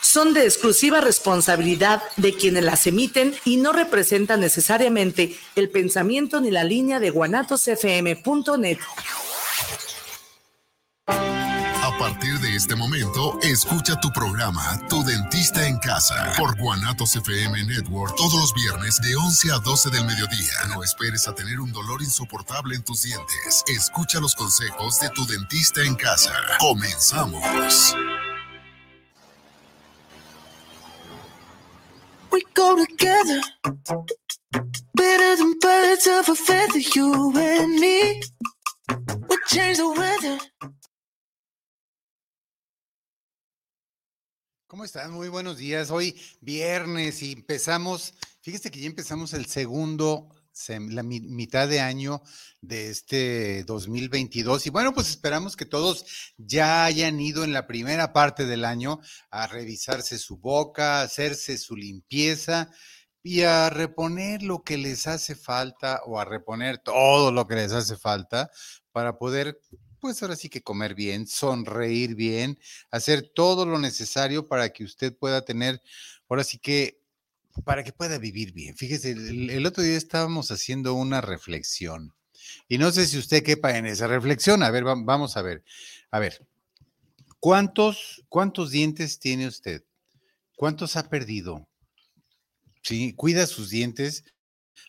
son 0.00 0.34
de 0.34 0.44
exclusiva 0.44 1.00
responsabilidad 1.00 2.02
de 2.16 2.34
quienes 2.34 2.64
las 2.64 2.86
emiten 2.86 3.34
y 3.44 3.56
no 3.56 3.72
representan 3.72 4.40
necesariamente 4.40 5.36
el 5.56 5.70
pensamiento 5.70 6.40
ni 6.40 6.50
la 6.50 6.64
línea 6.64 7.00
de 7.00 7.10
guanatosfm.net. 7.10 8.78
A 11.06 11.98
partir 11.98 12.38
de 12.40 12.56
este 12.56 12.74
momento, 12.74 13.38
escucha 13.42 13.98
tu 14.00 14.10
programa 14.10 14.80
Tu 14.88 15.02
Dentista 15.04 15.66
en 15.66 15.78
Casa 15.78 16.32
por 16.36 16.58
Guanatos 16.58 17.14
FM 17.16 17.64
Network 17.64 18.14
todos 18.16 18.34
los 18.34 18.54
viernes 18.54 19.00
de 19.00 19.14
11 19.14 19.52
a 19.52 19.58
12 19.58 19.90
del 19.90 20.04
mediodía. 20.04 20.52
No 20.68 20.82
esperes 20.82 21.28
a 21.28 21.34
tener 21.34 21.60
un 21.60 21.72
dolor 21.72 22.02
insoportable 22.02 22.74
en 22.74 22.82
tus 22.82 23.02
dientes. 23.04 23.64
Escucha 23.68 24.20
los 24.20 24.34
consejos 24.34 25.00
de 25.00 25.08
Tu 25.10 25.24
Dentista 25.26 25.82
en 25.82 25.94
Casa. 25.94 26.34
Comenzamos. 26.58 27.94
We 32.34 32.42
go 32.52 32.74
together, 32.74 33.40
better 34.96 35.36
than 35.36 35.54
you 36.92 37.32
and 37.36 37.78
me. 37.78 38.20
We 39.28 39.36
change 39.46 39.76
the 39.76 39.88
weather. 39.88 40.40
¿Cómo 44.66 44.84
están? 44.84 45.12
Muy 45.12 45.28
buenos 45.28 45.58
días. 45.58 45.92
Hoy 45.92 46.20
viernes 46.40 47.22
y 47.22 47.34
empezamos, 47.34 48.14
fíjese 48.40 48.72
que 48.72 48.80
ya 48.80 48.86
empezamos 48.88 49.32
el 49.32 49.46
segundo, 49.46 50.28
la 50.68 51.02
mitad 51.02 51.68
de 51.68 51.80
año 51.80 52.22
de 52.60 52.90
este 52.90 53.64
2022 53.64 54.66
y 54.66 54.70
bueno, 54.70 54.94
pues 54.94 55.08
esperamos 55.10 55.56
que 55.56 55.66
todos 55.66 56.32
ya 56.36 56.84
hayan 56.84 57.20
ido 57.20 57.44
en 57.44 57.52
la 57.52 57.66
primera 57.66 58.12
parte 58.12 58.46
del 58.46 58.64
año 58.64 59.00
a 59.30 59.46
revisarse 59.46 60.18
su 60.18 60.38
boca, 60.38 61.00
a 61.00 61.02
hacerse 61.02 61.58
su 61.58 61.76
limpieza 61.76 62.70
y 63.22 63.42
a 63.42 63.70
reponer 63.70 64.42
lo 64.42 64.62
que 64.62 64.78
les 64.78 65.06
hace 65.06 65.34
falta 65.34 66.02
o 66.06 66.20
a 66.20 66.24
reponer 66.24 66.78
todo 66.78 67.32
lo 67.32 67.46
que 67.46 67.56
les 67.56 67.72
hace 67.72 67.96
falta 67.96 68.50
para 68.92 69.18
poder 69.18 69.60
pues 70.04 70.22
ahora 70.22 70.36
sí 70.36 70.50
que 70.50 70.62
comer 70.62 70.94
bien, 70.94 71.26
sonreír 71.26 72.14
bien, 72.14 72.58
hacer 72.90 73.32
todo 73.34 73.64
lo 73.64 73.78
necesario 73.78 74.46
para 74.46 74.68
que 74.68 74.84
usted 74.84 75.16
pueda 75.16 75.46
tener, 75.46 75.80
ahora 76.28 76.44
sí 76.44 76.58
que, 76.58 77.00
para 77.62 77.84
que 77.84 77.92
pueda 77.92 78.18
vivir 78.18 78.52
bien. 78.52 78.76
Fíjese, 78.76 79.12
el, 79.12 79.66
otro 79.66 79.82
día 79.82 79.96
estábamos 79.96 80.50
haciendo 80.50 80.94
una 80.94 81.20
reflexión 81.20 82.12
y 82.68 82.78
no 82.78 82.90
sé 82.90 83.06
si 83.06 83.18
usted 83.18 83.42
quepa 83.42 83.76
en 83.76 83.86
esa 83.86 84.06
reflexión. 84.06 84.62
A 84.62 84.70
ver, 84.70 84.84
vamos 84.84 85.36
a 85.36 85.42
ver. 85.42 85.62
A 86.10 86.18
ver, 86.18 86.46
¿cuántos, 87.38 88.24
cuántos 88.28 88.70
dientes 88.70 89.18
tiene 89.18 89.46
usted? 89.46 89.84
¿Cuántos 90.56 90.96
ha 90.96 91.08
perdido? 91.08 91.68
Sí, 92.82 93.14
cuida 93.14 93.46
sus 93.46 93.70
dientes 93.70 94.24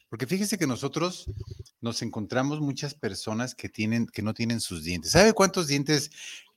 porque 0.09 0.27
fíjese 0.27 0.57
que 0.57 0.67
nosotros 0.67 1.25
nos 1.81 2.01
encontramos 2.01 2.61
muchas 2.61 2.93
personas 2.93 3.55
que 3.55 3.69
tienen, 3.69 4.07
que 4.07 4.21
no 4.21 4.33
tienen 4.33 4.61
sus 4.61 4.83
dientes. 4.83 5.11
¿Sabe 5.11 5.33
cuántos 5.33 5.67
dientes, 5.67 6.09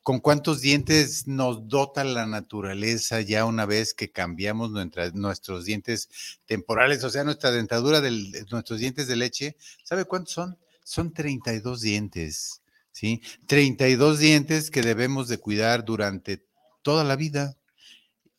con 0.09 0.21
cuántos 0.21 0.63
dientes 0.63 1.27
nos 1.27 1.69
dota 1.69 2.03
la 2.03 2.25
naturaleza 2.25 3.21
ya 3.21 3.45
una 3.45 3.67
vez 3.67 3.93
que 3.93 4.11
cambiamos 4.11 4.71
nuestros 4.71 5.67
dientes 5.67 6.09
temporales, 6.47 7.05
o 7.05 7.11
sea, 7.11 7.25
nuestra 7.25 7.51
dentadura 7.51 8.01
de 8.01 8.47
nuestros 8.51 8.81
dientes 8.81 9.07
de 9.07 9.17
leche? 9.17 9.57
¿Sabe 9.85 10.07
cuántos 10.07 10.33
son? 10.33 10.57
Son 10.83 11.13
32 11.13 11.83
dientes, 11.83 12.63
¿sí? 12.91 13.21
32 13.49 14.19
dientes 14.19 14.71
que 14.71 14.81
debemos 14.81 15.29
de 15.29 15.37
cuidar 15.37 15.85
durante 15.85 16.43
toda 16.81 17.05
la 17.05 17.15
vida. 17.15 17.59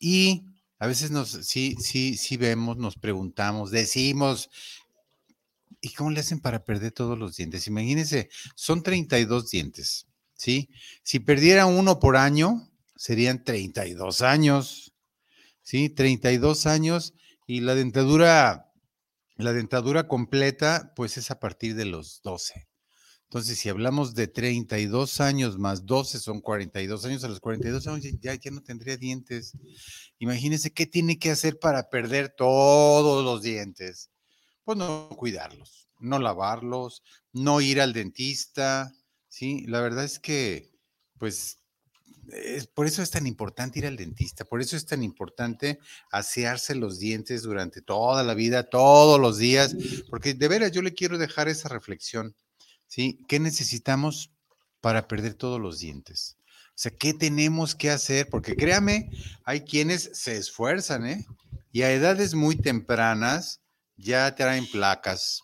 Y 0.00 0.42
a 0.80 0.88
veces 0.88 1.12
nos, 1.12 1.28
sí, 1.28 1.76
sí, 1.78 2.16
sí 2.16 2.36
vemos, 2.36 2.78
nos 2.78 2.96
preguntamos, 2.96 3.70
decimos, 3.70 4.50
¿Y 5.82 5.94
cómo 5.94 6.10
le 6.10 6.20
hacen 6.20 6.40
para 6.40 6.64
perder 6.64 6.92
todos 6.92 7.18
los 7.18 7.36
dientes? 7.36 7.66
Imagínense, 7.66 8.28
son 8.54 8.82
32 8.82 9.50
dientes, 9.50 10.06
¿sí? 10.40 10.70
Si 11.02 11.20
perdiera 11.20 11.66
uno 11.66 12.00
por 12.00 12.16
año, 12.16 12.72
serían 12.96 13.44
32 13.44 14.22
años, 14.22 14.94
¿sí? 15.62 15.90
32 15.90 16.64
años 16.66 17.12
y 17.46 17.60
la 17.60 17.74
dentadura, 17.74 18.72
la 19.36 19.52
dentadura 19.52 20.08
completa, 20.08 20.94
pues 20.96 21.18
es 21.18 21.30
a 21.30 21.38
partir 21.38 21.74
de 21.74 21.84
los 21.84 22.22
12. 22.22 22.68
Entonces, 23.24 23.58
si 23.58 23.68
hablamos 23.68 24.14
de 24.14 24.28
32 24.28 25.20
años 25.20 25.58
más 25.58 25.84
12 25.84 26.18
son 26.18 26.40
42 26.40 27.04
años, 27.04 27.22
a 27.22 27.28
los 27.28 27.40
42 27.40 27.86
años 27.86 28.04
ya, 28.20 28.34
ya 28.34 28.50
no 28.50 28.62
tendría 28.62 28.96
dientes. 28.96 29.52
Imagínense 30.18 30.72
qué 30.72 30.86
tiene 30.86 31.18
que 31.18 31.30
hacer 31.30 31.58
para 31.58 31.90
perder 31.90 32.30
todos 32.30 33.22
los 33.24 33.42
dientes 33.42 34.10
pues 34.64 34.78
no 34.78 35.08
cuidarlos, 35.16 35.88
no 35.98 36.18
lavarlos, 36.18 37.02
no 37.32 37.60
ir 37.60 37.80
al 37.80 37.92
dentista, 37.92 38.92
¿sí? 39.30 39.64
La 39.66 39.80
verdad 39.80 40.04
es 40.04 40.18
que, 40.18 40.70
pues, 41.18 41.56
por 42.74 42.86
eso 42.86 43.02
es 43.02 43.10
tan 43.10 43.26
importante 43.26 43.78
ir 43.78 43.86
al 43.86 43.96
dentista, 43.96 44.44
por 44.44 44.60
eso 44.60 44.76
es 44.76 44.84
tan 44.84 45.02
importante 45.02 45.78
asearse 46.12 46.74
los 46.74 46.98
dientes 46.98 47.42
durante 47.42 47.80
toda 47.80 48.22
la 48.22 48.34
vida, 48.34 48.68
todos 48.68 49.18
los 49.18 49.38
días, 49.38 49.74
porque 50.10 50.34
de 50.34 50.48
veras 50.48 50.72
yo 50.72 50.82
le 50.82 50.94
quiero 50.94 51.16
dejar 51.16 51.48
esa 51.48 51.68
reflexión, 51.68 52.34
¿sí? 52.86 53.18
¿Qué 53.26 53.40
necesitamos 53.40 54.30
para 54.80 55.08
perder 55.08 55.34
todos 55.34 55.60
los 55.60 55.78
dientes? 55.78 56.36
O 56.68 56.82
sea, 56.82 56.92
¿qué 56.92 57.14
tenemos 57.14 57.74
que 57.74 57.90
hacer? 57.90 58.28
Porque 58.28 58.54
créame, 58.54 59.10
hay 59.44 59.62
quienes 59.62 60.10
se 60.12 60.36
esfuerzan, 60.36 61.06
¿eh? 61.06 61.26
Y 61.72 61.82
a 61.82 61.92
edades 61.92 62.34
muy 62.34 62.56
tempranas 62.56 63.60
ya 63.96 64.34
traen 64.34 64.66
placas. 64.70 65.42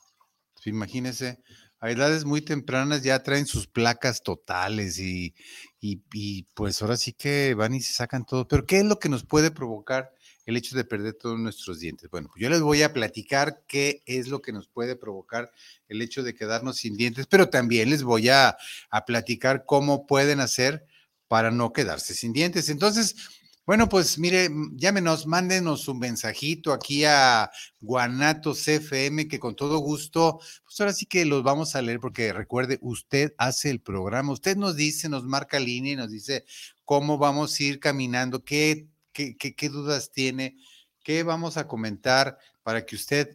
Imagínense, 0.65 1.39
a 1.81 1.91
edades 1.91 2.25
muy 2.25 2.41
tempranas 2.41 3.03
ya 3.03 3.23
traen 3.23 3.47
sus 3.47 3.67
placas 3.67 4.23
totales 4.23 4.99
y, 4.99 5.35
y, 5.81 6.43
pues 6.55 6.81
ahora 6.83 6.97
sí 6.97 7.13
que 7.13 7.55
van 7.55 7.75
y 7.75 7.81
se 7.81 7.93
sacan 7.93 8.25
todo. 8.25 8.49
Pero 8.49 8.65
¿qué 8.67 8.79
es 8.79 8.85
lo 8.85 8.99
que 8.99 9.09
nos 9.09 9.25
puede 9.25 9.51
provocar 9.51 10.13
el 10.47 10.57
hecho 10.57 10.77
de 10.77 10.85
perder 10.85 11.15
todos 11.15 11.39
nuestros 11.39 11.79
dientes? 11.79 12.11
Bueno, 12.11 12.29
pues 12.29 12.43
yo 12.43 12.49
les 12.49 12.61
voy 12.61 12.83
a 12.83 12.93
platicar 12.93 13.63
qué 13.69 14.03
es 14.07 14.29
lo 14.29 14.41
que 14.41 14.53
nos 14.53 14.69
puede 14.69 14.97
provocar 14.97 15.53
el 15.89 16.01
hecho 16.03 16.23
de 16.23 16.35
quedarnos 16.35 16.79
sin 16.79 16.97
dientes, 16.97 17.27
pero 17.27 17.51
también 17.51 17.91
les 17.91 18.03
voy 18.03 18.31
a, 18.31 18.57
a 18.91 19.05
platicar 19.05 19.65
cómo 19.67 20.07
pueden 20.07 20.41
hacer 20.41 20.87
para 21.29 21.51
no 21.51 21.73
quedarse 21.73 22.15
sin 22.15 22.33
dientes. 22.33 22.69
Entonces, 22.69 23.17
bueno, 23.67 23.89
pues 23.89 24.17
mire, 24.17 24.49
llámenos, 24.77 25.27
mándenos 25.27 25.89
un 25.89 25.99
mensajito 25.99 26.73
aquí 26.73 27.05
a 27.05 27.51
Guanatos 27.81 28.69
FM, 28.69 29.27
que 29.27 29.41
con 29.41 29.57
todo 29.57 29.79
gusto, 29.79 30.39
pues 30.65 30.81
ahora 30.81 30.93
sí 30.93 31.05
que 31.07 31.25
los 31.25 31.43
vamos 31.43 31.75
a 31.75 31.83
leer, 31.83 31.99
porque 31.99 32.33
recuerde, 32.33 32.79
usted 32.81 33.35
hace 33.39 33.71
el 33.71 33.81
programa, 33.81 34.33
usted 34.33 34.57
nos 34.57 34.77
dice, 34.77 35.09
nos 35.09 35.25
marca 35.25 35.59
línea 35.59 35.95
y 35.95 35.97
nos 35.97 36.13
dice 36.13 36.45
cómo 36.85 37.19
vamos 37.19 37.59
a 37.59 37.63
ir 37.65 37.81
caminando, 37.81 38.45
qué, 38.45 38.87
qué, 39.13 39.37
qué, 39.37 39.57
qué 39.57 39.69
dudas 39.69 40.13
tiene, 40.13 40.57
qué 41.03 41.25
vamos 41.25 41.57
a 41.57 41.67
comentar 41.67 42.39
para 42.63 42.87
que 42.87 42.95
usted 42.95 43.35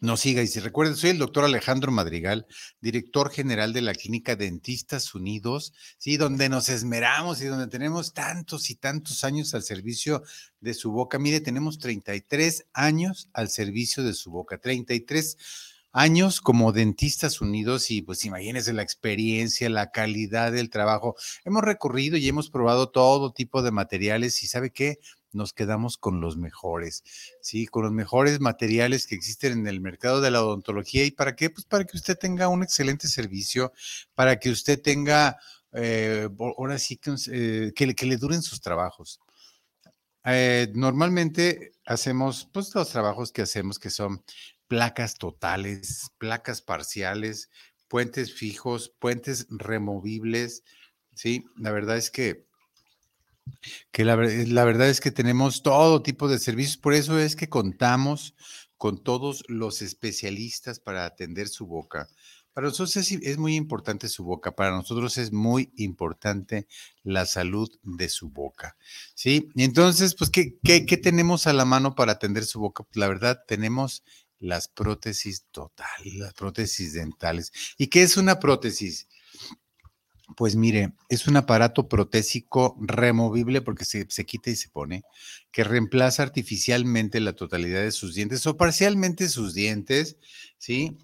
no 0.00 0.16
siga. 0.16 0.42
Y 0.42 0.46
si 0.46 0.60
recuerden, 0.60 0.96
soy 0.96 1.10
el 1.10 1.18
doctor 1.18 1.44
Alejandro 1.44 1.92
Madrigal, 1.92 2.46
director 2.80 3.30
general 3.30 3.72
de 3.72 3.82
la 3.82 3.94
Clínica 3.94 4.34
Dentistas 4.34 5.14
Unidos, 5.14 5.72
¿sí? 5.98 6.16
donde 6.16 6.48
nos 6.48 6.68
esmeramos 6.68 7.40
y 7.42 7.46
donde 7.46 7.68
tenemos 7.68 8.12
tantos 8.12 8.70
y 8.70 8.74
tantos 8.74 9.24
años 9.24 9.54
al 9.54 9.62
servicio 9.62 10.22
de 10.60 10.74
su 10.74 10.90
boca. 10.90 11.18
Mire, 11.18 11.40
tenemos 11.40 11.78
33 11.78 12.66
años 12.72 13.28
al 13.32 13.50
servicio 13.50 14.02
de 14.02 14.14
su 14.14 14.30
boca, 14.30 14.58
33 14.58 15.36
años 15.92 16.40
como 16.40 16.72
Dentistas 16.72 17.40
Unidos 17.40 17.90
y 17.90 18.02
pues 18.02 18.24
imagínense 18.24 18.72
la 18.72 18.82
experiencia, 18.82 19.68
la 19.68 19.90
calidad 19.90 20.52
del 20.52 20.70
trabajo. 20.70 21.16
Hemos 21.44 21.62
recorrido 21.62 22.16
y 22.16 22.28
hemos 22.28 22.50
probado 22.50 22.90
todo 22.90 23.32
tipo 23.32 23.62
de 23.62 23.72
materiales 23.72 24.42
y 24.42 24.46
¿sabe 24.46 24.70
qué? 24.70 24.98
Nos 25.32 25.52
quedamos 25.52 25.96
con 25.98 26.20
los 26.20 26.36
mejores, 26.36 27.02
¿sí? 27.40 27.66
Con 27.66 27.84
los 27.84 27.92
mejores 27.92 28.40
materiales 28.40 29.06
que 29.06 29.14
existen 29.14 29.52
en 29.52 29.66
el 29.66 29.80
mercado 29.80 30.20
de 30.20 30.30
la 30.30 30.42
odontología. 30.44 31.04
¿Y 31.04 31.10
para 31.10 31.36
qué? 31.36 31.50
Pues 31.50 31.64
para 31.66 31.84
que 31.84 31.96
usted 31.96 32.18
tenga 32.18 32.48
un 32.48 32.62
excelente 32.62 33.08
servicio, 33.08 33.72
para 34.14 34.38
que 34.38 34.50
usted 34.50 34.80
tenga, 34.80 35.38
eh, 35.72 36.28
ahora 36.38 36.78
sí, 36.78 36.96
que, 36.96 37.14
eh, 37.32 37.72
que, 37.74 38.06
le 38.06 38.16
duren 38.16 38.42
sus 38.42 38.60
trabajos. 38.60 39.20
Eh, 40.24 40.70
normalmente 40.74 41.72
hacemos, 41.86 42.48
pues 42.52 42.74
los 42.74 42.90
trabajos 42.90 43.32
que 43.32 43.42
hacemos 43.42 43.78
que 43.78 43.90
son 43.90 44.22
placas 44.68 45.16
totales, 45.16 46.10
placas 46.18 46.62
parciales, 46.62 47.50
puentes 47.88 48.32
fijos, 48.32 48.94
puentes 48.98 49.46
removibles, 49.50 50.62
¿sí? 51.14 51.44
La 51.56 51.72
verdad 51.72 51.96
es 51.96 52.10
que 52.10 52.46
que 53.90 54.04
la, 54.04 54.16
verdad 54.16 54.88
es 54.88 55.00
que 55.00 55.10
tenemos 55.10 55.62
todo 55.62 56.02
tipo 56.02 56.28
de 56.28 56.38
servicios, 56.38 56.76
por 56.76 56.94
eso 56.94 57.18
es 57.18 57.36
que 57.36 57.48
contamos 57.48 58.34
con 58.76 59.02
todos 59.02 59.44
los 59.48 59.82
especialistas 59.82 60.80
para 60.80 61.04
atender 61.04 61.48
su 61.48 61.66
boca. 61.66 62.08
Para 62.52 62.66
nosotros 62.66 62.96
es, 62.96 63.38
muy 63.38 63.54
importante 63.54 64.08
su 64.08 64.24
boca, 64.24 64.56
para 64.56 64.72
nosotros 64.72 65.18
es 65.18 65.32
muy 65.32 65.72
importante 65.76 66.66
la 67.04 67.24
salud 67.24 67.70
de 67.82 68.08
su 68.08 68.30
boca, 68.30 68.76
¿sí? 69.14 69.50
Y 69.54 69.62
entonces, 69.62 70.16
pues, 70.16 70.30
¿qué, 70.30 70.58
qué, 70.64 70.84
qué 70.84 70.96
tenemos 70.96 71.46
a 71.46 71.52
la 71.52 71.64
mano 71.64 71.94
para 71.94 72.12
atender 72.12 72.44
su 72.44 72.58
boca? 72.58 72.82
Pues 72.82 72.96
la 72.96 73.06
verdad, 73.06 73.44
tenemos 73.46 74.02
las 74.40 74.68
prótesis 74.68 75.44
totales, 75.52 76.14
las 76.14 76.32
prótesis 76.32 76.94
dentales. 76.94 77.52
¿Y 77.78 77.86
qué 77.86 78.02
es 78.02 78.16
una 78.16 78.40
prótesis? 78.40 79.06
Pues 80.36 80.56
mire, 80.56 80.92
es 81.08 81.26
un 81.26 81.36
aparato 81.36 81.88
protésico 81.88 82.76
removible 82.80 83.62
porque 83.62 83.84
se, 83.84 84.06
se, 84.08 84.24
quita 84.24 84.50
y 84.50 84.56
se 84.56 84.68
pone, 84.68 85.02
que 85.50 85.64
reemplaza 85.64 86.22
artificialmente 86.22 87.20
la 87.20 87.34
totalidad 87.34 87.82
de 87.82 87.92
sus 87.92 88.14
dientes 88.14 88.46
o 88.46 88.56
parcialmente 88.56 89.28
sus 89.28 89.54
dientes, 89.54 90.16
¿sí? 90.58 90.96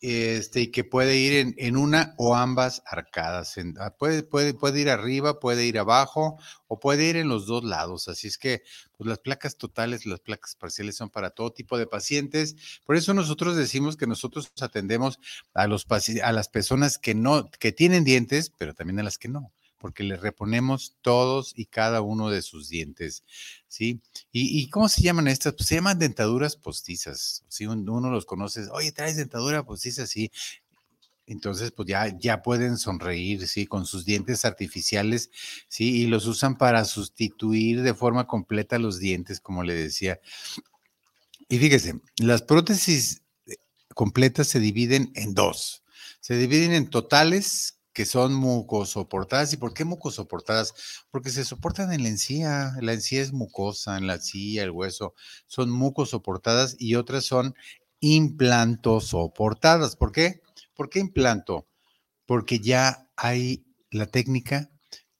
Este, 0.00 0.62
y 0.62 0.66
que 0.68 0.84
puede 0.84 1.16
ir 1.16 1.54
en, 1.56 1.76
una 1.76 2.14
o 2.16 2.34
ambas 2.34 2.82
arcadas. 2.86 3.56
Ah, 3.78 3.94
puede, 3.98 4.22
puede, 4.22 4.54
puede 4.54 4.80
ir 4.80 4.88
arriba, 4.88 5.40
puede 5.40 5.66
ir 5.66 5.78
abajo 5.78 6.38
o 6.68 6.80
puede 6.80 7.04
ir 7.04 7.16
en 7.16 7.28
los 7.28 7.46
dos 7.46 7.64
lados. 7.64 8.08
Así 8.08 8.28
es 8.28 8.38
que 8.38 8.62
pues, 8.96 9.08
las 9.08 9.18
placas 9.18 9.56
totales, 9.56 10.06
las 10.06 10.20
placas 10.20 10.56
parciales 10.56 10.96
son 10.96 11.10
para 11.10 11.30
todo 11.30 11.52
tipo 11.52 11.76
de 11.76 11.86
pacientes. 11.86 12.56
Por 12.86 12.96
eso 12.96 13.12
nosotros 13.14 13.56
decimos 13.56 13.96
que 13.96 14.06
nosotros 14.06 14.50
atendemos 14.60 15.18
a, 15.54 15.66
los, 15.66 15.86
a 16.22 16.32
las 16.32 16.48
personas 16.48 16.98
que, 16.98 17.14
no, 17.14 17.50
que 17.50 17.72
tienen 17.72 18.04
dientes, 18.04 18.50
pero 18.56 18.74
también 18.74 19.00
a 19.00 19.02
las 19.02 19.18
que 19.18 19.28
no 19.28 19.52
porque 19.80 20.04
le 20.04 20.16
reponemos 20.16 20.96
todos 21.00 21.54
y 21.56 21.64
cada 21.64 22.02
uno 22.02 22.28
de 22.28 22.42
sus 22.42 22.68
dientes, 22.68 23.24
¿sí? 23.66 24.00
¿Y, 24.30 24.68
cómo 24.68 24.88
se 24.88 25.00
llaman 25.00 25.26
estas? 25.26 25.54
Pues 25.54 25.68
se 25.68 25.76
llaman 25.76 25.98
dentaduras 25.98 26.54
postizas, 26.54 27.44
¿sí? 27.48 27.66
Uno 27.66 28.10
los 28.10 28.26
conoce, 28.26 28.68
oye, 28.72 28.92
traes 28.92 29.16
dentadura 29.16 29.64
postiza, 29.64 30.06
sí. 30.06 30.30
Entonces, 31.26 31.72
pues 31.72 31.88
ya, 31.88 32.14
ya 32.18 32.42
pueden 32.42 32.76
sonreír, 32.76 33.48
¿sí? 33.48 33.66
Con 33.66 33.86
sus 33.86 34.04
dientes 34.04 34.44
artificiales, 34.44 35.30
¿sí? 35.68 36.02
Y 36.02 36.06
los 36.08 36.26
usan 36.26 36.58
para 36.58 36.84
sustituir 36.84 37.82
de 37.82 37.94
forma 37.94 38.26
completa 38.26 38.78
los 38.78 38.98
dientes, 38.98 39.40
como 39.40 39.64
le 39.64 39.74
decía. 39.74 40.20
Y 41.48 41.58
fíjese, 41.58 42.00
las 42.18 42.42
prótesis 42.42 43.22
eh, 43.46 43.56
completas 43.94 44.46
se 44.48 44.60
dividen 44.60 45.10
en 45.14 45.32
dos. 45.32 45.84
Se 46.20 46.36
dividen 46.36 46.72
en 46.72 46.90
totales, 46.90 47.79
que 47.92 48.06
son 48.06 48.34
mucosoportadas. 48.34 49.52
¿Y 49.52 49.56
por 49.56 49.74
qué 49.74 49.84
mucosoportadas? 49.84 50.74
Porque 51.10 51.30
se 51.30 51.44
soportan 51.44 51.92
en 51.92 52.02
la 52.02 52.08
encía. 52.08 52.74
La 52.80 52.92
encía 52.92 53.22
es 53.22 53.32
mucosa, 53.32 53.98
en 53.98 54.06
la 54.06 54.14
encía, 54.14 54.62
el 54.62 54.70
hueso. 54.70 55.14
Son 55.46 55.70
mucosoportadas 55.70 56.76
y 56.78 56.94
otras 56.94 57.24
son 57.24 57.54
implantosoportadas. 58.00 59.96
¿Por 59.96 60.12
qué? 60.12 60.42
¿Por 60.74 60.88
qué 60.88 61.00
implanto? 61.00 61.68
Porque 62.26 62.60
ya 62.60 63.10
hay 63.16 63.64
la 63.90 64.06
técnica 64.06 64.70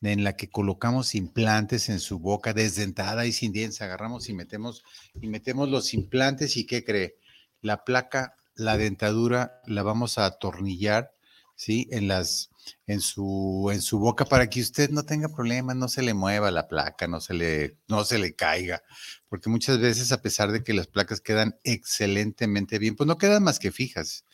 en 0.03 0.25
la 0.25 0.35
que 0.35 0.49
colocamos 0.49 1.15
implantes 1.15 1.89
en 1.89 2.01
su 2.01 2.19
boca 2.19 2.55
desdentada 2.55 3.27
y 3.27 3.33
sin 3.33 3.53
dientes, 3.53 3.83
agarramos 3.83 4.29
y 4.29 4.33
metemos 4.33 4.83
y 5.21 5.29
metemos 5.29 5.69
los 5.69 5.93
implantes 5.93 6.57
y 6.57 6.67
¿qué 6.67 6.85
cree? 6.85 7.17
La 7.61 7.85
placa, 7.85 8.37
la 8.55 8.79
dentadura 8.79 9.61
la 9.67 9.83
vamos 9.83 10.17
a 10.17 10.25
atornillar, 10.25 11.13
¿sí? 11.61 11.87
En 11.91 12.09
las 12.09 12.51
en 12.87 13.01
su, 13.01 13.69
en 13.71 13.83
su 13.83 13.99
boca 13.99 14.25
para 14.25 14.49
que 14.49 14.61
usted 14.63 14.89
no 14.91 15.05
tenga 15.05 15.29
problemas, 15.29 15.77
no 15.77 15.89
se 15.89 16.03
le 16.03 16.15
mueva 16.15 16.51
la 16.51 16.69
placa, 16.69 17.07
no 17.07 17.21
se 17.21 17.35
le, 17.35 17.77
no 17.87 18.05
se 18.05 18.19
le 18.19 18.35
caiga, 18.35 18.83
porque 19.29 19.51
muchas 19.51 19.79
veces 19.79 20.11
a 20.11 20.23
pesar 20.23 20.53
de 20.53 20.65
que 20.65 20.73
las 20.73 20.87
placas 20.87 21.21
quedan 21.21 21.59
excelentemente 21.63 22.79
bien, 22.79 22.97
pues 22.97 23.07
no 23.07 23.19
quedan 23.19 23.43
más 23.43 23.59
que 23.59 23.73
fijas. 23.73 24.25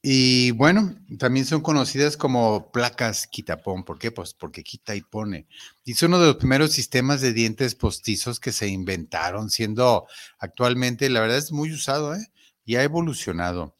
Y 0.00 0.52
bueno, 0.52 0.94
también 1.18 1.44
son 1.44 1.62
conocidas 1.62 2.16
como 2.16 2.70
placas 2.70 3.26
quitapón. 3.26 3.82
¿Por 3.82 3.98
qué? 3.98 4.12
Pues 4.12 4.34
porque 4.34 4.62
quita 4.62 4.94
y 4.94 5.00
pone. 5.00 5.48
Y 5.84 5.92
es 5.92 6.02
uno 6.04 6.20
de 6.20 6.28
los 6.28 6.36
primeros 6.36 6.70
sistemas 6.70 7.20
de 7.20 7.32
dientes 7.32 7.74
postizos 7.74 8.38
que 8.38 8.52
se 8.52 8.68
inventaron, 8.68 9.50
siendo 9.50 10.06
actualmente, 10.38 11.10
la 11.10 11.20
verdad 11.20 11.38
es 11.38 11.50
muy 11.50 11.72
usado, 11.72 12.14
¿eh? 12.14 12.28
Y 12.64 12.76
ha 12.76 12.84
evolucionado. 12.84 13.76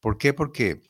¿Por 0.00 0.18
qué? 0.18 0.34
Porque 0.34 0.80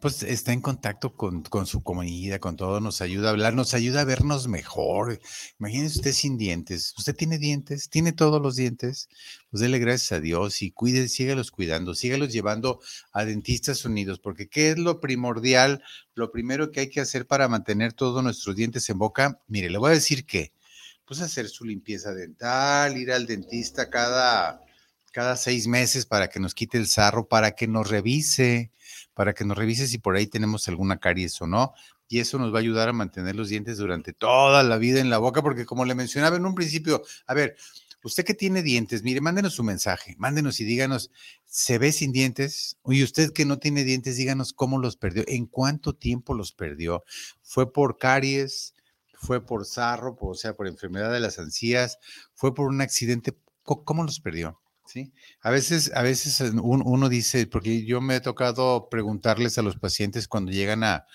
pues 0.00 0.22
está 0.22 0.52
en 0.52 0.60
contacto 0.60 1.14
con, 1.14 1.66
su 1.66 1.82
comunidad, 1.82 2.40
con 2.40 2.56
todo, 2.56 2.80
nos 2.80 3.00
ayuda 3.00 3.28
a 3.28 3.30
hablar, 3.32 3.54
nos 3.54 3.74
ayuda 3.74 4.00
a 4.00 4.04
vernos 4.04 4.48
mejor. 4.48 5.20
Imagínese 5.58 5.98
usted 5.98 6.12
sin 6.12 6.38
dientes. 6.38 6.94
¿Usted 6.96 7.14
tiene 7.14 7.38
dientes? 7.38 7.88
¿Tiene 7.90 8.12
todos 8.12 8.40
los 8.40 8.56
dientes? 8.56 9.08
Pues 9.50 9.60
dele 9.60 9.78
gracias 9.78 10.12
a 10.12 10.20
Dios 10.20 10.62
y 10.62 10.70
cuide, 10.70 11.08
sígalos 11.08 11.50
cuidando, 11.50 11.94
sígalos 11.94 12.32
llevando 12.32 12.80
a 13.12 13.24
dentistas 13.24 13.84
unidos, 13.84 14.18
porque 14.18 14.48
¿qué 14.48 14.70
es 14.70 14.78
lo 14.78 15.00
primordial? 15.00 15.82
Lo 16.14 16.32
primero 16.32 16.70
que 16.70 16.80
hay 16.80 16.90
que 16.90 17.00
hacer 17.00 17.26
para 17.26 17.48
mantener 17.48 17.92
todos 17.92 18.22
nuestros 18.24 18.56
dientes 18.56 18.88
en 18.88 18.98
boca, 18.98 19.40
mire, 19.46 19.68
le 19.68 19.78
voy 19.78 19.90
a 19.90 19.94
decir 19.94 20.24
que, 20.24 20.52
pues 21.04 21.20
hacer 21.20 21.48
su 21.48 21.64
limpieza 21.64 22.14
dental, 22.14 22.96
ir 22.96 23.12
al 23.12 23.26
dentista 23.26 23.90
cada, 23.90 24.62
cada 25.12 25.36
seis 25.36 25.66
meses 25.66 26.06
para 26.06 26.28
que 26.28 26.40
nos 26.40 26.54
quite 26.54 26.78
el 26.78 26.86
sarro, 26.86 27.28
para 27.28 27.52
que 27.52 27.68
nos 27.68 27.90
revise 27.90 28.70
para 29.14 29.34
que 29.34 29.44
nos 29.44 29.56
revise 29.56 29.86
si 29.86 29.98
por 29.98 30.16
ahí 30.16 30.26
tenemos 30.26 30.68
alguna 30.68 30.98
caries 30.98 31.40
o 31.42 31.46
no. 31.46 31.74
Y 32.08 32.20
eso 32.20 32.38
nos 32.38 32.52
va 32.52 32.58
a 32.58 32.60
ayudar 32.60 32.88
a 32.88 32.92
mantener 32.92 33.36
los 33.36 33.48
dientes 33.48 33.78
durante 33.78 34.12
toda 34.12 34.62
la 34.62 34.76
vida 34.76 35.00
en 35.00 35.10
la 35.10 35.18
boca, 35.18 35.42
porque 35.42 35.64
como 35.64 35.84
le 35.84 35.94
mencionaba 35.94 36.36
en 36.36 36.44
un 36.44 36.54
principio, 36.54 37.02
a 37.26 37.34
ver, 37.34 37.56
usted 38.04 38.24
que 38.24 38.34
tiene 38.34 38.62
dientes, 38.62 39.02
mire, 39.02 39.20
mándenos 39.20 39.54
su 39.54 39.62
mensaje, 39.62 40.14
mándenos 40.18 40.60
y 40.60 40.64
díganos, 40.64 41.10
¿se 41.46 41.78
ve 41.78 41.92
sin 41.92 42.12
dientes? 42.12 42.76
Y 42.86 43.02
usted 43.02 43.32
que 43.32 43.44
no 43.44 43.58
tiene 43.58 43.84
dientes, 43.84 44.16
díganos 44.16 44.52
cómo 44.52 44.78
los 44.78 44.96
perdió, 44.96 45.24
en 45.26 45.46
cuánto 45.46 45.94
tiempo 45.94 46.34
los 46.34 46.52
perdió. 46.52 47.04
¿Fue 47.42 47.72
por 47.72 47.98
caries? 47.98 48.74
¿Fue 49.14 49.44
por 49.44 49.64
sarro? 49.64 50.16
O 50.20 50.34
sea, 50.34 50.54
por 50.54 50.66
enfermedad 50.66 51.12
de 51.12 51.20
las 51.20 51.38
encías? 51.38 51.98
¿Fue 52.34 52.54
por 52.54 52.68
un 52.68 52.80
accidente? 52.80 53.36
¿Cómo 53.62 54.04
los 54.04 54.20
perdió? 54.20 54.61
Sí, 54.92 55.10
a 55.40 55.50
veces, 55.50 55.90
a 55.94 56.02
veces 56.02 56.38
uno, 56.52 57.08
dice, 57.08 57.46
porque 57.46 57.82
yo 57.86 58.02
me 58.02 58.16
he 58.16 58.20
tocado 58.20 58.90
preguntarles 58.90 59.56
a 59.56 59.62
los 59.62 59.76
pacientes 59.76 60.28
cuando 60.28 60.52
llegan 60.52 60.84
a, 60.84 61.06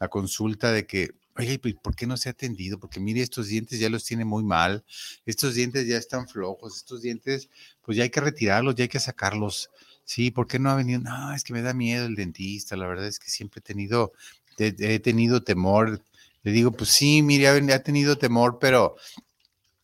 la 0.00 0.08
consulta 0.08 0.72
de 0.72 0.86
que, 0.86 1.10
oye, 1.36 1.58
¿por 1.58 1.94
qué 1.94 2.06
no 2.06 2.16
se 2.16 2.30
ha 2.30 2.32
atendido? 2.32 2.80
Porque 2.80 2.98
mire, 2.98 3.20
estos 3.20 3.48
dientes 3.48 3.78
ya 3.78 3.90
los 3.90 4.04
tiene 4.06 4.24
muy 4.24 4.42
mal, 4.42 4.86
estos 5.26 5.54
dientes 5.54 5.86
ya 5.86 5.98
están 5.98 6.26
flojos, 6.28 6.78
estos 6.78 7.02
dientes, 7.02 7.50
pues 7.82 7.98
ya 7.98 8.04
hay 8.04 8.10
que 8.10 8.22
retirarlos, 8.22 8.74
ya 8.74 8.84
hay 8.84 8.88
que 8.88 9.00
sacarlos. 9.00 9.68
Sí, 10.04 10.30
¿por 10.30 10.46
qué 10.46 10.58
no 10.58 10.70
ha 10.70 10.74
venido? 10.76 11.00
No, 11.00 11.34
es 11.34 11.44
que 11.44 11.52
me 11.52 11.60
da 11.60 11.74
miedo 11.74 12.06
el 12.06 12.14
dentista, 12.14 12.74
la 12.74 12.86
verdad 12.86 13.06
es 13.06 13.18
que 13.18 13.28
siempre 13.28 13.58
he 13.58 13.62
tenido, 13.62 14.12
he, 14.56 14.98
tenido 15.00 15.42
temor. 15.42 16.02
Le 16.42 16.52
digo, 16.52 16.72
pues 16.72 16.88
sí, 16.88 17.20
mire, 17.20 17.48
ha 17.48 17.82
tenido 17.82 18.16
temor, 18.16 18.58
pero 18.58 18.96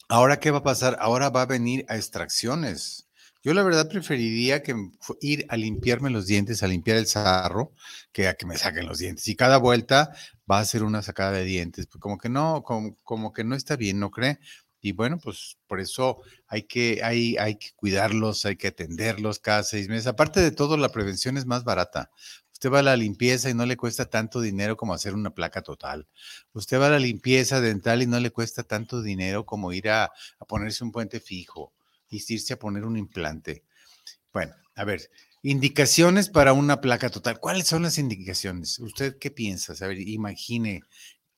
ahora 0.09 0.41
qué 0.41 0.51
va 0.51 0.59
a 0.61 0.63
pasar? 0.63 0.97
Ahora 1.01 1.29
va 1.29 1.43
a 1.43 1.47
venir 1.47 1.85
a 1.91 1.97
extracciones 1.97 3.09
yo 3.43 3.55
la 3.55 3.65
verdad 3.65 3.89
preferiría 3.89 4.63
que 4.63 4.75
ir 5.21 5.47
a 5.49 5.57
limpiarme 5.57 6.11
los 6.11 6.27
dientes, 6.27 6.63
a 6.63 6.69
limpiar 6.69 6.97
el 6.97 7.07
sarro, 7.07 7.73
que 8.13 8.29
a 8.29 8.35
que 8.35 8.47
me 8.47 8.57
saquen 8.57 8.87
los 8.87 8.99
dientes. 8.99 9.27
Y 9.27 9.35
cada 9.35 9.59
vuelta 9.59 10.13
va 10.51 10.61
a 10.61 10.65
ser 10.65 10.85
una 10.85 11.03
sacada 11.03 11.33
de 11.33 11.45
dientes, 11.45 11.87
pues 11.87 12.01
como 12.01 12.19
que 12.19 12.29
no, 12.29 12.63
como, 12.63 13.33
que 13.33 13.43
no 13.45 13.57
está 13.57 13.75
bien, 13.77 13.99
¿no 13.99 14.11
cree? 14.11 14.39
Y 14.81 14.93
bueno, 14.93 15.19
pues 15.19 15.59
por 15.67 15.81
eso 15.81 16.23
hay 16.47 16.65
que, 16.65 17.01
hay, 17.03 17.37
hay 17.37 17.57
que 17.57 17.71
cuidarlos, 17.75 18.47
hay 18.47 18.57
que 18.57 18.69
atenderlos 18.69 19.41
cada 19.41 19.65
seis 19.65 19.89
meses. 19.89 20.07
Aparte 20.07 20.41
de 20.41 20.53
todo, 20.53 20.77
la 20.77 20.91
prevención 20.91 21.37
es 21.37 21.47
más 21.47 21.65
barata. 21.65 22.11
Usted 22.53 22.71
va 22.71 22.79
a 22.81 22.83
la 22.83 22.97
limpieza 22.97 23.51
y 23.51 23.55
no 23.55 23.67
le 23.67 23.77
cuesta 23.77 24.07
tanto 24.07 24.41
dinero 24.41 24.77
como 24.77 24.95
hacer 24.95 25.15
una 25.15 25.31
placa 25.35 25.63
total. 25.63 26.07
Usted 26.53 26.81
va 26.81 26.87
a 26.89 26.91
la 26.91 26.99
limpieza 27.01 27.61
dental 27.61 28.03
y 28.03 28.07
no 28.07 28.21
le 28.21 28.31
cuesta 28.31 28.63
tanto 28.63 29.03
dinero 29.03 29.47
como 29.47 29.73
ir 29.73 29.91
a 29.91 30.13
ponerse 30.47 30.85
un 30.85 30.93
puente 30.93 31.19
fijo 31.21 31.73
irse 32.13 32.55
a 32.55 32.59
poner 32.59 32.85
un 32.85 32.97
implante. 32.97 33.65
Bueno, 34.33 34.55
a 34.75 34.85
ver, 34.85 35.11
indicaciones 35.43 36.29
para 36.29 36.53
una 36.53 36.81
placa 36.81 37.11
total. 37.11 37.39
¿Cuáles 37.41 37.67
son 37.67 37.83
las 37.83 37.99
indicaciones? 37.99 38.79
¿Usted 38.79 39.19
qué 39.19 39.31
piensa? 39.31 39.75
A 39.85 39.89
ver, 39.89 39.99
imagine 40.01 40.83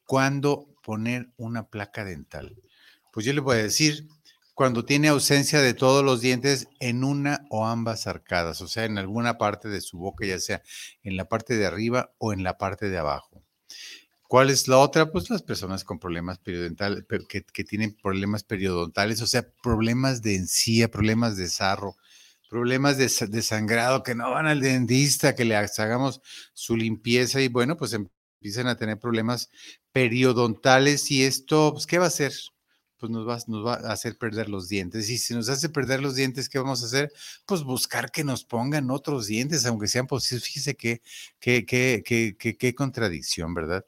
cuándo 0.05 0.75
poner 0.83 1.31
una 1.37 1.69
placa 1.69 2.05
dental. 2.05 2.57
Pues 3.13 3.27
yo 3.27 3.33
le 3.33 3.41
voy 3.41 3.57
a 3.57 3.63
decir, 3.63 4.09
cuando 4.55 4.85
tiene 4.85 5.09
ausencia 5.09 5.61
de 5.61 5.75
todos 5.75 6.05
los 6.05 6.21
dientes 6.21 6.69
en 6.81 7.05
una 7.05 7.47
o 7.51 7.67
ambas 7.67 8.07
arcadas, 8.07 8.61
o 8.61 8.69
sea, 8.69 8.85
en 8.85 8.99
alguna 8.99 9.39
parte 9.39 9.69
de 9.69 9.81
su 9.81 9.99
boca, 9.99 10.27
ya 10.27 10.39
sea 10.39 10.63
en 11.03 11.17
la 11.17 11.29
parte 11.29 11.57
de 11.57 11.67
arriba 11.67 12.13
o 12.19 12.33
en 12.33 12.43
la 12.45 12.59
parte 12.59 12.89
de 12.89 12.99
abajo. 12.99 13.44
¿Cuál 14.29 14.51
es 14.51 14.69
la 14.69 14.79
otra? 14.79 15.11
Pues 15.13 15.31
las 15.31 15.43
personas 15.43 15.85
con 15.85 15.99
problemas 15.99 16.39
periodontales, 16.39 17.05
que, 17.29 17.45
que 17.45 17.65
tienen 17.65 17.95
problemas 17.95 18.43
periodontales, 18.43 19.21
o 19.23 19.27
sea, 19.27 19.47
problemas 19.63 20.23
de 20.23 20.37
encía, 20.37 20.91
problemas 20.91 21.37
de 21.37 21.49
sarro, 21.49 21.97
problemas 22.49 22.99
de, 22.99 23.11
de, 23.29 23.43
sangrado, 23.43 24.03
que 24.03 24.15
no 24.15 24.31
van 24.31 24.47
al 24.47 24.61
dentista, 24.61 25.35
que 25.35 25.45
le 25.45 25.57
hagamos 25.57 26.21
su 26.53 26.77
limpieza 26.77 27.41
y 27.41 27.49
bueno, 27.49 27.77
pues 27.77 27.93
empiezan 27.93 28.67
a 28.69 28.77
tener 28.77 28.99
problemas 28.99 29.51
periodontales 29.93 31.11
y 31.11 31.25
esto, 31.25 31.73
pues, 31.73 31.87
¿qué 31.87 31.99
va 31.99 32.07
a 32.07 32.09
hacer? 32.09 32.33
pues 33.05 33.13
nos 33.13 33.29
va, 33.29 33.39
nos 33.49 33.67
va 33.67 33.75
a 33.75 33.93
hacer 33.93 34.17
perder 34.17 34.49
los 34.49 34.69
dientes. 34.69 35.11
Y 35.11 35.19
si 35.19 35.35
nos 35.35 35.51
hace 35.51 35.69
perder 35.69 36.01
los 36.01 36.15
dientes, 36.15 36.49
¿qué 36.49 36.59
vamos 36.59 36.83
a 36.83 36.87
hacer? 36.87 37.13
Pues 37.45 37.63
buscar 37.63 38.11
que 38.11 38.25
nos 38.25 38.45
pongan 38.45 38.91
otros 38.91 39.27
dientes, 39.27 39.67
aunque 39.67 39.89
sean 39.89 40.07
posibles. 40.07 40.45
Fíjese 40.45 40.75
qué, 40.75 41.03
qué, 41.39 41.67
qué, 41.67 42.03
qué, 42.07 42.57
qué 42.57 42.75
contradicción, 42.75 43.53
¿verdad? 43.53 43.85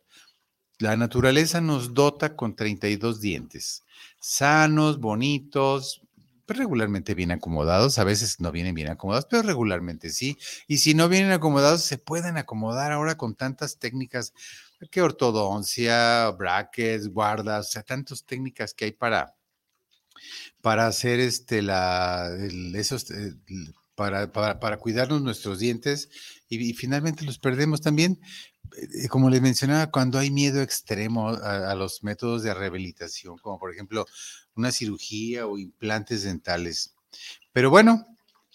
La 0.79 0.97
naturaleza 0.97 1.61
nos 1.61 1.95
dota 1.95 2.37
con 2.37 2.55
32 2.55 3.21
dientes, 3.21 3.85
sanos, 4.21 5.01
bonitos, 5.01 6.03
pues, 6.47 6.59
regularmente 6.59 7.15
bien 7.15 7.33
acomodados, 7.33 7.99
a 7.99 8.05
veces 8.05 8.41
no 8.41 8.53
vienen 8.53 8.75
bien 8.75 8.89
acomodados, 8.89 9.27
pero 9.29 9.43
regularmente 9.43 10.11
sí. 10.11 10.39
Y 10.69 10.79
si 10.79 10.95
no 10.95 11.09
vienen 11.09 11.33
acomodados, 11.33 11.83
se 11.83 11.99
pueden 11.99 12.37
acomodar 12.37 12.93
ahora 12.93 13.17
con 13.17 13.35
tantas 13.35 13.79
técnicas, 13.79 14.33
que 14.91 15.03
ortodoncia, 15.03 16.31
brackets, 16.31 17.09
guardas, 17.09 17.69
o 17.69 17.71
sea, 17.73 17.83
tantas 17.83 18.25
técnicas 18.25 18.75
que 18.75 18.85
hay 18.87 18.93
para, 18.93 19.35
para 20.61 20.87
hacer 20.87 21.19
este, 21.19 21.63
la, 21.63 22.31
esos, 22.75 23.11
eh, 23.11 23.35
para, 23.97 24.31
para, 24.31 24.77
cuidarnos 24.77 25.23
nuestros 25.23 25.59
dientes 25.59 26.11
y, 26.49 26.75
finalmente 26.75 27.25
los 27.25 27.39
perdemos 27.39 27.81
también. 27.81 28.21
Eh, 28.77 29.09
como 29.09 29.31
les 29.31 29.41
mencionaba, 29.41 29.91
cuando 29.91 30.19
hay 30.19 30.31
miedo 30.31 30.63
extremo 30.63 31.29
a, 31.29 31.75
los 31.75 32.03
métodos 32.03 32.43
de 32.43 32.55
rehabilitación, 32.55 33.39
como 33.39 33.59
por 33.59 33.73
ejemplo 33.73 34.07
una 34.55 34.73
cirugía 34.73 35.47
o 35.47 35.59
implantes 35.59 36.23
dentales. 36.23 36.95
Pero 37.53 37.71
bueno, 37.71 38.07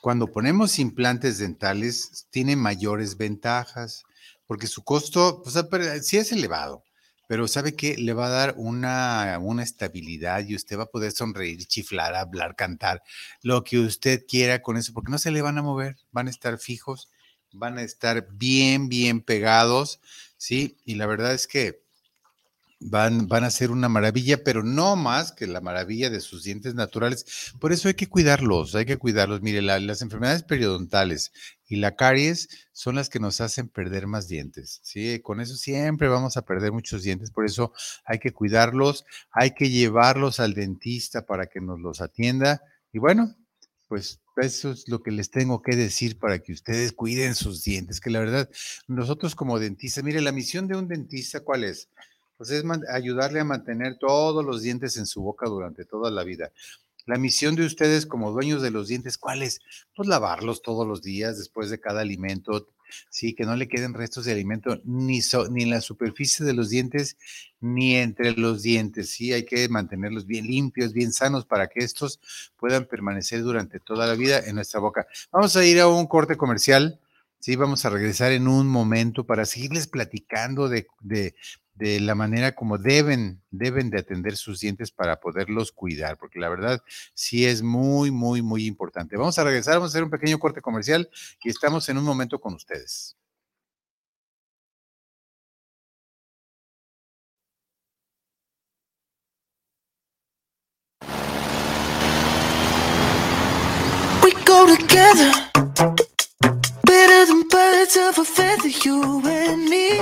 cuando 0.01 0.27
ponemos 0.27 0.79
implantes 0.79 1.37
dentales, 1.37 2.27
tiene 2.31 2.55
mayores 2.55 3.17
ventajas, 3.17 4.03
porque 4.47 4.67
su 4.67 4.83
costo, 4.83 5.43
pues, 5.43 6.05
sí 6.05 6.17
es 6.17 6.31
elevado, 6.31 6.83
pero 7.27 7.47
sabe 7.47 7.75
que 7.75 7.97
le 7.97 8.13
va 8.13 8.27
a 8.27 8.29
dar 8.29 8.55
una, 8.57 9.37
una 9.39 9.63
estabilidad 9.63 10.45
y 10.45 10.55
usted 10.55 10.77
va 10.77 10.83
a 10.83 10.89
poder 10.89 11.11
sonreír, 11.11 11.65
chiflar, 11.65 12.15
hablar, 12.15 12.55
cantar, 12.55 13.03
lo 13.43 13.63
que 13.63 13.79
usted 13.79 14.25
quiera 14.27 14.61
con 14.61 14.77
eso, 14.77 14.91
porque 14.93 15.11
no 15.11 15.17
se 15.17 15.31
le 15.31 15.41
van 15.41 15.57
a 15.57 15.61
mover, 15.61 15.97
van 16.11 16.27
a 16.27 16.31
estar 16.31 16.57
fijos, 16.57 17.09
van 17.53 17.77
a 17.77 17.83
estar 17.83 18.27
bien, 18.31 18.89
bien 18.89 19.21
pegados, 19.21 19.99
¿sí? 20.37 20.77
Y 20.85 20.95
la 20.95 21.05
verdad 21.05 21.33
es 21.33 21.47
que 21.47 21.81
van, 22.81 23.27
van 23.27 23.43
a 23.43 23.51
ser 23.51 23.71
una 23.71 23.89
maravilla, 23.89 24.43
pero 24.43 24.63
no 24.63 24.95
más 24.95 25.31
que 25.31 25.47
la 25.47 25.61
maravilla 25.61 26.09
de 26.09 26.19
sus 26.19 26.43
dientes 26.43 26.73
naturales. 26.75 27.53
Por 27.59 27.71
eso 27.71 27.87
hay 27.87 27.93
que 27.93 28.07
cuidarlos, 28.07 28.75
hay 28.75 28.85
que 28.85 28.97
cuidarlos. 28.97 29.41
Mire, 29.41 29.61
las 29.61 30.01
enfermedades 30.01 30.43
periodontales 30.43 31.31
y 31.67 31.77
la 31.77 31.95
caries 31.95 32.49
son 32.73 32.95
las 32.95 33.09
que 33.09 33.19
nos 33.19 33.39
hacen 33.39 33.69
perder 33.69 34.07
más 34.07 34.27
dientes. 34.27 34.81
¿sí? 34.83 35.19
Con 35.21 35.39
eso 35.39 35.55
siempre 35.55 36.07
vamos 36.07 36.37
a 36.37 36.41
perder 36.41 36.71
muchos 36.71 37.03
dientes, 37.03 37.31
por 37.31 37.45
eso 37.45 37.71
hay 38.03 38.19
que 38.19 38.33
cuidarlos, 38.33 39.05
hay 39.31 39.51
que 39.51 39.69
llevarlos 39.69 40.39
al 40.39 40.53
dentista 40.53 41.25
para 41.25 41.45
que 41.45 41.61
nos 41.61 41.79
los 41.79 42.01
atienda. 42.01 42.61
Y 42.91 42.99
bueno, 42.99 43.35
pues 43.91 44.21
eso 44.37 44.71
es 44.71 44.87
lo 44.87 45.03
que 45.03 45.11
les 45.11 45.31
tengo 45.31 45.61
que 45.61 45.75
decir 45.75 46.17
para 46.17 46.39
que 46.39 46.53
ustedes 46.53 46.93
cuiden 46.93 47.35
sus 47.35 47.61
dientes, 47.61 47.99
que 47.99 48.09
la 48.09 48.19
verdad, 48.19 48.49
nosotros 48.87 49.35
como 49.35 49.59
dentistas, 49.59 50.01
mire, 50.01 50.21
la 50.21 50.31
misión 50.31 50.65
de 50.69 50.77
un 50.77 50.87
dentista, 50.87 51.41
¿cuál 51.41 51.65
es? 51.65 51.89
pues 52.37 52.51
es 52.51 52.63
ayudarle 52.89 53.41
a 53.41 53.43
mantener 53.43 53.97
todos 53.99 54.45
los 54.45 54.61
dientes 54.61 54.95
en 54.95 55.05
su 55.05 55.21
boca 55.21 55.49
durante 55.49 55.83
toda 55.83 56.09
la 56.09 56.23
vida. 56.23 56.53
La 57.05 57.17
misión 57.17 57.55
de 57.55 57.65
ustedes 57.65 58.05
como 58.05 58.31
dueños 58.31 58.61
de 58.61 58.71
los 58.71 58.87
dientes, 58.87 59.17
¿cuál 59.17 59.43
es? 59.43 59.59
Pues 59.93 60.07
lavarlos 60.07 60.61
todos 60.61 60.87
los 60.87 61.01
días 61.01 61.37
después 61.37 61.69
de 61.69 61.81
cada 61.81 61.99
alimento, 61.99 62.69
sí, 63.09 63.33
que 63.33 63.45
no 63.45 63.55
le 63.55 63.67
queden 63.67 63.93
restos 63.93 64.25
de 64.25 64.31
alimento 64.31 64.81
ni, 64.83 65.19
ni 65.51 65.63
en 65.63 65.69
la 65.69 65.81
superficie 65.81 66.45
de 66.45 66.53
los 66.53 66.69
dientes 66.69 67.17
ni 67.61 67.95
entre 67.95 68.31
los 68.31 68.63
dientes, 68.63 69.11
sí, 69.11 69.33
hay 69.33 69.45
que 69.45 69.69
mantenerlos 69.69 70.25
bien 70.25 70.47
limpios, 70.47 70.93
bien 70.93 71.13
sanos 71.13 71.45
para 71.45 71.67
que 71.67 71.83
estos 71.83 72.19
puedan 72.57 72.85
permanecer 72.85 73.43
durante 73.43 73.79
toda 73.79 74.07
la 74.07 74.15
vida 74.15 74.39
en 74.39 74.55
nuestra 74.55 74.79
boca. 74.79 75.05
Vamos 75.31 75.55
a 75.55 75.63
ir 75.63 75.79
a 75.79 75.87
un 75.87 76.07
corte 76.07 76.35
comercial. 76.35 76.99
Sí, 77.39 77.55
vamos 77.55 77.85
a 77.85 77.89
regresar 77.89 78.31
en 78.31 78.47
un 78.47 78.67
momento 78.67 79.25
para 79.25 79.45
seguirles 79.45 79.87
platicando 79.87 80.69
de, 80.69 80.87
de, 81.01 81.35
de 81.81 81.99
la 81.99 82.13
manera 82.13 82.53
como 82.53 82.77
deben, 82.77 83.41
deben 83.49 83.89
de 83.89 83.97
atender 83.97 84.37
sus 84.37 84.59
dientes 84.59 84.91
para 84.91 85.19
poderlos 85.19 85.71
cuidar, 85.71 86.15
porque 86.19 86.39
la 86.39 86.47
verdad 86.47 86.79
sí 87.15 87.47
es 87.47 87.63
muy, 87.63 88.11
muy, 88.11 88.43
muy 88.43 88.67
importante. 88.67 89.17
Vamos 89.17 89.39
a 89.39 89.43
regresar, 89.43 89.75
vamos 89.75 89.89
a 89.89 89.93
hacer 89.93 90.03
un 90.03 90.11
pequeño 90.11 90.37
corte 90.37 90.61
comercial 90.61 91.09
y 91.43 91.49
estamos 91.49 91.89
en 91.89 91.97
un 91.97 92.03
momento 92.03 92.39
con 92.39 92.53
ustedes. 92.53 93.17
Than 107.93 108.03
birds 108.03 108.17
of 108.17 108.19
a 108.19 108.25
feather, 108.25 108.69
you 108.69 109.21
and 109.25 109.69
me 109.69 109.99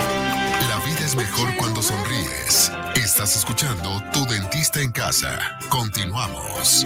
mejor 1.15 1.55
cuando 1.57 1.81
sonríes. 1.81 2.71
Estás 2.95 3.35
escuchando 3.35 4.01
Tu 4.13 4.25
Dentista 4.25 4.81
en 4.81 4.91
Casa. 4.91 5.39
Continuamos. 5.69 6.85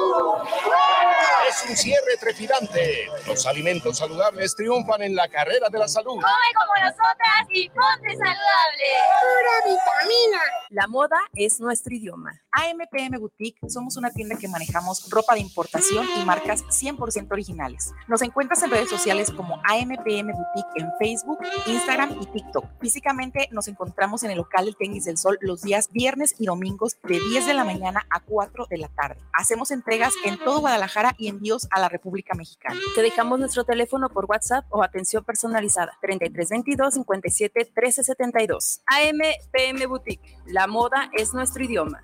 Es 1.47 1.65
un 1.69 1.75
cierre 1.75 2.17
trepidante. 2.19 3.07
Los 3.27 3.45
alimentos 3.45 3.97
saludables 3.97 4.55
triunfan 4.55 5.01
en 5.01 5.15
la 5.15 5.27
carrera 5.27 5.67
de 5.69 5.79
la 5.79 5.87
salud. 5.87 6.13
Come 6.13 6.25
como 6.55 6.73
nosotras 6.85 7.47
y 7.49 7.67
ponte 7.69 8.09
saludable. 8.11 8.87
Pura 9.21 9.57
vitamina. 9.65 10.41
La 10.69 10.87
moda 10.87 11.17
es 11.33 11.59
nuestro 11.59 11.93
idioma. 11.93 12.31
AMPM 12.51 13.19
Boutique 13.19 13.59
somos 13.69 13.97
una 13.97 14.11
tienda 14.11 14.37
que 14.37 14.47
manejamos 14.47 15.09
ropa 15.09 15.33
de 15.33 15.41
importación 15.41 16.07
y 16.17 16.23
marcas 16.23 16.63
100% 16.63 17.31
originales. 17.31 17.91
Nos 18.07 18.21
encuentras 18.21 18.63
en 18.63 18.71
redes 18.71 18.89
sociales 18.89 19.31
como 19.31 19.61
AMPM 19.65 20.31
Boutique 20.31 20.71
en 20.75 20.89
Facebook, 20.99 21.39
Instagram 21.65 22.21
y 22.21 22.25
TikTok. 22.27 22.65
Físicamente 22.79 23.49
nos 23.51 23.67
encontramos 23.67 24.23
en 24.23 24.31
el 24.31 24.37
local 24.37 24.65
del 24.65 24.77
Tenis 24.77 25.05
del 25.05 25.17
Sol 25.17 25.37
los 25.41 25.61
días 25.61 25.89
viernes 25.91 26.35
y 26.39 26.45
domingos 26.45 26.97
de 27.03 27.19
10 27.19 27.47
de 27.47 27.53
la 27.53 27.65
mañana 27.65 28.05
a 28.09 28.21
4 28.21 28.67
de 28.69 28.77
la 28.77 28.87
tarde. 28.87 29.21
Hacemos 29.33 29.71
entregas 29.71 30.10
en 30.25 30.37
todo 30.37 30.59
Guadalajara 30.59 31.15
y 31.17 31.27
envíos 31.27 31.67
a 31.71 31.79
la 31.79 31.89
República 31.89 32.35
Mexicana. 32.35 32.79
Te 32.95 33.01
dejamos 33.01 33.39
nuestro 33.39 33.63
teléfono 33.63 34.09
por 34.09 34.25
WhatsApp 34.25 34.65
o 34.69 34.83
atención 34.83 35.23
personalizada 35.23 35.97
3322 36.01 36.93
57 36.93 37.59
1372. 37.75 38.81
AMPM 38.85 39.87
Boutique. 39.87 40.37
La 40.45 40.67
moda 40.67 41.09
es 41.13 41.33
nuestro 41.33 41.63
idioma. 41.63 42.03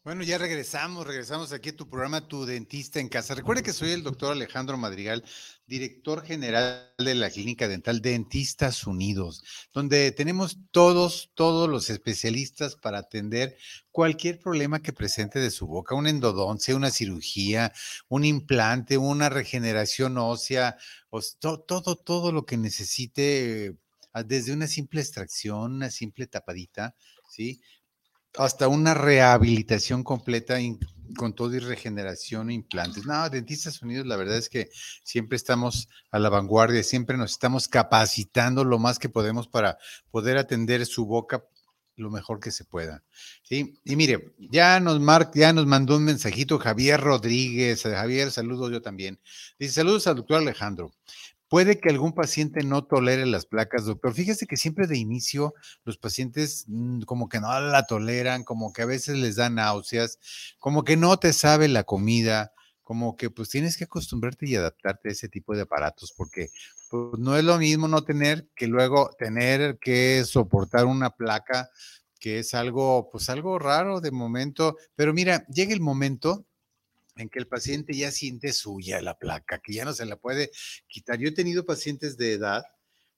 Bueno, 0.04 0.24
ya 0.24 0.38
regresamos, 0.38 1.06
regresamos 1.06 1.52
aquí 1.52 1.70
a 1.70 1.76
tu 1.76 1.90
programa 1.90 2.26
Tu 2.28 2.46
Dentista 2.46 3.00
en 3.02 3.10
Casa. 3.10 3.36
Recuerde 3.36 3.62
que 3.64 3.74
soy 3.74 3.92
el 3.92 4.02
doctor 4.02 4.32
Alejandro 4.32 4.78
Madrigal, 4.78 5.24
director 5.68 6.24
general 6.26 6.94
de 6.98 7.16
la 7.16 7.30
Clínica 7.30 7.68
Dental 7.68 8.02
Dentistas 8.02 8.88
Unidos, 8.88 9.44
donde 9.74 10.12
tenemos 10.14 10.58
todos, 10.72 11.32
todos 11.36 11.70
los 11.70 11.90
especialistas 11.90 12.76
para 12.78 13.00
atender 13.00 13.58
cualquier 13.92 14.40
problema 14.40 14.82
que 14.82 14.94
presente 14.94 15.38
de 15.40 15.52
su 15.52 15.68
boca, 15.68 15.96
una 15.96 16.10
endodoncia, 16.10 16.76
una 16.78 16.92
cirugía, 16.92 17.74
un 18.08 18.24
implante, 18.24 18.98
una 18.98 19.28
regeneración 19.30 20.18
ósea, 20.18 20.78
o 21.10 21.20
s- 21.20 21.36
to- 21.40 21.60
todo, 21.60 21.98
todo 21.98 22.32
lo 22.32 22.46
que 22.46 22.58
necesite, 22.58 23.76
ah, 24.14 24.24
desde 24.24 24.54
una 24.54 24.68
simple 24.68 25.02
extracción, 25.02 25.74
una 25.76 25.92
simple 25.92 26.26
tapadita, 26.26 26.96
¿sí? 27.30 27.62
Hasta 28.38 28.68
una 28.68 28.94
rehabilitación 28.94 30.04
completa 30.04 30.58
con 31.18 31.34
todo 31.34 31.56
y 31.56 31.60
regeneración 31.60 32.50
e 32.50 32.54
implantes. 32.54 33.06
No, 33.06 33.30
Dentistas 33.30 33.82
Unidos, 33.82 34.06
la 34.06 34.16
verdad 34.16 34.38
es 34.38 34.50
que 34.50 34.70
siempre 35.04 35.36
estamos 35.36 35.90
a 36.12 36.20
la 36.20 36.30
vanguardia, 36.30 36.84
siempre 36.84 37.18
nos 37.18 37.32
estamos 37.32 37.68
capacitando 37.68 38.64
lo 38.64 38.80
más 38.80 39.00
que 39.00 39.10
podemos 39.10 39.48
para 39.48 39.78
poder 40.12 40.38
atender 40.38 40.86
su 40.86 41.06
boca 41.06 41.44
lo 42.00 42.10
mejor 42.10 42.40
que 42.40 42.52
se 42.52 42.64
pueda. 42.66 43.04
Sí, 43.44 43.80
y 43.84 43.96
mire, 43.96 44.34
ya 44.38 44.80
nos 44.80 45.00
mar, 45.00 45.32
ya 45.34 45.54
nos 45.54 45.66
mandó 45.66 45.98
un 45.98 46.06
mensajito 46.06 46.58
Javier 46.58 47.00
Rodríguez. 47.00 47.84
Javier, 47.84 48.32
saludos 48.32 48.72
yo 48.72 48.82
también. 48.82 49.20
Dice, 49.60 49.74
saludos 49.74 50.08
al 50.08 50.16
doctor 50.16 50.38
Alejandro. 50.38 50.92
Puede 51.50 51.80
que 51.80 51.90
algún 51.90 52.14
paciente 52.14 52.64
no 52.64 52.86
tolere 52.86 53.26
las 53.26 53.48
placas, 53.48 53.86
doctor. 53.86 54.14
Fíjese 54.14 54.46
que 54.46 54.56
siempre 54.56 54.86
de 54.86 54.98
inicio 54.98 55.56
los 55.84 55.98
pacientes 55.98 56.66
mm, 56.68 57.02
como 57.02 57.28
que 57.28 57.40
no 57.40 57.60
la 57.60 57.88
toleran, 57.88 58.44
como 58.44 58.72
que 58.72 58.84
a 58.84 58.86
veces 58.86 59.18
les 59.18 59.36
dan 59.36 59.56
náuseas, 59.56 60.20
como 60.60 60.84
que 60.84 60.96
no 60.96 61.18
te 61.18 61.34
sabe 61.34 61.68
la 61.68 61.84
comida, 61.84 62.54
como 62.84 63.16
que 63.18 63.30
pues 63.30 63.50
tienes 63.50 63.78
que 63.78 63.84
acostumbrarte 63.84 64.48
y 64.48 64.56
adaptarte 64.56 65.10
a 65.10 65.12
ese 65.12 65.30
tipo 65.30 65.56
de 65.56 65.62
aparatos 65.62 66.12
porque 66.16 66.50
pues, 66.90 67.20
no 67.20 67.38
es 67.38 67.44
lo 67.44 67.58
mismo 67.60 67.88
no 67.88 68.04
tener 68.04 68.48
que 68.56 68.66
luego 68.66 69.12
tener 69.18 69.78
que 69.80 70.24
soportar 70.26 70.86
una 70.86 71.12
placa 71.12 71.70
que 72.20 72.40
es 72.40 72.54
algo 72.54 73.10
pues 73.12 73.30
algo 73.30 73.60
raro 73.60 74.02
de 74.02 74.12
momento, 74.12 74.76
pero 74.96 75.14
mira, 75.14 75.46
llega 75.48 75.74
el 75.74 75.82
momento 75.82 76.46
en 77.20 77.30
que 77.30 77.40
el 77.40 77.48
paciente 77.48 77.94
ya 77.94 78.12
siente 78.12 78.54
suya 78.54 79.02
la 79.02 79.18
placa, 79.18 79.60
que 79.60 79.74
ya 79.74 79.86
no 79.86 79.94
se 79.94 80.06
la 80.06 80.16
puede 80.16 80.52
quitar. 80.88 81.20
Yo 81.20 81.30
he 81.30 81.34
tenido 81.34 81.66
pacientes 81.66 82.18
de 82.18 82.34
edad, 82.34 82.64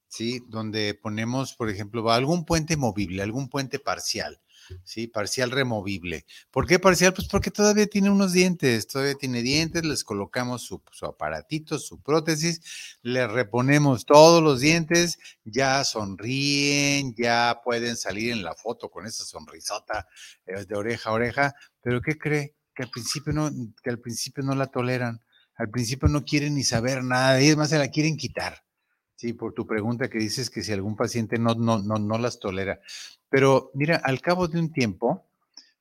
¿sí? 0.07 0.41
Donde 0.47 0.93
ponemos, 0.93 1.53
por 1.53 1.69
ejemplo, 1.69 2.09
algún 2.11 2.45
puente 2.45 2.77
movible, 2.77 3.21
algún 3.21 3.47
puente 3.47 3.79
parcial, 3.79 4.41
¿sí? 4.83 5.07
Parcial 5.07 5.51
removible. 5.51 6.25
¿Por 6.49 6.67
qué 6.67 6.79
parcial? 6.79 7.13
Pues 7.13 7.27
porque 7.27 7.51
todavía 7.51 7.85
tiene 7.85 8.09
unos 8.09 8.33
dientes, 8.33 8.87
todavía 8.87 9.15
tiene 9.15 9.43
dientes, 9.43 9.85
les 9.85 10.03
colocamos 10.03 10.63
su, 10.63 10.81
su 10.91 11.05
aparatito, 11.05 11.77
su 11.77 12.01
prótesis, 12.01 12.97
le 13.03 13.27
reponemos 13.27 14.05
todos 14.05 14.41
los 14.41 14.61
dientes, 14.61 15.19
ya 15.43 15.83
sonríen, 15.83 17.13
ya 17.15 17.61
pueden 17.63 17.95
salir 17.95 18.31
en 18.31 18.43
la 18.43 18.55
foto 18.55 18.89
con 18.89 19.05
esa 19.05 19.23
sonrisota 19.23 20.07
eh, 20.47 20.65
de 20.65 20.75
oreja 20.75 21.11
a 21.11 21.13
oreja, 21.13 21.55
pero 21.81 22.01
¿qué 22.01 22.17
cree? 22.17 22.55
Que 22.75 22.83
al 22.83 22.89
principio 22.89 23.33
no, 23.33 23.49
que 23.83 23.89
al 23.89 23.99
principio 23.99 24.43
no 24.43 24.55
la 24.55 24.67
toleran, 24.67 25.21
al 25.55 25.69
principio 25.69 26.07
no 26.07 26.25
quieren 26.25 26.55
ni 26.55 26.63
saber 26.63 27.03
nada, 27.03 27.41
y 27.41 27.49
es 27.49 27.57
más, 27.57 27.69
se 27.69 27.77
la 27.77 27.89
quieren 27.89 28.17
quitar. 28.17 28.63
Sí, 29.15 29.33
por 29.33 29.53
tu 29.53 29.67
pregunta 29.67 30.09
que 30.09 30.17
dices 30.17 30.49
que 30.49 30.63
si 30.63 30.71
algún 30.71 30.95
paciente 30.95 31.37
no, 31.37 31.53
no, 31.53 31.77
no, 31.79 31.99
no 31.99 32.17
las 32.17 32.39
tolera. 32.39 32.79
Pero 33.29 33.69
mira, 33.75 33.97
al 33.97 34.19
cabo 34.19 34.47
de 34.47 34.59
un 34.59 34.71
tiempo, 34.71 35.29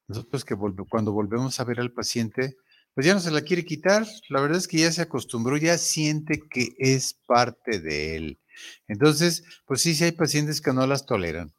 nosotros 0.09 0.45
que 0.45 0.55
cuando 0.89 1.13
volvemos 1.13 1.59
a 1.59 1.65
ver 1.65 1.81
al 1.81 1.93
paciente, 1.93 2.57
pues 2.95 3.07
ya 3.07 3.15
no 3.15 3.21
se 3.21 3.31
la 3.31 3.43
quiere 3.43 3.65
quitar. 3.65 4.07
La 4.29 4.41
verdad 4.41 4.59
es 4.59 4.69
que 4.69 4.79
ya 4.79 4.93
se 4.93 5.03
acostumbró, 5.03 5.57
ya 5.57 5.79
siente 5.79 6.43
que 6.51 6.75
es 6.79 7.15
parte 7.15 7.81
de 7.81 8.17
él. 8.17 8.41
Entonces, 8.89 9.45
pues 9.67 9.81
sí, 9.81 9.95
sí 9.95 10.05
hay 10.05 10.13
pacientes 10.13 10.61
que 10.61 10.73
no 10.73 10.87
las 10.87 11.07
toleran. 11.07 11.53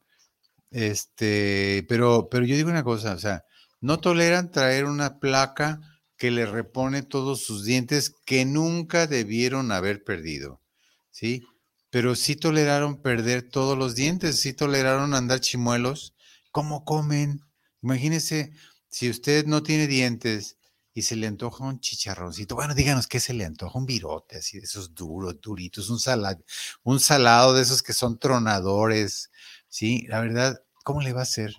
Este, 0.69 1.85
pero, 1.89 2.29
pero 2.29 2.45
yo 2.45 2.55
digo 2.55 2.69
una 2.69 2.83
cosa, 2.83 3.13
o 3.13 3.19
sea, 3.19 3.43
no 3.81 3.99
toleran 3.99 4.51
traer 4.51 4.85
una 4.85 5.19
placa 5.19 5.81
que 6.17 6.31
le 6.31 6.45
repone 6.45 7.01
todos 7.01 7.43
sus 7.43 7.65
dientes 7.65 8.13
que 8.25 8.45
nunca 8.45 9.07
debieron 9.07 9.71
haber 9.71 10.03
perdido, 10.03 10.61
¿sí? 11.09 11.43
Pero 11.89 12.15
sí 12.15 12.35
toleraron 12.35 13.01
perder 13.01 13.49
todos 13.49 13.77
los 13.77 13.95
dientes, 13.95 14.39
sí 14.39 14.53
toleraron 14.53 15.13
andar 15.15 15.39
chimuelos. 15.39 16.13
¿Cómo 16.51 16.85
comen? 16.85 17.41
Imagínese, 17.81 18.53
si 18.89 19.09
usted 19.09 19.45
no 19.47 19.63
tiene 19.63 19.87
dientes 19.87 20.57
y 20.93 21.01
se 21.01 21.15
le 21.15 21.25
antoja 21.25 21.63
un 21.63 21.79
chicharroncito, 21.79 22.55
bueno, 22.55 22.75
díganos 22.75 23.07
qué 23.07 23.19
se 23.19 23.33
le 23.33 23.45
antoja, 23.45 23.79
un 23.79 23.85
virote, 23.87 24.37
así 24.37 24.59
de 24.59 24.65
esos 24.65 24.93
duros, 24.93 25.41
duritos, 25.41 25.89
un 25.89 25.99
salado, 25.99 26.43
un 26.83 26.99
salado 26.99 27.53
de 27.55 27.63
esos 27.63 27.81
que 27.81 27.93
son 27.93 28.19
tronadores, 28.19 29.31
¿sí? 29.69 30.05
La 30.07 30.21
verdad, 30.21 30.61
¿cómo 30.83 31.01
le 31.01 31.13
va 31.13 31.21
a 31.21 31.23
hacer? 31.23 31.55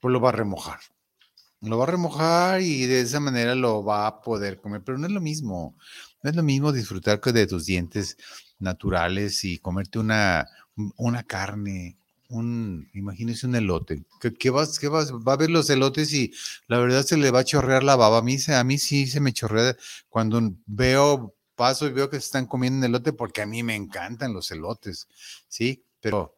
Pues 0.00 0.12
lo 0.12 0.20
va 0.20 0.30
a 0.30 0.32
remojar. 0.32 0.80
Lo 1.62 1.78
va 1.78 1.84
a 1.84 1.86
remojar 1.88 2.60
y 2.60 2.86
de 2.86 3.00
esa 3.02 3.20
manera 3.20 3.54
lo 3.54 3.84
va 3.84 4.06
a 4.06 4.20
poder 4.20 4.60
comer, 4.60 4.82
pero 4.84 4.98
no 4.98 5.06
es 5.06 5.12
lo 5.12 5.20
mismo. 5.20 5.76
No 6.22 6.30
es 6.30 6.36
lo 6.36 6.42
mismo 6.42 6.72
disfrutar 6.72 7.20
de 7.20 7.46
tus 7.46 7.66
dientes 7.66 8.16
naturales 8.58 9.44
y 9.44 9.58
comerte 9.58 9.98
una, 9.98 10.46
un- 10.76 10.92
una 10.96 11.22
carne, 11.22 11.96
un, 12.28 12.88
imagínese 12.94 13.46
un 13.46 13.54
elote. 13.54 14.04
¿Qué, 14.38 14.50
vas, 14.50 14.78
qué 14.78 14.88
vas? 14.88 15.12
Va 15.12 15.34
a 15.34 15.36
ver 15.36 15.50
los 15.50 15.70
elotes 15.70 16.12
y 16.12 16.32
la 16.66 16.78
verdad 16.78 17.04
se 17.04 17.16
le 17.16 17.30
va 17.30 17.40
a 17.40 17.44
chorrear 17.44 17.84
la 17.84 17.96
baba. 17.96 18.18
A 18.18 18.22
mí, 18.22 18.36
a 18.48 18.64
mí 18.64 18.78
sí 18.78 19.06
se 19.06 19.20
me 19.20 19.32
chorrea 19.32 19.76
cuando 20.08 20.40
veo 20.66 21.34
paso 21.54 21.86
y 21.86 21.92
veo 21.92 22.10
que 22.10 22.16
se 22.18 22.26
están 22.26 22.46
comiendo 22.46 22.78
un 22.78 22.84
elote 22.84 23.12
porque 23.12 23.42
a 23.42 23.46
mí 23.46 23.62
me 23.62 23.76
encantan 23.76 24.32
los 24.32 24.50
elotes, 24.50 25.06
¿sí? 25.48 25.84
Pero, 26.00 26.34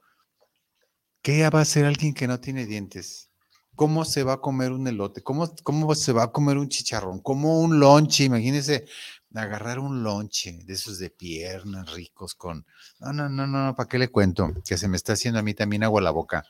¿qué 1.23 1.43
va 1.51 1.59
a 1.59 1.63
hacer 1.63 1.87
alguien 1.87 2.15
que 2.15 2.29
no 2.29 2.39
tiene 2.39 2.67
dientes? 2.67 3.29
¿Cómo 3.77 4.05
se 4.05 4.23
va 4.23 4.35
a 4.35 4.41
comer 4.41 4.73
un 4.73 4.87
elote? 4.87 5.23
¿Cómo, 5.23 5.53
cómo 5.63 5.95
se 5.95 6.13
va 6.13 6.25
a 6.25 6.33
comer 6.33 6.59
un 6.59 6.69
chicharrón? 6.69 7.21
¿Cómo 7.21 7.61
un 7.61 7.81
lonche? 7.81 8.25
Imagínense 8.25 8.87
agarrar 9.35 9.81
un 9.81 10.03
lonche 10.05 10.61
de 10.65 10.75
esos 10.75 10.99
de 10.99 11.11
piernas 11.11 11.93
ricos 11.93 12.35
con... 12.35 12.65
No, 13.01 13.13
no, 13.13 13.29
no, 13.29 13.47
no, 13.47 13.75
¿para 13.75 13.89
qué 13.89 13.99
le 13.99 14.09
cuento? 14.09 14.53
Que 14.65 14.79
se 14.79 14.89
me 14.89 14.97
está 14.97 15.15
haciendo 15.15 15.41
a 15.41 15.43
mí 15.43 15.55
también 15.55 15.83
agua 15.83 16.01
la 16.01 16.11
boca. 16.11 16.45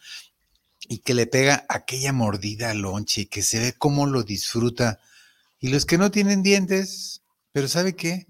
Y 0.87 0.99
que 0.99 1.15
le 1.15 1.27
pega 1.27 1.65
aquella 1.69 2.13
mordida 2.13 2.71
al 2.71 2.83
lonche 2.83 3.23
y 3.23 3.27
que 3.27 3.43
se 3.43 3.59
ve 3.59 3.73
cómo 3.73 4.07
lo 4.07 4.23
disfruta. 4.23 5.01
Y 5.61 5.69
los 5.69 5.87
que 5.87 5.97
no 5.97 6.11
tienen 6.11 6.43
dientes, 6.43 7.23
pero 7.53 7.69
¿sabe 7.69 7.97
qué? 7.97 8.27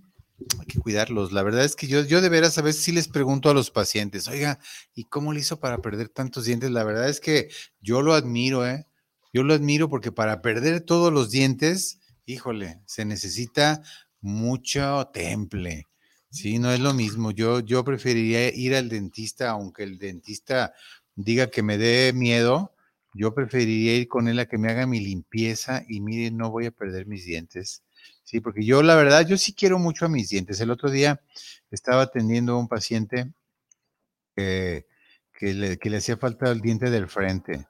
Hay 0.61 0.67
que 0.67 0.81
cuidarlos. 0.81 1.33
La 1.33 1.43
verdad 1.43 1.65
es 1.65 1.77
que 1.77 1.87
yo, 1.87 2.03
yo 2.05 2.21
de 2.21 2.29
veras 2.29 2.59
a 2.59 2.63
veces 2.63 2.83
sí 2.83 2.93
les 2.93 3.09
pregunto 3.09 3.51
a 3.51 3.55
los 3.55 3.71
pacientes, 3.71 4.29
oiga, 4.29 4.59
¿y 4.95 5.05
cómo 5.05 5.33
le 5.33 5.41
hizo 5.41 5.61
para 5.61 5.79
perder 5.79 6.09
tantos 6.09 6.45
dientes? 6.45 6.71
La 6.71 6.85
verdad 6.85 7.09
es 7.09 7.21
que 7.21 7.49
yo 7.81 8.03
lo 8.03 8.15
admiro, 8.15 8.67
¿eh? 8.67 8.87
Yo 9.33 9.43
lo 9.43 9.55
admiro 9.55 9.89
porque 9.89 10.13
para 10.13 10.43
perder 10.43 10.81
todos 10.81 11.13
los 11.13 11.31
dientes, 11.31 12.01
híjole, 12.27 12.81
se 12.87 13.05
necesita 13.05 13.83
mucho 14.21 15.09
temple. 15.13 15.87
Sí, 16.31 16.59
no 16.59 16.73
es 16.73 16.81
lo 16.81 16.95
mismo. 16.95 17.31
Yo, 17.31 17.61
yo 17.61 17.85
preferiría 17.85 18.53
ir 18.53 18.75
al 18.75 18.89
dentista, 18.89 19.51
aunque 19.51 19.85
el 19.85 19.99
dentista 19.99 20.75
diga 21.15 21.49
que 21.49 21.63
me 21.63 21.79
dé 21.79 22.13
miedo, 22.13 22.75
yo 23.15 23.35
preferiría 23.35 23.95
ir 23.97 24.09
con 24.09 24.27
él 24.27 24.41
a 24.41 24.47
que 24.47 24.59
me 24.59 24.69
haga 24.69 24.87
mi 24.87 24.99
limpieza 24.99 25.85
y 25.89 26.01
mire, 26.01 26.33
no 26.33 26.51
voy 26.51 26.67
a 26.67 26.73
perder 26.73 27.07
mis 27.07 27.25
dientes. 27.25 27.84
Sí, 28.25 28.41
porque 28.41 28.65
yo 28.65 28.83
la 28.83 28.97
verdad, 28.97 29.27
yo 29.27 29.37
sí 29.37 29.53
quiero 29.55 29.79
mucho 29.79 30.07
a 30.07 30.09
mis 30.09 30.31
dientes. 30.31 30.61
El 30.61 30.71
otro 30.71 30.91
día 30.91 31.21
estaba 31.71 32.03
atendiendo 32.03 32.55
a 32.55 32.59
un 32.59 32.69
paciente 32.69 33.33
que, 34.35 34.85
le, 35.41 35.79
que 35.79 35.91
le 35.91 35.99
hacía 35.99 36.17
falta 36.17 36.51
el 36.51 36.61
diente 36.61 36.91
del 36.91 37.09
frente 37.09 37.67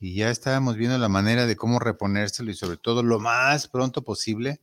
y 0.00 0.14
ya 0.14 0.30
estábamos 0.30 0.76
viendo 0.76 0.98
la 0.98 1.08
manera 1.08 1.46
de 1.46 1.56
cómo 1.56 1.78
reponérselo 1.78 2.50
y 2.50 2.54
sobre 2.54 2.76
todo 2.76 3.02
lo 3.02 3.18
más 3.20 3.68
pronto 3.68 4.02
posible 4.02 4.60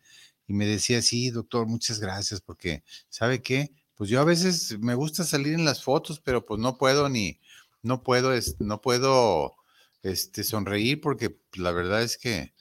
y 0.47 0.53
me 0.53 0.65
decía, 0.65 1.01
sí, 1.01 1.29
doctor, 1.31 1.67
muchas 1.67 1.99
gracias, 1.99 2.41
porque, 2.41 2.83
¿sabe 3.09 3.41
qué? 3.41 3.71
Pues 3.95 4.09
yo 4.09 4.19
a 4.21 4.25
veces 4.25 4.77
me 4.79 4.95
gusta 4.95 5.23
salir 5.23 5.53
en 5.53 5.65
las 5.65 5.83
fotos, 5.83 6.19
pero 6.19 6.45
pues 6.45 6.59
no 6.59 6.77
puedo 6.77 7.09
ni, 7.09 7.39
no 7.81 8.03
puedo, 8.03 8.31
no 8.59 8.81
puedo, 8.81 9.55
este, 10.03 10.43
sonreír 10.43 10.99
porque 11.01 11.39
la 11.53 11.71
verdad 11.71 12.03
es 12.03 12.17
que, 12.17 12.53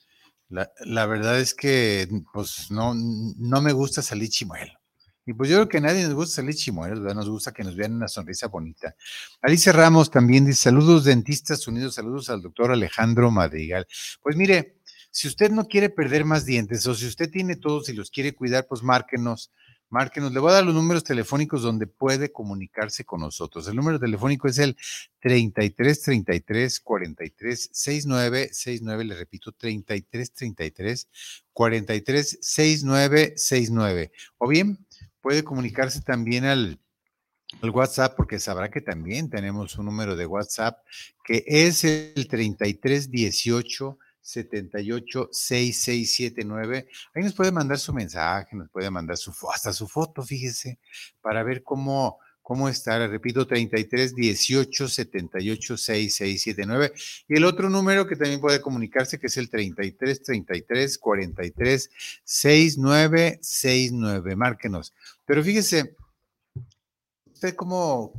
la, 0.49 1.05
verdad 1.05 1.39
es 1.39 1.53
que, 1.53 2.07
pues 2.33 2.69
no, 2.69 2.93
no 2.95 3.61
me 3.61 3.73
gusta 3.73 4.01
salir 4.01 4.29
chimuelo. 4.29 4.73
Y 5.25 5.33
pues 5.33 5.49
yo 5.49 5.55
creo 5.55 5.69
que 5.69 5.77
a 5.77 5.81
nadie 5.81 6.03
nos 6.03 6.13
gusta 6.13 6.35
salir 6.37 6.55
chimuelos. 6.55 6.99
Nos 6.99 7.29
gusta 7.29 7.53
que 7.53 7.63
nos 7.63 7.75
vean 7.75 7.93
una 7.93 8.07
sonrisa 8.07 8.47
bonita. 8.47 8.95
Alicia 9.41 9.71
Ramos 9.71 10.11
también 10.11 10.45
dice, 10.45 10.63
saludos 10.63 11.05
dentistas 11.05 11.67
unidos, 11.67 11.95
saludos 11.95 12.29
al 12.29 12.41
doctor 12.41 12.71
Alejandro 12.71 13.31
Madrigal. 13.31 13.87
Pues 14.21 14.35
mire, 14.35 14.79
si 15.11 15.27
usted 15.27 15.51
no 15.51 15.67
quiere 15.67 15.89
perder 15.89 16.25
más 16.25 16.45
dientes 16.45 16.85
o 16.87 16.95
si 16.95 17.05
usted 17.05 17.29
tiene 17.29 17.55
todos 17.55 17.87
y 17.87 17.93
los 17.93 18.09
quiere 18.09 18.33
cuidar, 18.33 18.67
pues 18.67 18.83
márquenos, 18.83 19.51
márquenos. 19.93 20.33
Le 20.33 20.39
voy 20.39 20.49
a 20.49 20.55
dar 20.55 20.65
los 20.65 20.73
números 20.73 21.03
telefónicos 21.03 21.61
donde 21.61 21.85
puede 21.87 22.31
comunicarse 22.31 23.05
con 23.05 23.21
nosotros. 23.21 23.67
El 23.67 23.75
número 23.75 23.99
telefónico 23.99 24.47
es 24.47 24.57
el 24.57 24.75
33 25.19 26.01
33 26.01 26.79
43 26.79 27.69
69 27.71 28.49
69. 28.51 29.03
Le 29.05 29.15
repito, 29.15 29.51
33 29.51 30.33
33 30.33 31.07
43 31.53 32.39
69 32.41 33.33
69. 33.37 34.11
O 34.39 34.47
bien 34.47 34.85
puede 35.21 35.43
comunicarse 35.43 36.01
también 36.01 36.45
al 36.45 36.79
WhatsApp, 37.61 38.15
porque 38.17 38.39
sabrá 38.39 38.71
que 38.71 38.81
también 38.81 39.29
tenemos 39.29 39.77
un 39.77 39.85
número 39.85 40.15
de 40.15 40.25
WhatsApp 40.25 40.79
que 41.23 41.43
es 41.47 41.83
el 41.83 42.27
3318 42.27 43.99
78 44.23 45.29
6679. 45.31 46.87
Ahí 47.13 47.23
nos 47.23 47.33
puede 47.33 47.51
mandar 47.51 47.77
su 47.77 47.93
mensaje, 47.93 48.55
nos 48.55 48.69
puede 48.71 48.89
mandar 48.89 49.17
su 49.17 49.31
hasta 49.53 49.71
su 49.71 49.87
foto, 49.87 50.23
fíjese, 50.23 50.79
para 51.21 51.43
ver 51.43 51.61
cómo 51.61 52.17
cómo 52.43 52.69
está. 52.69 53.07
Repito, 53.07 53.47
33 53.47 54.13
18 54.13 54.87
78 54.87 55.77
6679. 55.77 56.93
Y 57.29 57.37
el 57.37 57.45
otro 57.45 57.69
número 57.69 58.05
que 58.05 58.15
también 58.15 58.39
puede 58.39 58.61
comunicarse, 58.61 59.19
que 59.19 59.27
es 59.27 59.37
el 59.37 59.49
33 59.49 60.21
33 60.21 60.97
43 60.99 61.89
69 62.23 63.39
69. 63.41 64.35
Márquenos. 64.35 64.93
Pero 65.25 65.43
fíjese, 65.43 65.95
usted 67.33 67.55
cómo, 67.55 68.13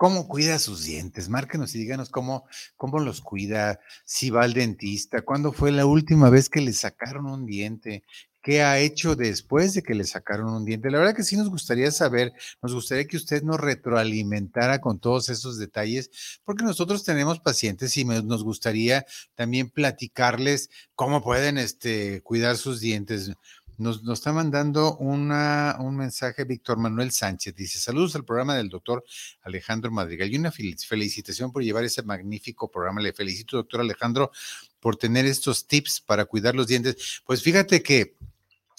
¿Cómo 0.00 0.28
cuida 0.28 0.58
sus 0.58 0.84
dientes? 0.84 1.28
Márquenos 1.28 1.74
y 1.74 1.78
díganos 1.78 2.08
cómo, 2.08 2.46
cómo 2.78 3.00
los 3.00 3.20
cuida, 3.20 3.80
si 4.06 4.30
va 4.30 4.44
al 4.44 4.54
dentista, 4.54 5.20
cuándo 5.20 5.52
fue 5.52 5.72
la 5.72 5.84
última 5.84 6.30
vez 6.30 6.48
que 6.48 6.62
le 6.62 6.72
sacaron 6.72 7.26
un 7.26 7.44
diente, 7.44 8.02
qué 8.40 8.62
ha 8.62 8.78
hecho 8.78 9.14
después 9.14 9.74
de 9.74 9.82
que 9.82 9.94
le 9.94 10.04
sacaron 10.04 10.54
un 10.54 10.64
diente. 10.64 10.90
La 10.90 10.98
verdad 10.98 11.14
que 11.14 11.22
sí 11.22 11.36
nos 11.36 11.50
gustaría 11.50 11.90
saber, 11.90 12.32
nos 12.62 12.72
gustaría 12.72 13.06
que 13.06 13.18
usted 13.18 13.42
nos 13.42 13.60
retroalimentara 13.60 14.80
con 14.80 15.00
todos 15.00 15.28
esos 15.28 15.58
detalles, 15.58 16.40
porque 16.44 16.64
nosotros 16.64 17.04
tenemos 17.04 17.40
pacientes 17.40 17.94
y 17.98 18.06
nos 18.06 18.42
gustaría 18.42 19.04
también 19.34 19.68
platicarles 19.68 20.70
cómo 20.94 21.22
pueden 21.22 21.58
este, 21.58 22.22
cuidar 22.22 22.56
sus 22.56 22.80
dientes. 22.80 23.32
Nos, 23.80 24.06
está 24.12 24.30
mandando 24.30 24.98
una, 24.98 25.78
un 25.80 25.96
mensaje 25.96 26.44
Víctor 26.44 26.76
Manuel 26.76 27.12
Sánchez. 27.12 27.54
Dice, 27.54 27.78
saludos 27.78 28.14
al 28.14 28.26
programa 28.26 28.54
del 28.54 28.68
doctor 28.68 29.02
Alejandro 29.40 29.90
Madrigal 29.90 30.30
y 30.30 30.36
una 30.36 30.52
felicitación 30.52 31.50
por 31.50 31.62
llevar 31.62 31.84
ese 31.84 32.02
magnífico 32.02 32.70
programa. 32.70 33.00
Le 33.00 33.14
felicito, 33.14 33.56
doctor 33.56 33.80
Alejandro, 33.80 34.32
por 34.80 34.96
tener 34.96 35.24
estos 35.24 35.66
tips 35.66 36.02
para 36.02 36.26
cuidar 36.26 36.54
los 36.54 36.66
dientes. 36.66 37.22
Pues 37.24 37.42
fíjate 37.42 37.82
que, 37.82 38.16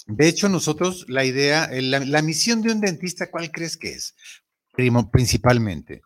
de 0.06 0.28
hecho, 0.28 0.48
nosotros 0.48 1.04
la 1.08 1.24
idea, 1.24 1.68
la, 1.72 1.98
la 1.98 2.22
misión 2.22 2.62
de 2.62 2.70
un 2.70 2.80
dentista, 2.80 3.28
¿cuál 3.28 3.50
crees 3.50 3.76
que 3.76 3.90
es? 3.90 4.14
Primo, 4.72 5.10
principalmente 5.10 6.02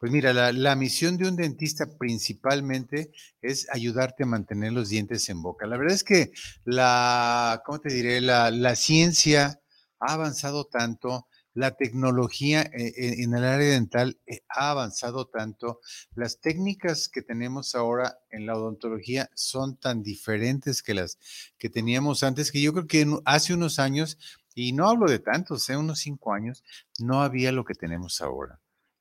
pues 0.00 0.10
mira, 0.10 0.32
la, 0.32 0.76
misión 0.76 1.18
de 1.18 1.28
un 1.28 1.36
dentista 1.36 1.86
principalmente 1.98 3.12
es 3.42 3.68
ayudarte 3.70 4.22
a 4.22 4.26
mantener 4.26 4.72
los 4.72 4.88
dientes 4.88 5.28
en 5.28 5.42
boca. 5.42 5.66
La 5.66 5.76
verdad 5.76 5.94
es 5.94 6.04
que 6.04 6.32
la, 6.64 7.62
¿cómo 7.66 7.80
te 7.80 7.92
diré? 7.92 8.22
La, 8.22 8.50
la 8.50 8.76
ciencia 8.76 9.60
ha 9.98 10.14
avanzado 10.14 10.64
tanto, 10.64 11.28
la 11.52 11.72
tecnología 11.72 12.62
eh, 12.62 13.22
en 13.22 13.34
el 13.34 13.44
área 13.44 13.72
dental 13.72 14.18
eh, 14.26 14.40
ha 14.48 14.70
avanzado 14.70 15.26
tanto, 15.26 15.80
las 16.14 16.40
técnicas 16.40 17.10
que 17.10 17.20
tenemos 17.20 17.74
ahora 17.74 18.18
en 18.30 18.46
la 18.46 18.56
odontología 18.56 19.28
son 19.34 19.76
tan 19.76 20.02
diferentes 20.02 20.82
que 20.82 20.94
las 20.94 21.18
que 21.58 21.68
teníamos 21.68 22.22
antes, 22.22 22.50
que 22.50 22.62
yo 22.62 22.72
creo 22.72 22.86
que 22.86 23.06
hace 23.26 23.52
unos 23.52 23.78
años, 23.78 24.16
y 24.54 24.72
no 24.72 24.88
hablo 24.88 25.10
de 25.10 25.18
tantos, 25.18 25.62
hace 25.62 25.76
unos 25.76 25.98
cinco 25.98 26.32
años, 26.32 26.64
no 26.98 27.22
había 27.22 27.52
lo 27.52 27.66
que 27.66 27.74
tenemos 27.74 28.22
ahora. 28.22 28.60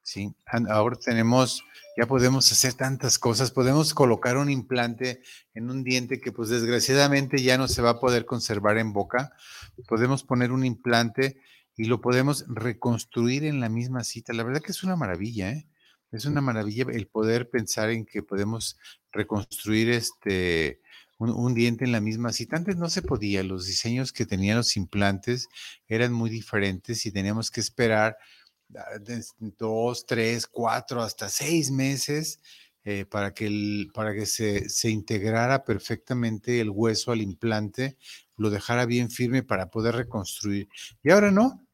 ¿Sí? 0.09 0.33
Ahora 0.69 0.97
tenemos, 0.97 1.63
ya 1.95 2.07
podemos 2.07 2.51
hacer 2.51 2.73
tantas 2.73 3.19
cosas, 3.19 3.51
podemos 3.51 3.93
colocar 3.93 4.37
un 4.37 4.49
implante 4.49 5.21
en 5.53 5.69
un 5.69 5.83
diente 5.83 6.19
que 6.19 6.31
pues 6.31 6.49
desgraciadamente 6.49 7.43
ya 7.43 7.59
no 7.59 7.67
se 7.67 7.83
va 7.83 7.91
a 7.91 7.99
poder 7.99 8.25
conservar 8.25 8.79
en 8.79 8.91
boca, 8.91 9.31
podemos 9.87 10.23
poner 10.23 10.51
un 10.51 10.65
implante 10.65 11.39
y 11.77 11.85
lo 11.85 12.01
podemos 12.01 12.45
reconstruir 12.47 13.45
en 13.45 13.59
la 13.59 13.69
misma 13.69 14.03
cita. 14.03 14.33
La 14.33 14.43
verdad 14.43 14.61
que 14.61 14.71
es 14.71 14.83
una 14.83 14.95
maravilla, 14.95 15.51
¿eh? 15.51 15.67
Es 16.11 16.25
una 16.25 16.41
maravilla 16.41 16.87
el 16.91 17.05
poder 17.05 17.51
pensar 17.51 17.91
en 17.91 18.03
que 18.03 18.23
podemos 18.23 18.79
reconstruir 19.11 19.91
este 19.91 20.81
un, 21.19 21.29
un, 21.29 21.53
diente 21.53 21.85
en 21.85 21.91
la 21.91 22.01
misma 22.01 22.31
cita. 22.31 22.57
Antes 22.57 22.77
no 22.77 22.89
se 22.89 23.03
podía, 23.03 23.43
los 23.43 23.67
diseños 23.67 24.11
que 24.11 24.25
tenían 24.25 24.57
los 24.57 24.75
implantes 24.75 25.49
eran 25.87 26.13
muy 26.13 26.31
diferentes 26.31 27.05
y 27.05 27.11
teníamos 27.11 27.51
que 27.51 27.59
esperar 27.59 28.17
dos, 29.57 30.05
tres, 30.05 30.47
cuatro, 30.47 31.01
hasta 31.01 31.29
seis 31.29 31.71
meses 31.71 32.39
eh, 32.85 33.05
para 33.05 33.33
que, 33.33 33.47
el, 33.47 33.91
para 33.93 34.13
que 34.13 34.25
se, 34.25 34.69
se, 34.69 34.89
integrara 34.89 35.63
perfectamente 35.65 36.61
el 36.61 36.69
hueso 36.69 37.11
al 37.11 37.21
implante, 37.21 37.97
lo 38.37 38.49
dejara 38.49 38.85
bien 38.85 39.09
firme 39.09 39.43
para 39.43 39.69
poder 39.69 39.95
reconstruir. 39.95 40.69
Y 41.03 41.11
ahora 41.11 41.29
no, 41.29 41.67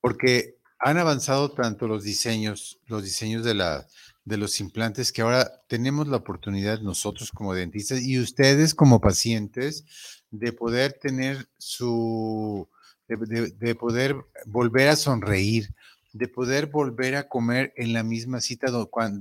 porque 0.00 0.56
han 0.78 0.98
avanzado 0.98 1.52
tanto 1.52 1.86
los 1.86 2.04
diseños, 2.04 2.80
los 2.86 3.04
diseños 3.04 3.44
de, 3.44 3.54
la, 3.54 3.86
de 4.24 4.36
los 4.36 4.60
implantes, 4.60 5.12
que 5.12 5.22
ahora 5.22 5.62
tenemos 5.68 6.08
la 6.08 6.16
oportunidad 6.16 6.80
nosotros 6.80 7.30
como 7.30 7.54
dentistas 7.54 8.02
y 8.02 8.18
ustedes 8.18 8.74
como 8.74 9.00
pacientes 9.00 9.84
de 10.30 10.52
poder 10.52 10.94
tener 10.94 11.48
su, 11.58 12.68
de, 13.08 13.74
poder 13.74 14.16
volver 14.46 14.88
a 14.88 14.96
sonreír, 14.96 15.74
de 16.12 16.28
poder 16.28 16.66
volver 16.66 17.16
a 17.16 17.28
comer 17.28 17.72
en 17.76 17.92
la 17.92 18.02
misma 18.02 18.40
cita 18.40 18.68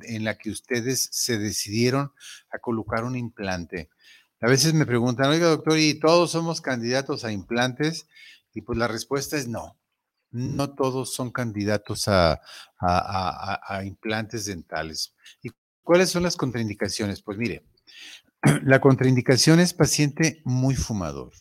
en 0.04 0.24
la 0.24 0.38
que 0.38 0.50
ustedes 0.50 1.10
se 1.12 1.38
decidieron 1.38 2.12
a 2.52 2.60
colocar 2.60 3.04
un 3.04 3.15
implante. 3.15 3.89
A 4.41 4.48
veces 4.48 4.74
me 4.74 4.86
preguntan, 4.86 5.30
oiga 5.30 5.48
doctor, 5.48 5.78
¿y 5.78 6.00
todos 6.00 6.32
somos 6.32 6.62
candidatos 6.62 7.24
a 7.24 7.32
implantes? 7.32 8.08
Y 8.54 8.62
pues 8.62 8.78
la 8.78 8.88
respuesta 8.88 9.38
es 9.38 9.48
no. 9.48 9.78
No 10.32 10.74
todos 10.76 11.13
son 11.13 11.32
candidatos 11.32 12.08
a, 12.08 12.41
a- 12.80 13.84
implantes 13.86 14.46
dentales. 14.46 15.13
¿Y 15.44 15.50
cuáles 15.84 16.10
son 16.10 16.24
las 16.24 16.38
contraindicaciones? 16.38 17.22
Pues 17.22 17.38
mire, 17.38 17.63
la 18.63 18.80
contraindicación 18.82 19.60
es 19.60 19.74
paciente 19.74 20.41
muy 20.46 20.76
fumador. 20.76 21.32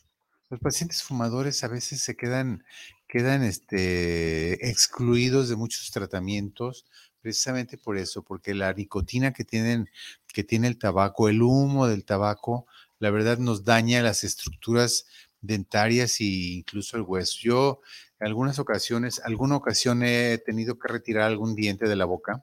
Los 0.51 0.61
pacientes 0.61 1.03
fumadores 1.03 1.63
a 1.65 1.69
veces 1.69 2.03
se 2.03 2.17
quedan, 2.17 2.65
quedan 3.09 3.43
este, 3.45 4.69
excluidos 4.69 5.49
de 5.49 5.57
muchos 5.57 5.91
tratamientos 5.91 6.85
precisamente 7.21 7.77
por 7.77 7.99
eso, 7.99 8.23
porque 8.23 8.55
la 8.55 8.73
nicotina 8.73 9.33
que, 9.33 9.45
tienen, 9.45 9.89
que 10.33 10.43
tiene 10.43 10.69
el 10.69 10.79
tabaco, 10.79 11.29
el 11.29 11.43
humo 11.43 11.87
del 11.87 12.05
tabaco, 12.05 12.67
la 12.99 13.11
verdad 13.11 13.39
nos 13.39 13.65
daña 13.65 14.03
las 14.03 14.25
estructuras 14.25 15.07
dentarias 15.43 16.19
e 16.21 16.25
incluso 16.25 16.97
el 16.97 17.03
hueso. 17.03 17.39
Yo 17.43 17.81
en 18.19 18.27
algunas 18.27 18.59
ocasiones, 18.59 19.21
alguna 19.25 19.57
ocasión 19.57 20.03
he 20.03 20.39
tenido 20.39 20.79
que 20.79 20.89
retirar 20.89 21.25
algún 21.25 21.55
diente 21.55 21.87
de 21.89 21.97
la 21.97 22.07
boca, 22.07 22.43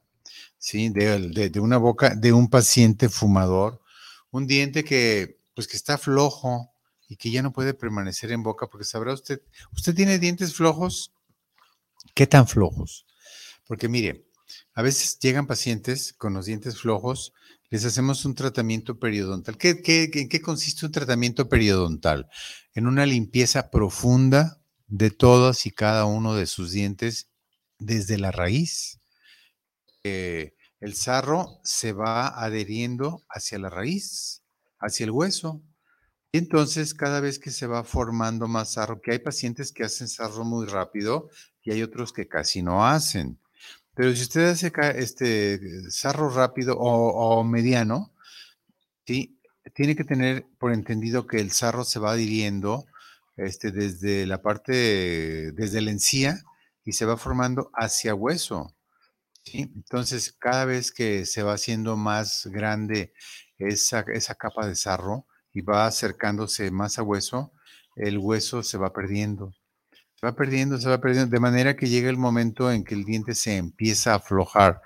¿sí? 0.58 0.89
De, 0.89 1.20
de- 1.30 1.50
de 1.50 1.60
una 1.60 1.78
boca 1.78 2.15
de 2.15 2.34
un 2.34 2.50
paciente 2.50 3.10
fumador, 3.10 3.82
un 4.32 4.48
diente 4.48 4.84
que, 4.84 5.39
pues 5.56 5.67
que 5.67 5.78
está 5.78 5.98
flojo 5.98 6.72
y 7.08 7.17
que 7.17 7.32
ya 7.32 7.41
no 7.41 7.54
puede 7.54 7.74
permanecer 7.74 8.32
en 8.32 8.43
boca, 8.43 8.67
porque 8.67 8.86
sabrá 8.86 9.13
usted, 9.13 9.41
¿usted 9.74 9.96
tiene 9.96 10.20
dientes 10.20 10.56
flojos? 10.56 11.13
¿Qué 12.13 12.28
tan 12.28 12.48
flojos? 12.48 13.06
Porque 13.67 13.89
mire, 13.89 14.26
a 14.74 14.82
veces 14.82 15.20
llegan 15.20 15.48
pacientes 15.48 16.13
con 16.13 16.34
los 16.34 16.46
dientes 16.46 16.80
flojos, 16.82 17.34
les 17.70 17.86
hacemos 17.86 18.26
un 18.26 18.36
tratamiento 18.36 19.00
periodontal. 19.00 19.58
¿Qué, 19.58 19.82
qué- 19.82 20.10
en 20.13 20.30
qué 20.30 20.41
consiste 20.41 20.86
un 20.86 20.91
tratamiento 20.91 21.50
periodontal? 21.50 22.28
En 22.74 22.88
una 22.88 23.06
limpieza 23.06 23.70
profunda 23.72 24.62
de 24.88 25.12
todos 25.12 25.65
y 25.65 25.72
cada 25.72 26.06
uno 26.06 26.36
de 26.36 26.48
sus 26.48 26.72
dientes 26.72 27.30
desde 27.80 28.17
la 28.17 28.32
raíz. 28.32 29.00
Eh, 30.04 30.54
el 30.80 30.96
sarro 30.96 31.60
se 31.63 31.93
va 31.93 32.28
adheriendo 32.43 33.24
hacia 33.30 33.60
la 33.60 33.70
raíz, 33.70 34.43
hacia 34.80 35.04
el 35.06 35.12
hueso. 35.12 35.62
Entonces 36.32 36.94
cada 36.94 37.20
vez 37.20 37.40
que 37.40 37.52
se 37.52 37.68
va 37.68 37.84
formando 37.84 38.48
más 38.48 38.74
sarro, 38.74 39.02
que 39.02 39.12
hay 39.12 39.20
pacientes 39.20 39.72
que 39.72 39.84
hacen 39.84 40.08
sarro 40.08 40.44
muy 40.44 40.66
rápido 40.68 41.30
y 41.63 41.72
hay 41.72 41.84
otros 41.84 42.13
que 42.13 42.28
casi 42.28 42.62
no 42.62 42.86
hacen. 42.86 43.40
Pero 43.96 44.16
si 44.16 44.22
usted 44.24 44.50
hace 44.50 44.72
este 44.96 45.90
sarro 45.90 46.30
rápido 46.30 46.78
o, 46.78 47.40
o 47.40 47.44
mediano, 47.44 48.13
¿sí? 49.06 49.40
tiene 49.74 49.96
que 49.96 50.04
tener 50.04 50.46
por 50.60 50.74
entendido 50.74 51.28
que 51.28 51.40
el 51.40 51.52
sarro 51.52 51.84
se 51.84 52.00
va 52.00 52.12
adhiriendo 52.12 52.86
este, 53.38 53.72
desde 53.72 54.26
la 54.26 54.42
parte, 54.42 55.52
desde 55.52 55.82
la 55.82 55.92
encía 55.92 56.40
y 56.84 56.94
se 56.94 57.06
va 57.06 57.18
formando 57.18 57.72
hacia 57.74 58.16
hueso. 58.16 58.76
¿sí? 59.44 59.72
Entonces, 59.76 60.32
cada 60.38 60.66
vez 60.66 60.92
que 60.92 61.26
se 61.26 61.44
va 61.44 61.54
haciendo 61.54 61.98
más 61.98 62.48
grande 62.48 63.13
esa, 63.58 64.06
esa 64.13 64.36
capa 64.36 64.68
de 64.68 64.76
sarro 64.76 65.26
y 65.58 65.62
va 65.62 65.88
acercándose 65.88 66.70
más 66.70 67.00
a 67.00 67.04
hueso, 67.04 67.52
el 67.96 68.20
hueso 68.20 68.62
se 68.62 68.78
va 68.78 68.93
perdiendo. 68.93 69.54
Se 70.13 70.26
va 70.28 70.36
perdiendo, 70.36 70.78
se 70.80 70.88
va 70.88 71.02
perdiendo, 71.02 71.32
de 71.34 71.39
manera 71.39 71.76
que 71.76 71.88
llega 71.89 72.10
el 72.12 72.17
momento 72.17 72.72
en 72.72 72.84
que 72.84 72.93
el 72.93 73.06
diente 73.06 73.34
se 73.34 73.58
empieza 73.58 74.13
a 74.13 74.17
aflojar. 74.17 74.82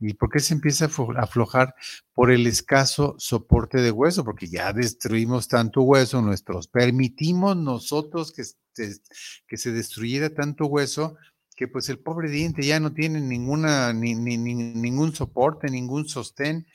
¿Y 0.00 0.14
por 0.14 0.28
qué 0.30 0.40
se 0.40 0.54
empieza 0.54 0.86
a 0.86 0.88
aflo- 0.88 1.16
a 1.16 1.22
aflojar? 1.22 1.74
Por 2.14 2.32
el 2.32 2.46
escaso 2.48 3.14
soporte 3.18 3.78
de 3.80 3.92
hueso, 3.92 4.24
porque 4.24 4.48
ya 4.48 4.72
destruimos 4.72 5.46
tanto 5.46 5.82
hueso, 5.82 6.20
nuestros, 6.20 6.66
permitimos 6.66 7.56
nosotros 7.56 8.32
que, 8.32 8.42
se- 8.44 9.00
que 9.46 9.56
se 9.56 9.70
destruyera 9.72 10.30
tanto 10.30 10.66
hueso, 10.66 11.16
que 11.56 11.68
pues 11.68 11.88
el 11.88 11.98
pobre 12.00 12.28
diente 12.28 12.62
ya 12.62 12.80
no 12.80 12.92
tiene 12.92 13.20
ninguna, 13.20 13.92
ni, 13.92 14.14
ni- 14.14 14.36
ni- 14.36 14.54
ningún 14.54 15.14
soporte, 15.14 15.68
ningún 15.70 16.08
sostén. 16.08 16.66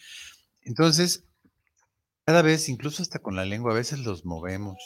Entonces, 0.61 1.25
cada 2.25 2.41
vez, 2.41 2.69
incluso 2.69 3.01
hasta 3.03 3.19
con 3.19 3.35
la 3.35 3.45
lengua, 3.45 3.71
a 3.71 3.75
veces 3.75 3.99
los 3.99 4.25
movemos, 4.25 4.77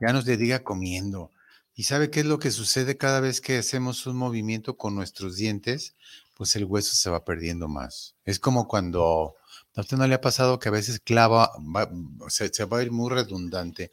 ya 0.00 0.12
nos 0.12 0.26
le 0.26 0.36
diga 0.36 0.62
comiendo. 0.64 1.30
¿Y 1.74 1.84
sabe 1.84 2.10
qué 2.10 2.20
es 2.20 2.26
lo 2.26 2.38
que 2.38 2.50
sucede 2.50 2.96
cada 2.96 3.20
vez 3.20 3.40
que 3.40 3.58
hacemos 3.58 4.06
un 4.06 4.16
movimiento 4.16 4.76
con 4.76 4.94
nuestros 4.94 5.36
dientes? 5.36 5.96
Pues 6.36 6.54
el 6.56 6.64
hueso 6.64 6.94
se 6.94 7.10
va 7.10 7.24
perdiendo 7.24 7.68
más. 7.68 8.14
Es 8.24 8.38
como 8.38 8.68
cuando, 8.68 9.34
¿a 9.74 9.80
usted 9.80 9.96
no 9.96 10.06
le 10.06 10.14
ha 10.14 10.20
pasado 10.20 10.58
que 10.58 10.68
a 10.68 10.72
veces 10.72 11.00
clava, 11.00 11.50
va- 11.74 11.90
se, 12.28 12.48
se 12.52 12.64
va 12.64 12.78
a 12.78 12.82
ir 12.82 12.92
muy 12.92 13.10
redundante, 13.10 13.90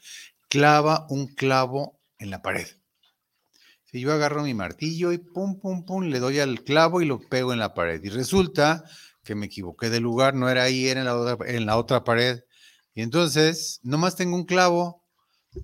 clava 0.49 1.07
un 1.09 1.27
clavo 1.27 1.99
en 2.19 2.29
la 2.29 2.41
pared? 2.41 2.67
Si 3.85 3.99
yo 3.99 4.11
agarro 4.13 4.43
mi 4.43 4.53
martillo 4.53 5.11
y 5.11 5.17
pum, 5.17 5.59
pum, 5.59 5.85
pum, 5.85 6.03
le 6.05 6.19
doy 6.19 6.39
al 6.39 6.63
clavo 6.63 7.01
y 7.01 7.05
lo 7.05 7.19
pego 7.19 7.53
en 7.53 7.59
la 7.59 7.73
pared. 7.73 8.01
Y 8.03 8.09
resulta 8.09 8.83
que 9.23 9.35
me 9.35 9.47
equivoqué 9.47 9.89
de 9.89 9.99
lugar, 9.99 10.33
no 10.33 10.49
era 10.49 10.63
ahí, 10.63 10.87
era 10.87 11.01
en 11.01 11.05
la 11.05 11.15
otra, 11.17 11.47
en 11.49 11.65
la 11.65 11.77
otra 11.77 12.03
pared. 12.03 12.39
Y 12.93 13.01
entonces, 13.01 13.79
nomás 13.83 14.15
tengo 14.15 14.35
un 14.35 14.45
clavo. 14.45 15.03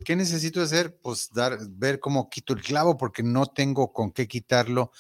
¿Qué 0.04 0.16
necesito 0.16 0.62
hacer? 0.62 0.98
Pues 1.02 1.30
dar, 1.34 1.58
ver 1.70 2.00
cómo 2.00 2.30
quito 2.30 2.54
el 2.54 2.62
clavo 2.62 2.98
porque 2.98 3.24
no 3.24 3.46
tengo 3.46 3.94
con 3.94 4.12
qué 4.12 4.28
quitarlo. 4.28 4.92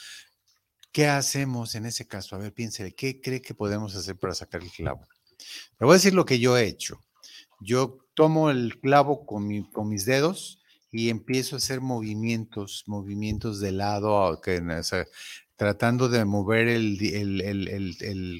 ¿Qué 0.91 1.07
hacemos 1.07 1.75
en 1.75 1.85
ese 1.85 2.07
caso? 2.07 2.35
A 2.35 2.39
ver, 2.39 2.53
piénsele, 2.53 2.93
¿qué 2.95 3.21
cree 3.21 3.41
que 3.41 3.53
podemos 3.53 3.95
hacer 3.95 4.17
para 4.17 4.33
sacar 4.33 4.61
el 4.63 4.71
clavo? 4.71 5.05
Le 5.79 5.85
voy 5.85 5.91
a 5.91 5.93
decir 5.97 6.13
lo 6.13 6.25
que 6.25 6.39
yo 6.39 6.57
he 6.57 6.65
hecho. 6.65 7.03
Yo 7.59 7.99
tomo 8.13 8.49
el 8.49 8.79
clavo 8.79 9.25
con, 9.25 9.45
mi- 9.47 9.69
con 9.69 9.89
mis 9.89 10.05
dedos 10.05 10.59
y 10.91 11.09
empiezo 11.09 11.55
a 11.55 11.57
hacer 11.57 11.81
movimientos, 11.81 12.83
movimientos 12.87 13.59
de 13.59 13.71
lado, 13.73 14.39
que, 14.41 14.59
o 14.59 14.83
sea, 14.83 15.05
tratando 15.57 16.09
de 16.09 16.23
mover 16.25 16.67
el, 16.69 16.97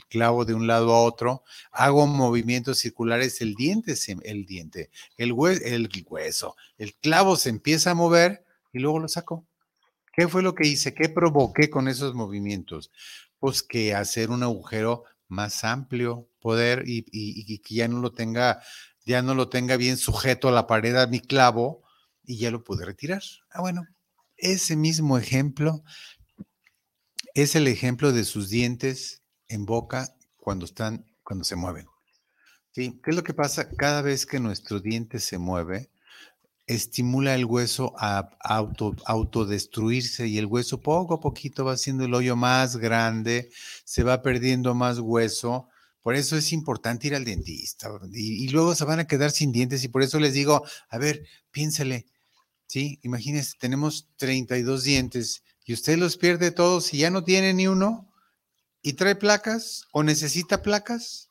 clavo 0.10 0.46
de 0.46 0.54
un 0.54 0.68
lado 0.68 0.94
a 0.94 1.04
otro. 1.04 1.44
Hago 1.72 2.08
movimientos 2.08 2.80
circulares, 2.80 3.42
el 3.42 3.56
diente, 3.56 3.96
el 4.24 4.46
diente, 4.46 4.90
el, 5.18 5.34
hue- 5.34 5.62
el 5.66 5.90
hueso, 6.08 6.56
el 6.78 6.96
clavo 6.96 7.36
se 7.36 7.50
empieza 7.50 7.92
a 7.92 7.96
mover 7.96 8.46
y 8.74 8.80
luego 8.80 9.00
lo 9.00 9.08
saco. 9.08 9.46
¿Qué 10.14 10.28
fue 10.28 10.42
lo 10.44 10.56
que 10.56 10.68
hice? 10.68 10.94
¿Qué 10.94 11.10
provoqué 11.10 11.70
con 11.70 11.88
esos 11.88 12.16
movimientos? 12.16 12.92
Pues 13.40 13.62
que 13.64 13.94
hacer 13.94 14.32
un 14.32 14.44
agujero 14.44 15.04
más 15.28 15.64
amplio, 15.64 16.30
poder 16.40 16.84
y- 16.88 17.06
y 17.12 17.60
que 17.60 17.76
ya 17.76 17.88
no 17.88 18.00
lo 18.00 18.14
tenga, 18.14 18.62
ya 19.06 19.22
no 19.22 19.36
lo 19.36 19.50
tenga 19.50 19.78
bien 19.78 19.98
sujeto 19.98 20.50
a 20.50 20.52
la 20.52 20.66
pared 20.68 20.96
a 20.96 21.08
mi 21.08 21.20
clavo 21.20 21.84
y 22.24 22.38
ya 22.38 22.52
lo 22.52 22.64
pude 22.64 22.86
retirar. 22.86 23.22
Ah, 23.52 23.62
bueno, 23.62 23.84
ese 24.38 24.76
mismo 24.76 25.18
ejemplo 25.18 25.84
es 27.42 27.56
el 27.56 27.68
ejemplo 27.68 28.12
de 28.12 28.24
sus 28.24 28.50
dientes 28.50 29.22
en 29.48 29.66
boca 29.66 30.16
cuando 30.38 30.66
están, 30.66 31.06
cuando 31.24 31.46
se 31.46 31.56
mueven. 31.56 31.86
¿Sí? 32.72 33.00
¿Qué 33.04 33.12
es 33.12 33.16
lo 33.16 33.24
que 33.24 33.36
pasa? 33.36 33.70
Cada 33.70 34.02
vez 34.02 34.26
que 34.26 34.40
nuestro 34.40 34.80
diente 34.80 35.20
se 35.20 35.38
mueve, 35.38 35.92
estimula 36.66 37.36
el 37.36 37.46
hueso 37.46 37.94
a 37.98 38.30
auto, 38.42 38.96
autodestruirse 39.06 40.28
y 40.28 40.40
el 40.40 40.48
hueso 40.48 40.82
poco 40.82 41.14
a 41.14 41.20
poquito 41.20 41.64
va 41.64 41.74
haciendo 41.74 42.06
el 42.06 42.14
hoyo 42.16 42.36
más 42.36 42.78
grande, 42.78 43.52
se 43.86 44.02
va 44.02 44.24
perdiendo 44.24 44.74
más 44.74 44.98
hueso. 44.98 45.70
Por 46.02 46.16
eso 46.16 46.38
es 46.38 46.52
importante 46.52 47.06
ir 47.06 47.16
al 47.16 47.26
dentista 47.26 47.90
y, 48.14 48.50
luego 48.50 48.74
se 48.74 48.86
van 48.86 49.00
a 49.00 49.08
quedar 49.08 49.30
sin 49.30 49.52
dientes 49.52 49.84
y 49.84 49.90
por 49.90 50.02
eso 50.02 50.20
les 50.20 50.34
digo, 50.34 50.66
a 50.90 50.98
ver, 50.98 51.24
piénsele, 51.52 52.08
¿sí? 52.66 53.00
Imagínense, 53.04 53.56
tenemos 53.60 54.08
32 54.18 54.84
dientes 54.84 55.44
y 55.68 55.74
usted 55.74 55.98
los 55.98 56.16
pierde 56.16 56.52
todos 56.52 56.94
y 56.94 57.00
ya 57.00 57.12
no 57.12 57.26
tiene 57.26 57.54
ni 57.54 57.68
uno 57.68 58.10
y 58.82 58.94
trae 58.94 59.16
placas 59.16 59.86
o 59.92 60.02
necesita 60.02 60.62
placas, 60.62 61.30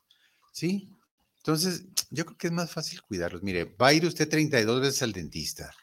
¿sí? 0.53 0.91
Entonces, 1.39 1.85
yo 2.11 2.27
creo 2.27 2.37
que 2.37 2.47
es 2.49 2.53
más 2.53 2.71
fácil 2.71 3.01
cuidarlos. 3.01 3.43
Mire, 3.43 3.65
va 3.65 3.89
a 3.89 3.93
ir 3.95 4.05
usted 4.05 4.29
32 4.29 4.83
veces 4.83 5.03
al 5.03 5.13
dentista, 5.13 5.75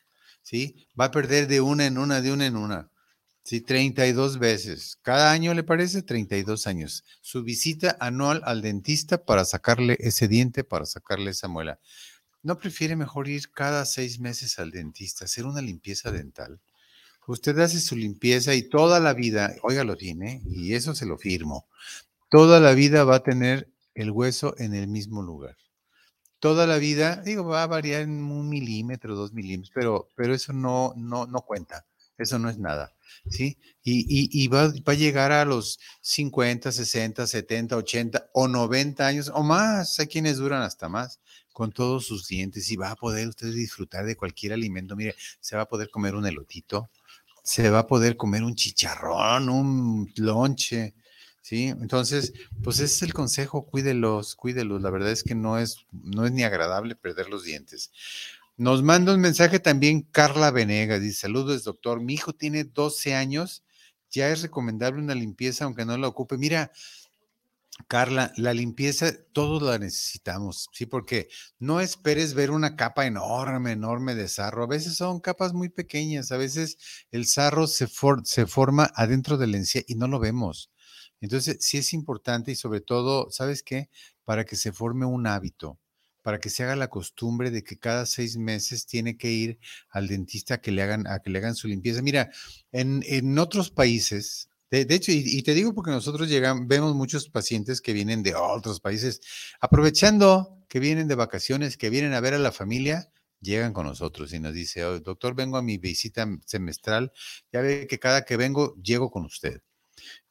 ¿sí? 0.43 0.87
Va 0.99 1.05
a 1.05 1.11
perder 1.11 1.47
de 1.47 1.61
una 1.61 1.87
en 1.87 1.97
una, 1.97 2.21
de 2.21 2.31
una 2.31 2.45
en 2.45 2.55
una, 2.55 2.91
¿sí? 3.43 3.59
32 3.59 4.37
veces. 4.37 4.99
Cada 5.01 5.31
año 5.31 5.55
le 5.55 5.63
parece 5.63 6.03
32 6.03 6.67
años. 6.67 7.03
Su 7.21 7.41
visita 7.41 7.97
anual 7.99 8.43
al 8.45 8.61
dentista 8.61 9.25
para 9.25 9.45
sacarle 9.45 9.97
ese 9.99 10.27
diente, 10.27 10.63
para 10.63 10.85
sacarle 10.85 11.31
esa 11.31 11.47
muela. 11.47 11.79
¿No 12.43 12.59
prefiere 12.59 12.95
mejor 12.95 13.29
ir 13.29 13.49
cada 13.49 13.83
seis 13.85 14.19
meses 14.19 14.59
al 14.59 14.69
dentista, 14.69 15.25
hacer 15.25 15.47
una 15.47 15.61
limpieza 15.61 16.11
dental? 16.11 16.59
Usted 17.27 17.57
hace 17.59 17.79
su 17.79 17.95
limpieza 17.95 18.53
y 18.53 18.63
toda 18.63 18.99
la 18.99 19.13
vida, 19.13 19.55
óigalo 19.63 19.95
bien, 19.95 20.23
¿eh? 20.23 20.41
y 20.45 20.73
eso 20.73 20.93
se 20.93 21.05
lo 21.05 21.17
firmo, 21.17 21.67
toda 22.29 22.59
la 22.59 22.73
vida 22.73 23.03
va 23.03 23.17
a 23.17 23.23
tener 23.23 23.69
el 23.95 24.11
hueso 24.11 24.55
en 24.57 24.73
el 24.73 24.87
mismo 24.87 25.21
lugar. 25.21 25.55
Toda 26.39 26.67
la 26.67 26.77
vida, 26.77 27.21
digo, 27.23 27.45
va 27.45 27.63
a 27.63 27.67
variar 27.67 28.01
en 28.01 28.21
un 28.23 28.49
milímetro, 28.49 29.15
dos 29.15 29.31
milímetros, 29.31 29.71
pero, 29.73 30.09
pero 30.15 30.33
eso 30.33 30.51
no, 30.51 30.93
no, 30.97 31.25
no 31.25 31.41
cuenta, 31.41 31.85
eso 32.17 32.37
no 32.37 32.49
es 32.49 32.57
nada, 32.57 32.93
¿sí? 33.29 33.57
Y, 33.81 34.01
y, 34.01 34.43
y 34.43 34.47
va, 34.49 34.67
va 34.67 34.93
a 34.93 34.95
llegar 34.95 35.31
a 35.31 35.45
los 35.45 35.79
50, 36.01 36.73
60, 36.73 37.25
70, 37.25 37.77
80 37.77 38.29
o 38.33 38.49
90 38.49 39.07
años 39.07 39.31
o 39.33 39.43
más, 39.43 39.97
hay 39.99 40.07
quienes 40.07 40.37
duran 40.37 40.61
hasta 40.61 40.89
más, 40.89 41.21
con 41.53 41.71
todos 41.71 42.05
sus 42.05 42.27
dientes 42.27 42.69
y 42.71 42.75
va 42.75 42.91
a 42.91 42.95
poder 42.95 43.27
usted 43.27 43.53
disfrutar 43.53 44.05
de 44.05 44.17
cualquier 44.17 44.53
alimento. 44.53 44.95
Mire, 44.95 45.15
se 45.39 45.55
va 45.55 45.61
a 45.61 45.69
poder 45.69 45.89
comer 45.89 46.15
un 46.15 46.25
elotito, 46.25 46.89
se 47.43 47.69
va 47.69 47.79
a 47.79 47.87
poder 47.87 48.17
comer 48.17 48.43
un 48.43 48.55
chicharrón, 48.55 49.49
un 49.49 50.11
lonche, 50.15 50.95
¿sí? 51.41 51.67
Entonces, 51.67 52.33
pues 52.63 52.77
ese 52.79 52.85
es 52.95 53.01
el 53.03 53.13
consejo, 53.13 53.65
cuídelos, 53.65 54.35
cuídelos. 54.35 54.81
La 54.81 54.89
verdad 54.89 55.11
es 55.11 55.23
que 55.23 55.35
no 55.35 55.59
es, 55.59 55.85
no 55.91 56.25
es 56.25 56.31
ni 56.31 56.43
agradable 56.43 56.95
perder 56.95 57.29
los 57.29 57.43
dientes. 57.43 57.91
Nos 58.55 58.83
manda 58.83 59.13
un 59.13 59.19
mensaje 59.19 59.59
también 59.59 60.03
Carla 60.11 60.51
Venegas, 60.51 61.01
dice, 61.01 61.21
saludos 61.21 61.63
doctor, 61.63 62.01
mi 62.01 62.13
hijo 62.13 62.33
tiene 62.33 62.63
12 62.63 63.15
años, 63.15 63.63
ya 64.09 64.29
es 64.29 64.43
recomendable 64.43 65.01
una 65.01 65.15
limpieza 65.15 65.65
aunque 65.65 65.85
no 65.85 65.97
la 65.97 66.07
ocupe. 66.07 66.37
Mira, 66.37 66.71
Carla, 67.87 68.31
la 68.37 68.53
limpieza 68.53 69.13
todos 69.33 69.61
la 69.61 69.79
necesitamos, 69.79 70.69
¿sí? 70.73 70.85
Porque 70.85 71.27
no 71.59 71.81
esperes 71.81 72.33
ver 72.33 72.51
una 72.51 72.75
capa 72.75 73.05
enorme, 73.05 73.71
enorme 73.71 74.15
de 74.15 74.27
sarro. 74.27 74.63
A 74.63 74.67
veces 74.67 74.95
son 74.95 75.19
capas 75.19 75.53
muy 75.53 75.69
pequeñas, 75.69 76.31
a 76.31 76.37
veces 76.37 76.77
el 77.11 77.25
sarro 77.25 77.67
se, 77.67 77.87
se 78.25 78.45
forma 78.45 78.91
adentro 78.95 79.37
de 79.37 79.47
la 79.47 79.57
encía 79.57 79.83
y 79.87 79.95
no 79.95 80.07
lo 80.07 80.19
vemos. 80.19 80.71
Entonces, 81.19 81.57
sí 81.61 81.77
es 81.77 81.93
importante 81.93 82.51
y 82.51 82.55
sobre 82.55 82.81
todo, 82.81 83.31
¿sabes 83.31 83.63
qué? 83.63 83.89
Para 84.23 84.45
que 84.45 84.55
se 84.55 84.71
forme 84.71 85.05
un 85.05 85.25
hábito, 85.25 85.79
para 86.21 86.39
que 86.39 86.49
se 86.49 86.63
haga 86.63 86.75
la 86.75 86.89
costumbre 86.89 87.49
de 87.49 87.63
que 87.63 87.79
cada 87.79 88.05
seis 88.05 88.37
meses 88.37 88.85
tiene 88.85 89.17
que 89.17 89.31
ir 89.31 89.59
al 89.89 90.07
dentista 90.07 90.55
a 90.55 90.61
que 90.61 90.71
le 90.71 90.83
hagan, 90.83 91.07
a 91.07 91.19
que 91.19 91.29
le 91.29 91.39
hagan 91.39 91.55
su 91.55 91.67
limpieza. 91.67 92.01
Mira, 92.01 92.29
en, 92.71 93.03
en 93.07 93.37
otros 93.39 93.71
países, 93.71 94.49
de, 94.73 94.95
hecho, 94.95 95.11
y, 95.11 95.43
te 95.43 95.53
digo 95.53 95.75
porque 95.75 95.91
nosotros 95.91 96.27
llegamos, 96.27 96.67
vemos 96.67 96.95
muchos 96.95 97.29
pacientes 97.29 97.79
que 97.79 97.93
vienen 97.93 98.23
de 98.23 98.33
otros 98.33 98.79
países, 98.79 99.21
aprovechando 99.61 100.57
que 100.67 100.79
vienen 100.79 101.07
de 101.07 101.13
vacaciones, 101.13 101.77
que 101.77 101.91
vienen 101.91 102.13
a 102.13 102.19
ver 102.19 102.33
a 102.33 102.39
la 102.39 102.51
familia, 102.51 103.11
llegan 103.39 103.71
con 103.71 103.85
nosotros 103.85 104.33
y 104.33 104.39
nos 104.39 104.55
dice, 104.55 104.81
doctor, 104.81 105.35
vengo 105.35 105.57
a 105.57 105.61
mi 105.61 105.77
visita 105.77 106.27
semestral, 106.47 107.11
ya 107.51 107.61
ve 107.61 107.85
que 107.87 107.99
cada 107.99 108.25
que 108.25 108.35
vengo, 108.35 108.75
llego 108.81 109.11
con 109.11 109.25
usted. 109.25 109.61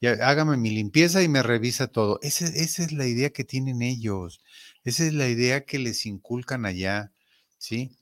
Ya, 0.00 0.12
hágame 0.28 0.57
mi 0.57 0.70
limpieza 0.70 1.22
y 1.22 1.28
me 1.28 1.44
revisa 1.44 1.87
todo. 1.87 2.18
esa 2.22 2.46
es 2.46 2.90
la 2.90 3.07
idea 3.07 3.31
que 3.31 3.44
tienen 3.44 3.81
ellos, 3.81 4.40
esa 4.83 5.05
es 5.05 5.14
la 5.14 5.28
idea 5.28 5.64
que 5.64 5.78
les 5.78 6.05
inculcan 6.05 6.66
allá, 6.66 7.12
¿sí? 7.59 7.96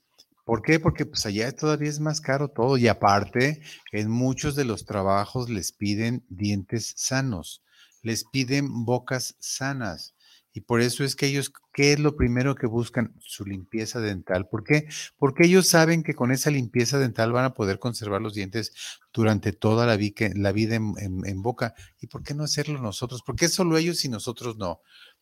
¿Por 0.45 0.61
qué? 0.61 0.79
Porque 0.79 1.05
pues 1.05 1.25
allá 1.25 1.51
todavía 1.51 1.89
es 1.89 1.99
más 1.99 2.21
caro 2.21 2.49
todo 2.49 2.77
y 2.77 2.87
aparte 2.87 3.61
en 3.91 4.09
muchos 4.09 4.55
de 4.55 4.65
los 4.65 4.85
trabajos 4.85 5.49
les 5.49 5.71
piden 5.71 6.25
dientes 6.29 6.93
sanos, 6.97 7.63
les 8.01 8.23
piden 8.25 8.85
bocas 8.85 9.35
sanas 9.39 10.15
y 10.53 10.61
por 10.61 10.81
eso 10.81 11.03
es 11.05 11.15
que 11.15 11.27
ellos, 11.27 11.53
¿qué 11.73 11.93
es 11.93 11.99
lo 11.99 12.17
primero 12.17 12.55
que 12.55 12.67
buscan? 12.67 13.13
Su 13.19 13.45
limpieza 13.45 14.01
dental. 14.01 14.49
¿Por 14.49 14.65
qué? 14.65 14.87
Porque 15.17 15.45
ellos 15.45 15.67
saben 15.67 16.03
que 16.03 16.13
con 16.13 16.31
esa 16.31 16.51
limpieza 16.51 16.99
dental 16.99 17.31
van 17.31 17.45
a 17.45 17.53
poder 17.53 17.79
conservar 17.79 18.21
los 18.21 18.33
dientes 18.33 18.73
durante 19.13 19.53
toda 19.53 19.85
la, 19.85 19.95
vida 19.95 20.75
en, 20.75 20.95
en 20.97 21.41
boca. 21.41 21.73
¿Y 22.01 22.07
por 22.07 22.23
qué 22.23 22.33
no 22.33 22.43
hacerlo 22.43 22.81
nosotros? 22.81 23.21
¿Por 23.23 23.37
qué 23.37 23.47
solo 23.47 23.77
ellos 23.77 24.03
y 24.03 24.09
nosotros 24.09 24.57
no? 24.57 24.81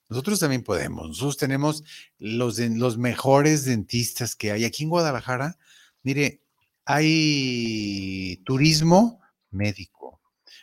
Nosotros 0.10 0.40
también 0.40 0.64
podemos. 0.64 1.08
Nosotros 1.08 1.38
tenemos 1.38 1.84
los, 2.18 2.98
mejores 2.98 3.66
dentistas 3.66 4.36
que 4.36 4.52
hay. 4.52 4.66
Aquí 4.66 4.84
en 4.84 4.90
Guadalajara, 4.90 5.58
mire, 6.02 6.42
hay 6.84 8.42
turismo 8.44 9.22
médico, 9.52 10.20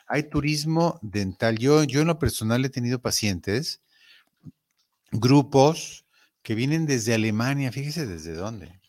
hay 0.09 0.25
turismo 0.25 0.99
dental. 1.01 1.59
Yo, 1.59 1.85
yo 1.85 2.01
en 2.01 2.09
lo 2.09 2.19
personal 2.19 2.65
he 2.65 2.71
tenido 2.71 3.01
pacientes, 3.01 3.81
grupos 5.13 6.05
que 6.43 6.57
vienen 6.57 6.85
desde 6.87 7.15
Alemania, 7.15 7.71
fíjese 7.71 8.05
desde 8.07 8.35
dónde. 8.35 8.81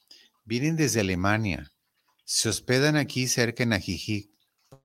Vienen 0.44 0.76
desde 0.76 1.02
Alemania, 1.02 1.72
se 2.24 2.50
hospedan 2.50 2.96
aquí 2.96 3.28
cerca 3.28 3.64
en 3.64 3.74
Ajijic, 3.74 4.32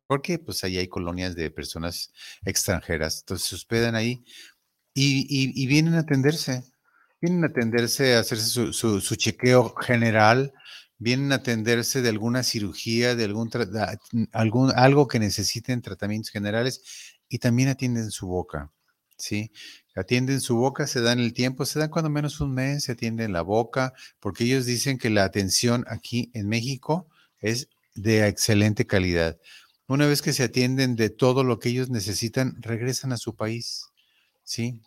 porque 0.06 0.38
pues 0.38 0.64
ahí 0.64 0.76
hay 0.76 0.88
colonias 0.88 1.34
de 1.34 1.50
personas 1.50 2.12
extranjeras, 2.44 3.20
entonces 3.20 3.48
se 3.48 3.54
hospedan 3.54 3.94
ahí 3.94 4.24
y, 4.94 5.66
vienen 5.66 5.94
a 5.94 6.00
atenderse, 6.00 6.64
vienen 7.20 7.44
a 7.44 7.48
atenderse, 7.48 8.16
a 8.16 8.20
hacerse 8.20 8.72
su, 8.72 9.16
chequeo 9.16 9.74
general, 9.74 10.52
vienen 10.98 11.32
a 11.32 11.36
atenderse 11.36 12.02
de 12.02 12.08
alguna 12.08 12.42
cirugía, 12.42 13.14
de 13.16 13.24
algún, 13.24 13.50
algún 14.32 14.72
algo 14.76 15.08
que 15.08 15.18
necesiten 15.18 15.82
tratamientos 15.82 16.30
generales 16.30 16.82
y 17.28 17.38
también 17.38 17.68
atienden 17.68 18.10
su 18.10 18.26
boca, 18.26 18.70
¿sí? 19.16 19.52
Atienden 19.94 20.40
su 20.40 20.56
boca, 20.56 20.86
se 20.86 21.00
dan 21.00 21.18
el 21.18 21.32
tiempo, 21.34 21.66
se 21.66 21.78
dan 21.78 21.90
cuando 21.90 22.10
menos 22.10 22.40
un 22.40 22.54
mes, 22.54 22.84
se 22.84 22.92
atienden 22.92 23.32
la 23.32 23.42
boca, 23.42 23.92
porque 24.20 24.44
ellos 24.44 24.64
dicen 24.64 24.98
que 24.98 25.10
la 25.10 25.24
atención 25.24 25.84
aquí 25.88 26.30
en 26.34 26.48
México 26.48 27.08
es 27.40 27.68
de 27.94 28.26
excelente 28.26 28.86
calidad. 28.86 29.38
Una 29.86 30.06
vez 30.06 30.22
que 30.22 30.32
se 30.32 30.44
atienden 30.44 30.96
de 30.96 31.10
todo 31.10 31.44
lo 31.44 31.58
que 31.58 31.68
ellos 31.68 31.90
necesitan, 31.90 32.56
regresan 32.62 33.12
a 33.12 33.18
su 33.18 33.34
país. 33.34 33.91
¿Sí? 34.52 34.82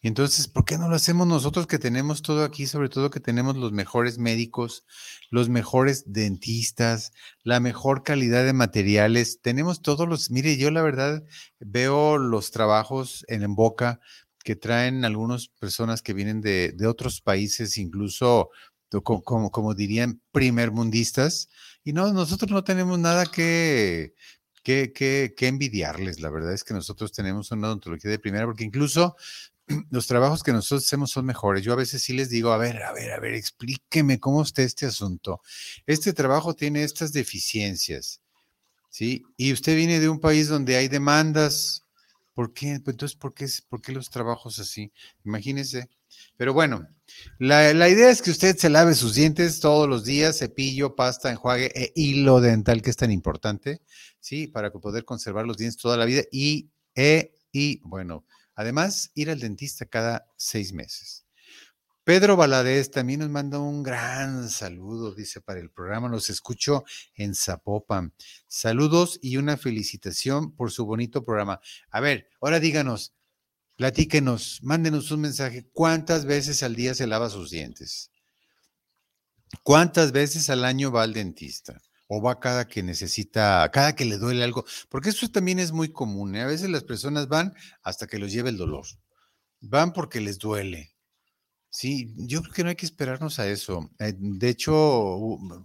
Y 0.00 0.06
entonces, 0.06 0.46
¿por 0.46 0.64
qué 0.64 0.78
no 0.78 0.88
lo 0.88 0.94
hacemos 0.94 1.26
nosotros 1.26 1.66
que 1.66 1.80
tenemos 1.80 2.22
todo 2.22 2.44
aquí, 2.44 2.66
sobre 2.66 2.88
todo 2.88 3.10
que 3.10 3.18
tenemos 3.18 3.56
los 3.56 3.72
mejores 3.72 4.16
médicos, 4.18 4.84
los 5.28 5.48
mejores 5.48 6.04
dentistas, 6.12 7.12
la 7.42 7.58
mejor 7.58 8.04
calidad 8.04 8.44
de 8.44 8.52
materiales? 8.52 9.40
Tenemos 9.42 9.82
todos 9.82 10.08
los, 10.08 10.30
mire, 10.30 10.56
yo 10.56 10.70
la 10.70 10.82
verdad 10.82 11.24
veo 11.58 12.16
los 12.16 12.52
trabajos 12.52 13.24
en, 13.26 13.56
boca 13.56 14.00
que 14.44 14.54
traen 14.54 15.04
algunas 15.04 15.48
personas 15.48 16.00
que 16.00 16.14
vienen 16.14 16.40
de, 16.40 16.76
otros 16.86 17.20
países, 17.20 17.76
incluso 17.76 18.50
como, 19.02 19.50
como, 19.50 19.74
dirían, 19.74 20.20
primermundistas, 20.30 21.48
y 21.82 21.92
no, 21.92 22.12
nosotros 22.12 22.50
no 22.50 22.62
tenemos 22.62 22.98
nada 23.00 23.26
que, 23.26 24.14
que, 24.68 25.34
envidiarles. 25.40 26.20
La 26.20 26.30
verdad 26.30 26.52
es 26.52 26.62
que 26.64 26.74
nosotros 26.74 27.12
tenemos 27.12 27.50
una 27.50 27.68
odontología 27.68 28.10
de 28.10 28.18
primera, 28.18 28.44
porque 28.44 28.64
incluso 28.64 29.16
los 29.90 30.06
trabajos 30.06 30.42
que 30.42 30.52
nosotros 30.52 30.84
hacemos 30.84 31.10
son 31.10 31.24
mejores. 31.24 31.62
Yo 31.62 31.72
a 31.72 31.76
veces 31.76 32.02
sí 32.02 32.12
les 32.12 32.28
digo, 32.28 32.52
a 32.52 32.58
ver, 32.58 32.82
a 32.82 32.92
ver, 32.92 33.12
a 33.12 33.20
ver, 33.20 33.34
explíqueme 33.34 34.20
cómo 34.20 34.42
está 34.42 34.62
este 34.62 34.86
asunto. 34.86 35.40
Este 35.86 36.12
trabajo 36.12 36.54
tiene 36.54 36.84
estas 36.84 37.12
deficiencias, 37.12 38.20
¿sí? 38.90 39.24
Y 39.36 39.52
usted 39.52 39.74
viene 39.76 40.00
de 40.00 40.08
un 40.08 40.20
país 40.20 40.48
donde 40.48 40.76
hay 40.76 40.88
demandas. 40.88 41.84
¿Por 42.34 42.52
qué? 42.52 42.78
Pues 42.84 42.94
entonces, 42.94 43.16
¿por 43.16 43.34
qué, 43.34 43.48
¿por 43.68 43.80
qué 43.80 43.92
los 43.92 44.10
trabajos 44.10 44.58
así? 44.58 44.92
Imagínese. 45.24 45.88
Pero 46.36 46.54
bueno, 46.54 46.86
la, 47.38 47.88
idea 47.88 48.10
es 48.10 48.22
que 48.22 48.30
usted 48.30 48.56
se 48.56 48.68
lave 48.68 48.94
sus 48.94 49.14
dientes 49.14 49.60
todos 49.60 49.88
los 49.88 50.04
días, 50.04 50.38
cepillo, 50.38 50.94
pasta, 50.94 51.30
enjuague 51.30 51.72
e 51.74 51.92
hilo 51.94 52.40
dental, 52.40 52.82
que 52.82 52.90
es 52.90 52.96
tan 52.96 53.10
importante, 53.10 53.82
¿sí? 54.20 54.46
Para 54.46 54.70
poder 54.70 55.04
conservar 55.04 55.46
los 55.46 55.56
dientes 55.56 55.80
toda 55.80 55.96
la 55.96 56.04
vida 56.04 56.22
y, 56.30 56.70
e, 56.94 57.34
y 57.52 57.80
bueno, 57.84 58.24
además, 58.54 59.10
ir 59.14 59.30
al 59.30 59.40
dentista 59.40 59.86
cada 59.86 60.26
seis 60.36 60.72
meses. 60.72 61.24
Pedro 62.08 62.36
Valadez 62.36 62.90
también 62.90 63.20
nos 63.20 63.28
manda 63.28 63.58
un 63.58 63.82
gran 63.82 64.48
saludo, 64.48 65.14
dice, 65.14 65.42
para 65.42 65.60
el 65.60 65.70
programa. 65.70 66.08
Los 66.08 66.30
escucho 66.30 66.84
en 67.14 67.34
Zapopan. 67.34 68.14
Saludos 68.46 69.18
y 69.20 69.36
una 69.36 69.58
felicitación 69.58 70.56
por 70.56 70.70
su 70.70 70.86
bonito 70.86 71.22
programa. 71.22 71.60
A 71.90 72.00
ver, 72.00 72.30
ahora 72.40 72.60
díganos, 72.60 73.12
platíquenos, 73.78 74.58
mándenos 74.62 75.10
un 75.12 75.20
mensaje. 75.20 75.70
¿Cuántas 75.72 76.26
veces 76.26 76.62
al 76.64 76.74
día 76.74 76.94
se 76.94 77.06
lava 77.06 77.30
sus 77.30 77.50
dientes? 77.50 78.10
¿Cuántas 79.62 80.10
veces 80.12 80.50
al 80.50 80.64
año 80.64 80.90
va 80.92 81.04
al 81.04 81.14
dentista? 81.14 81.80
o 82.08 82.22
va 82.22 82.40
cada 82.40 82.66
que 82.66 82.82
necesita, 82.82 83.70
cada 83.70 83.94
que 83.94 84.06
le 84.06 84.16
duele 84.16 84.42
algo, 84.42 84.64
porque 84.88 85.10
eso 85.10 85.28
también 85.28 85.58
es 85.58 85.72
muy 85.72 85.90
común. 85.92 86.34
¿eh? 86.34 86.40
A 86.40 86.46
veces 86.46 86.70
las 86.70 86.82
personas 86.82 87.28
van 87.28 87.52
hasta 87.82 88.06
que 88.06 88.18
los 88.18 88.32
lleve 88.32 88.48
el 88.48 88.56
dolor, 88.56 88.86
van 89.60 89.92
porque 89.92 90.20
les 90.22 90.38
duele. 90.38 90.96
Sí, 91.68 92.14
yo 92.16 92.40
creo 92.40 92.54
que 92.54 92.64
no 92.64 92.70
hay 92.70 92.76
que 92.76 92.86
esperarnos 92.86 93.38
a 93.38 93.46
eso. 93.46 93.90
Eh, 93.98 94.14
de 94.16 94.48
hecho, 94.48 95.16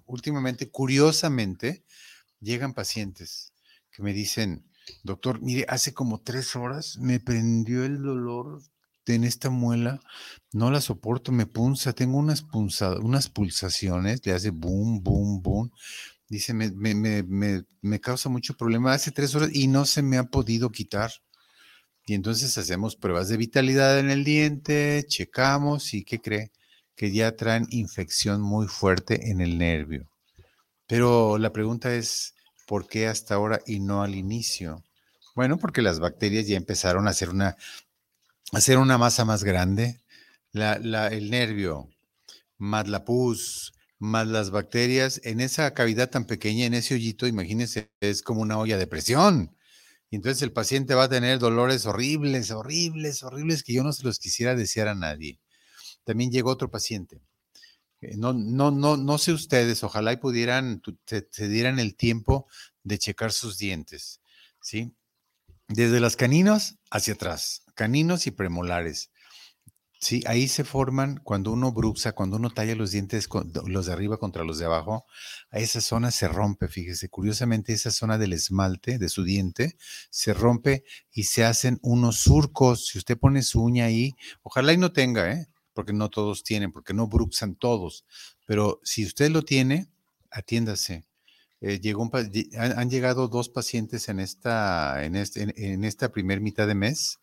últimamente, 0.06 0.70
curiosamente, 0.70 1.86
llegan 2.42 2.74
pacientes 2.74 3.54
que 3.90 4.04
me 4.04 4.12
dicen, 4.12 4.70
doctor, 5.04 5.42
mire, 5.42 5.66
hace 5.70 5.94
como 5.94 6.22
tres 6.22 6.56
horas 6.56 6.98
me 6.98 7.20
prendió 7.20 7.84
el 7.84 8.02
dolor 8.02 8.62
en 9.06 9.24
esta 9.24 9.50
muela, 9.50 10.00
no 10.52 10.72
la 10.72 10.82
soporto, 10.82 11.32
me 11.32 11.46
punza, 11.46 11.94
tengo 11.94 12.18
unas, 12.18 12.46
unas 13.02 13.30
pulsaciones, 13.30 14.26
le 14.26 14.34
hace 14.34 14.52
boom, 14.52 15.04
boom, 15.04 15.42
boom. 15.42 15.72
Dice, 16.30 16.54
me, 16.54 16.72
me, 16.72 18.00
causa 18.00 18.30
mucho 18.30 18.56
problema 18.56 18.94
hace 18.94 19.12
tres 19.12 19.36
horas 19.36 19.50
y 19.54 19.68
no 19.68 19.86
se 19.86 20.02
me 20.02 20.18
ha 20.18 20.24
podido 20.24 20.72
quitar. 20.72 21.12
Y 22.06 22.16
entonces 22.16 22.58
hacemos 22.58 22.96
pruebas 22.96 23.30
de 23.30 23.38
vitalidad 23.38 24.00
en 24.00 24.10
el 24.10 24.24
diente, 24.24 25.06
checamos 25.08 25.94
y 25.94 26.04
¿qué 26.04 26.20
cree? 26.20 26.52
Que 26.96 27.12
ya 27.12 27.36
traen 27.36 27.68
infección 27.70 28.42
muy 28.42 28.68
fuerte 28.68 29.30
en 29.32 29.42
el 29.42 29.58
nervio. 29.58 30.10
Pero 30.88 31.38
la 31.38 31.52
pregunta 31.54 31.94
es, 31.94 32.33
¿por 32.68 32.88
qué 32.88 33.08
hasta 33.08 33.36
ahora 33.36 33.62
y 33.66 33.80
no 33.80 34.04
al 34.04 34.16
inicio? 34.16 34.84
Bueno, 35.36 35.58
porque 35.58 35.82
las 35.82 36.00
bacterias 36.00 36.48
ya 36.48 36.58
empezaron 36.58 37.08
a 37.08 37.12
hacer 37.12 37.30
una, 37.30 37.58
hacer 38.52 38.78
una 38.78 38.98
masa 38.98 39.26
más 39.26 39.44
grande. 39.44 40.02
La, 40.52 40.78
la, 40.80 41.08
el 41.08 41.32
nervio 41.32 41.90
más 42.58 42.88
la 42.88 43.06
pus, 43.06 43.74
más 44.00 44.28
las 44.28 44.52
bacterias, 44.52 45.22
en 45.24 45.42
esa 45.42 45.74
cavidad 45.74 46.10
tan 46.10 46.26
pequeña, 46.26 46.66
en 46.66 46.74
ese 46.74 46.96
hoyito, 46.96 47.28
imagínense, 47.28 47.92
es 48.00 48.22
como 48.22 48.42
una 48.42 48.58
olla 48.58 48.78
de 48.78 48.88
presión. 48.88 49.56
Y 50.10 50.18
entonces 50.18 50.42
el 50.44 50.54
paciente 50.54 50.96
va 50.96 51.06
a 51.06 51.10
tener 51.10 51.40
dolores 51.40 51.86
horribles, 51.86 52.52
horribles, 52.52 53.24
horribles, 53.24 53.64
que 53.64 53.74
yo 53.74 53.84
no 53.84 53.94
se 53.94 54.04
los 54.04 54.20
quisiera 54.20 54.56
desear 54.56 54.88
a 54.88 54.96
nadie. 54.96 55.40
También 56.06 56.32
llegó 56.32 56.52
otro 56.52 56.70
paciente. 56.70 57.22
Eh, 58.04 58.16
No, 58.18 58.34
no, 58.34 58.72
no, 58.72 58.98
no 58.98 59.18
sé 59.18 59.32
ustedes, 59.34 59.84
ojalá 59.84 60.14
y 60.14 60.18
pudieran, 60.18 60.82
se, 61.06 61.48
dieran 61.48 61.80
el 61.80 61.96
tiempo 61.96 62.48
de 62.84 63.00
checar 63.00 63.32
sus 63.32 63.58
dientes, 63.58 64.22
¿sí? 64.62 64.94
Desde 65.70 66.00
las 66.00 66.16
caninos 66.18 66.78
hacia 66.92 67.16
atrás, 67.16 67.64
caninos 67.76 68.28
y 68.28 68.32
premolares. 68.32 69.12
Sí, 70.00 70.22
ahí 70.28 70.50
se 70.50 70.66
forman 70.66 71.22
cuando 71.24 71.54
uno 71.54 71.72
bruxa, 71.72 72.12
cuando 72.12 72.38
uno 72.38 72.50
talla 72.50 72.76
los 72.76 72.92
dientes, 72.92 73.30
los 73.66 73.86
de 73.86 73.94
arriba 73.94 74.18
contra 74.18 74.44
los 74.44 74.60
de 74.60 74.66
abajo, 74.66 75.06
a 75.50 75.60
esa 75.60 75.80
zona 75.82 76.12
se 76.12 76.28
rompe, 76.28 76.68
fíjese, 76.68 77.10
curiosamente 77.10 77.74
esa 77.74 77.90
zona 77.92 78.18
del 78.18 78.34
esmalte 78.34 79.00
de 79.00 79.10
su 79.10 79.24
diente 79.24 79.78
se 80.10 80.34
rompe 80.34 80.84
y 81.14 81.24
se 81.24 81.46
hacen 81.46 81.80
unos 81.82 82.18
surcos. 82.18 82.88
Si 82.88 82.98
usted 82.98 83.18
pone 83.18 83.44
su 83.44 83.64
uña 83.64 83.86
ahí, 83.86 84.14
ojalá 84.44 84.74
y 84.74 84.78
no 84.78 84.92
tenga, 84.92 85.32
¿eh? 85.32 85.48
Porque 85.74 85.94
no 85.94 86.10
todos 86.10 86.44
tienen, 86.44 86.72
porque 86.72 86.94
no 86.94 87.08
bruxan 87.08 87.56
todos, 87.56 88.06
pero 88.46 88.80
si 88.84 89.06
usted 89.06 89.32
lo 89.32 89.44
tiene, 89.44 89.88
atiéndase. 90.32 91.06
Eh, 91.62 91.80
llegó 91.80 92.04
un 92.04 92.12
han, 92.14 92.78
han 92.78 92.90
llegado 92.90 93.30
dos 93.30 93.48
pacientes 93.48 94.10
en 94.10 94.20
esta, 94.20 95.06
en 95.06 95.16
este, 95.16 95.44
en, 95.44 95.54
en 95.56 95.84
esta 95.86 96.12
primer 96.12 96.42
mitad 96.42 96.68
de 96.68 96.76
mes, 96.76 97.20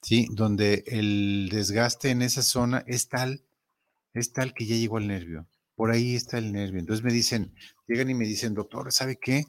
¿sí? 0.00 0.26
Donde 0.30 0.84
el 0.86 1.50
desgaste 1.52 2.10
en 2.10 2.22
esa 2.22 2.42
zona 2.42 2.82
es 2.86 3.08
tal, 3.08 3.42
es 4.14 4.32
tal 4.32 4.54
que 4.54 4.64
ya 4.66 4.76
llegó 4.76 4.96
al 4.96 5.08
nervio. 5.08 5.46
Por 5.74 5.90
ahí 5.90 6.14
está 6.14 6.38
el 6.38 6.52
nervio. 6.52 6.80
Entonces 6.80 7.04
me 7.04 7.12
dicen, 7.12 7.52
llegan 7.86 8.08
y 8.08 8.14
me 8.14 8.26
dicen, 8.26 8.54
doctor, 8.54 8.90
¿sabe 8.92 9.18
qué? 9.20 9.44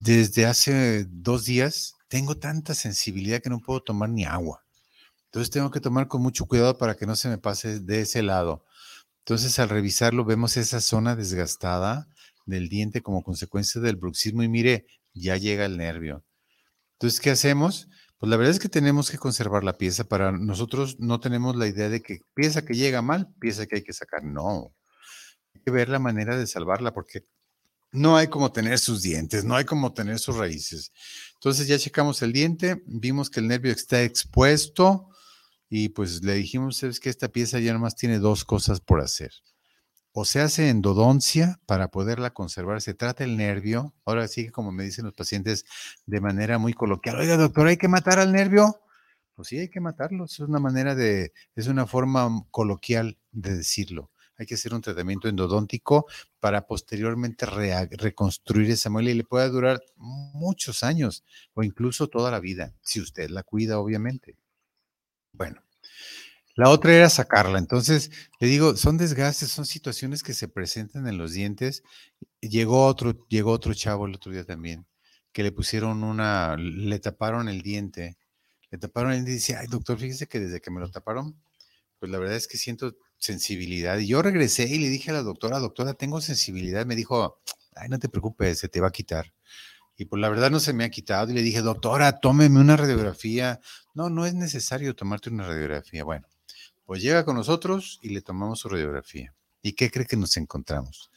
Desde 0.00 0.46
hace 0.46 1.06
dos 1.08 1.44
días 1.44 1.94
tengo 2.08 2.36
tanta 2.36 2.74
sensibilidad 2.74 3.40
que 3.40 3.50
no 3.50 3.60
puedo 3.60 3.80
tomar 3.82 4.08
ni 4.08 4.24
agua. 4.24 4.65
Entonces 5.26 5.50
tengo 5.50 5.70
que 5.70 5.80
tomar 5.80 6.08
con 6.08 6.22
mucho 6.22 6.46
cuidado 6.46 6.78
para 6.78 6.96
que 6.96 7.06
no 7.06 7.16
se 7.16 7.28
me 7.28 7.38
pase 7.38 7.80
de 7.80 8.00
ese 8.00 8.22
lado. 8.22 8.64
Entonces 9.18 9.58
al 9.58 9.68
revisarlo 9.68 10.24
vemos 10.24 10.56
esa 10.56 10.80
zona 10.80 11.16
desgastada 11.16 12.08
del 12.46 12.68
diente 12.68 13.02
como 13.02 13.22
consecuencia 13.22 13.80
del 13.80 13.96
bruxismo 13.96 14.42
y 14.42 14.48
mire, 14.48 14.86
ya 15.12 15.36
llega 15.36 15.64
el 15.64 15.76
nervio. 15.76 16.24
Entonces, 16.92 17.20
¿qué 17.20 17.30
hacemos? 17.30 17.88
Pues 18.18 18.30
la 18.30 18.36
verdad 18.36 18.52
es 18.52 18.60
que 18.60 18.68
tenemos 18.68 19.10
que 19.10 19.18
conservar 19.18 19.64
la 19.64 19.76
pieza. 19.76 20.04
Para 20.04 20.32
nosotros 20.32 20.98
no 20.98 21.20
tenemos 21.20 21.56
la 21.56 21.66
idea 21.66 21.90
de 21.90 22.00
que 22.00 22.20
pieza 22.34 22.64
que 22.64 22.74
llega 22.74 23.02
mal, 23.02 23.28
pieza 23.38 23.66
que 23.66 23.76
hay 23.76 23.82
que 23.82 23.92
sacar. 23.92 24.24
No. 24.24 24.74
Hay 25.54 25.60
que 25.62 25.70
ver 25.70 25.88
la 25.88 25.98
manera 25.98 26.38
de 26.38 26.46
salvarla 26.46 26.94
porque 26.94 27.26
no 27.92 28.16
hay 28.16 28.28
como 28.28 28.52
tener 28.52 28.78
sus 28.78 29.02
dientes, 29.02 29.44
no 29.44 29.56
hay 29.56 29.64
como 29.64 29.92
tener 29.92 30.18
sus 30.18 30.36
raíces. 30.36 30.92
Entonces 31.34 31.66
ya 31.66 31.78
checamos 31.78 32.22
el 32.22 32.32
diente, 32.32 32.82
vimos 32.86 33.28
que 33.28 33.40
el 33.40 33.48
nervio 33.48 33.72
está 33.72 34.02
expuesto 34.02 35.08
y 35.68 35.90
pues 35.90 36.22
le 36.22 36.34
dijimos, 36.34 36.82
es 36.82 37.00
que 37.00 37.10
esta 37.10 37.28
pieza 37.28 37.58
ya 37.58 37.72
nomás 37.72 37.96
tiene 37.96 38.18
dos 38.18 38.44
cosas 38.44 38.80
por 38.80 39.00
hacer. 39.00 39.32
O 40.12 40.24
se 40.24 40.40
hace 40.40 40.70
endodoncia 40.70 41.60
para 41.66 41.88
poderla 41.88 42.32
conservar, 42.32 42.80
se 42.80 42.94
trata 42.94 43.24
el 43.24 43.36
nervio, 43.36 43.94
ahora 44.04 44.28
sí 44.28 44.48
como 44.48 44.72
me 44.72 44.84
dicen 44.84 45.04
los 45.04 45.14
pacientes 45.14 45.64
de 46.06 46.20
manera 46.20 46.58
muy 46.58 46.72
coloquial, 46.72 47.18
oiga 47.18 47.36
doctor, 47.36 47.66
¿hay 47.68 47.76
que 47.76 47.88
matar 47.88 48.18
al 48.18 48.32
nervio? 48.32 48.80
Pues 49.34 49.48
sí, 49.48 49.58
hay 49.58 49.68
que 49.68 49.80
matarlo, 49.80 50.24
es 50.24 50.40
una 50.40 50.58
manera 50.58 50.94
de, 50.94 51.32
es 51.54 51.66
una 51.68 51.86
forma 51.86 52.46
coloquial 52.50 53.18
de 53.32 53.56
decirlo. 53.56 54.10
Hay 54.38 54.46
que 54.46 54.54
hacer 54.54 54.74
un 54.74 54.82
tratamiento 54.82 55.28
endodóntico 55.28 56.06
para 56.40 56.66
posteriormente 56.66 57.46
reconstruir 57.46 58.70
esa 58.70 58.90
muela 58.90 59.10
y 59.10 59.14
le 59.14 59.24
pueda 59.24 59.48
durar 59.48 59.80
muchos 59.96 60.82
años 60.82 61.24
o 61.54 61.62
incluso 61.62 62.08
toda 62.08 62.30
la 62.30 62.40
vida, 62.40 62.74
si 62.82 63.00
usted 63.00 63.30
la 63.30 63.42
cuida, 63.42 63.78
obviamente. 63.78 64.36
Bueno, 65.36 65.62
la 66.56 66.70
otra 66.70 66.94
era 66.94 67.10
sacarla. 67.10 67.58
Entonces, 67.58 68.10
le 68.40 68.48
digo, 68.48 68.76
son 68.76 68.96
desgastes, 68.96 69.50
son 69.50 69.66
situaciones 69.66 70.22
que 70.22 70.34
se 70.34 70.48
presentan 70.48 71.06
en 71.06 71.18
los 71.18 71.32
dientes. 71.32 71.82
Llegó 72.40 72.86
otro, 72.86 73.26
llegó 73.28 73.52
otro 73.52 73.74
chavo 73.74 74.06
el 74.06 74.14
otro 74.14 74.32
día 74.32 74.44
también, 74.44 74.86
que 75.32 75.42
le 75.42 75.52
pusieron 75.52 76.02
una, 76.04 76.56
le 76.56 76.98
taparon 77.00 77.48
el 77.48 77.62
diente. 77.62 78.16
Le 78.70 78.78
taparon 78.78 79.12
el 79.12 79.18
diente 79.18 79.32
y 79.32 79.34
dice, 79.34 79.56
ay, 79.56 79.66
doctor, 79.68 79.98
fíjese 79.98 80.28
que 80.28 80.40
desde 80.40 80.60
que 80.60 80.70
me 80.70 80.80
lo 80.80 80.90
taparon, 80.90 81.40
pues 81.98 82.10
la 82.12 82.18
verdad 82.18 82.36
es 82.36 82.48
que 82.48 82.58
siento 82.58 82.96
sensibilidad. 83.18 83.98
Y 83.98 84.08
yo 84.08 84.22
regresé 84.22 84.64
y 84.64 84.78
le 84.78 84.88
dije 84.88 85.10
a 85.10 85.14
la 85.14 85.22
doctora, 85.22 85.58
doctora, 85.58 85.94
tengo 85.94 86.20
sensibilidad. 86.22 86.86
Me 86.86 86.96
dijo, 86.96 87.40
ay, 87.76 87.88
no 87.90 87.98
te 87.98 88.08
preocupes, 88.08 88.58
se 88.60 88.68
te 88.68 88.80
va 88.80 88.88
a 88.88 88.92
quitar. 88.92 89.32
Y 89.96 90.04
pues 90.06 90.20
la 90.20 90.28
verdad 90.28 90.50
no 90.50 90.60
se 90.60 90.72
me 90.72 90.84
ha 90.84 90.90
quitado. 90.90 91.30
Y 91.30 91.34
le 91.34 91.42
dije, 91.42 91.62
doctora, 91.62 92.20
tómeme 92.20 92.60
una 92.60 92.76
radiografía. 92.76 93.60
No, 93.94 94.10
no 94.10 94.26
es 94.26 94.34
necesario 94.34 94.94
tomarte 94.94 95.30
una 95.30 95.46
radiografía. 95.46 96.04
Bueno, 96.04 96.26
pues 96.84 97.02
llega 97.02 97.24
con 97.24 97.36
nosotros 97.36 97.98
y 98.02 98.10
le 98.10 98.22
tomamos 98.22 98.60
su 98.60 98.68
radiografía. 98.68 99.34
¿Y 99.62 99.72
qué 99.72 99.90
cree 99.90 100.06
que 100.06 100.16
nos 100.16 100.36
encontramos? 100.36 101.10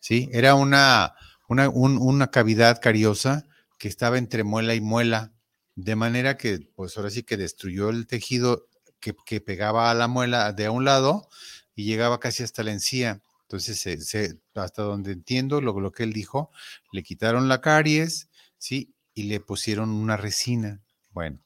Sí, 0.00 0.28
era 0.32 0.54
una, 0.54 1.14
una, 1.48 1.68
un- 1.68 1.98
una 1.98 2.30
cavidad 2.30 2.80
cariosa 2.80 3.44
que 3.78 3.88
estaba 3.88 4.18
entre 4.18 4.44
muela 4.44 4.74
y 4.74 4.80
muela, 4.80 5.32
de 5.74 5.96
manera 5.96 6.36
que, 6.36 6.60
pues 6.74 6.96
ahora 6.96 7.10
sí 7.10 7.22
que 7.22 7.36
destruyó 7.36 7.90
el 7.90 8.06
tejido 8.06 8.68
que, 9.00 9.14
que 9.26 9.40
pegaba 9.40 9.90
a 9.90 9.94
la 9.94 10.08
muela 10.08 10.52
de 10.52 10.68
un 10.68 10.84
lado 10.84 11.28
y 11.74 11.84
llegaba 11.84 12.20
casi 12.20 12.42
hasta 12.42 12.62
la 12.62 12.72
encía. 12.72 13.20
Entonces, 13.48 13.78
se- 13.80 14.00
se- 14.00 14.38
hasta 14.54 14.82
donde 14.82 15.12
entiendo 15.12 15.60
lo, 15.60 15.92
que 15.92 16.02
él 16.04 16.12
dijo, 16.12 16.50
le 16.92 17.02
quitaron 17.02 17.48
la 17.48 17.60
caries, 17.60 18.28
¿sí? 18.58 18.94
Y 19.14 19.24
le 19.24 19.40
pusieron 19.40 19.90
una 19.90 20.16
resina. 20.16 20.82
Bueno, 21.12 21.38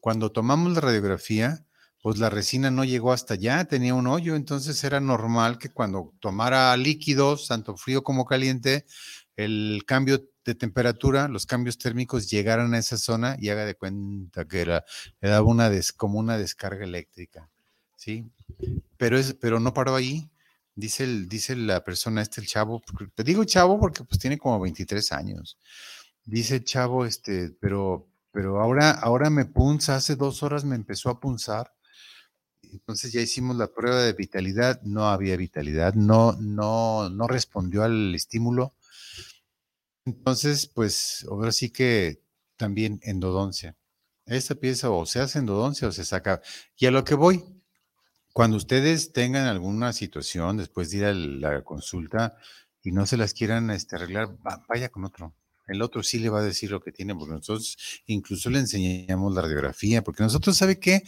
cuando 0.00 0.32
tomamos 0.32 0.72
la 0.72 0.80
radiografía, 0.80 1.64
pues 2.02 2.18
la 2.18 2.30
resina 2.30 2.70
no 2.70 2.84
llegó 2.84 3.12
hasta 3.12 3.34
allá, 3.34 3.64
tenía 3.64 3.94
un 3.94 4.06
hoyo, 4.06 4.36
entonces 4.36 4.82
era 4.84 5.00
normal 5.00 5.58
que 5.58 5.70
cuando 5.70 6.12
tomara 6.20 6.76
líquidos, 6.76 7.48
tanto 7.48 7.76
frío 7.76 8.02
como 8.04 8.26
caliente, 8.26 8.84
el 9.36 9.82
cambio 9.86 10.22
de 10.44 10.54
temperatura, 10.54 11.28
los 11.28 11.46
cambios 11.46 11.78
térmicos 11.78 12.30
llegaran 12.30 12.74
a 12.74 12.78
esa 12.78 12.98
zona 12.98 13.36
y 13.40 13.48
haga 13.48 13.64
de 13.64 13.74
cuenta 13.74 14.44
que 14.46 14.60
era, 14.60 14.84
le 15.20 15.28
daba 15.30 15.46
una 15.46 15.70
des- 15.70 15.92
como 15.92 16.18
una 16.18 16.36
descarga 16.36 16.84
eléctrica, 16.84 17.50
¿sí? 17.96 18.26
Pero, 18.96 19.18
es, 19.18 19.34
pero 19.34 19.60
no 19.60 19.74
paró 19.74 19.96
ahí, 19.96 20.30
dice, 20.74 21.06
dice 21.26 21.56
la 21.56 21.84
persona, 21.84 22.22
este 22.22 22.40
el 22.40 22.46
chavo, 22.46 22.82
te 23.14 23.24
digo 23.24 23.44
chavo 23.44 23.78
porque 23.78 24.04
pues 24.04 24.18
tiene 24.18 24.38
como 24.38 24.60
23 24.60 25.12
años, 25.12 25.58
dice 26.24 26.56
el 26.56 26.64
chavo, 26.64 27.06
este, 27.06 27.50
pero, 27.60 28.08
pero 28.32 28.60
ahora, 28.60 28.90
ahora 28.90 29.30
me 29.30 29.44
punza, 29.46 29.96
hace 29.96 30.16
dos 30.16 30.42
horas 30.42 30.64
me 30.64 30.76
empezó 30.76 31.10
a 31.10 31.20
punzar, 31.20 31.72
entonces 32.74 33.12
ya 33.12 33.20
hicimos 33.20 33.56
la 33.56 33.68
prueba 33.68 34.02
de 34.02 34.12
vitalidad, 34.12 34.80
no 34.82 35.08
había 35.08 35.36
vitalidad, 35.36 35.94
no, 35.94 36.32
no, 36.40 37.08
no 37.08 37.26
respondió 37.28 37.84
al 37.84 38.14
estímulo. 38.14 38.74
Entonces, 40.04 40.66
pues 40.66 41.24
ahora 41.30 41.52
sí 41.52 41.70
que 41.70 42.22
también 42.56 43.00
endodoncia. 43.02 43.76
Esta 44.26 44.54
pieza 44.54 44.90
o 44.90 45.06
se 45.06 45.20
hace 45.20 45.38
endodoncia 45.38 45.88
o 45.88 45.92
se 45.92 46.04
saca. 46.04 46.42
Y 46.76 46.86
a 46.86 46.90
lo 46.90 47.04
que 47.04 47.14
voy, 47.14 47.44
cuando 48.34 48.58
ustedes 48.58 49.14
tengan 49.14 49.46
alguna 49.48 49.94
situación 49.94 50.58
después 50.58 50.90
de 50.90 50.98
ir 50.98 51.06
a 51.06 51.14
la 51.14 51.64
consulta 51.64 52.36
y 52.82 52.92
no 52.92 53.06
se 53.06 53.16
las 53.18 53.34
quieran 53.34 53.70
este, 53.70 53.96
arreglar, 53.96 54.36
va- 54.46 54.62
vaya 54.68 54.90
con 54.90 55.06
otro. 55.06 55.34
El 55.68 55.82
otro 55.82 56.02
sí 56.02 56.18
le 56.20 56.30
va 56.30 56.40
a 56.40 56.44
decir 56.44 56.70
lo 56.72 56.82
que 56.82 56.92
tiene, 56.92 57.14
porque 57.16 57.34
nosotros 57.34 57.78
incluso 58.06 58.50
le 58.50 58.60
enseñamos 58.60 59.34
la 59.34 59.42
radiografía, 59.42 60.04
porque 60.04 60.24
nosotros, 60.24 60.58
¿sabe 60.58 60.80
qué? 60.80 61.04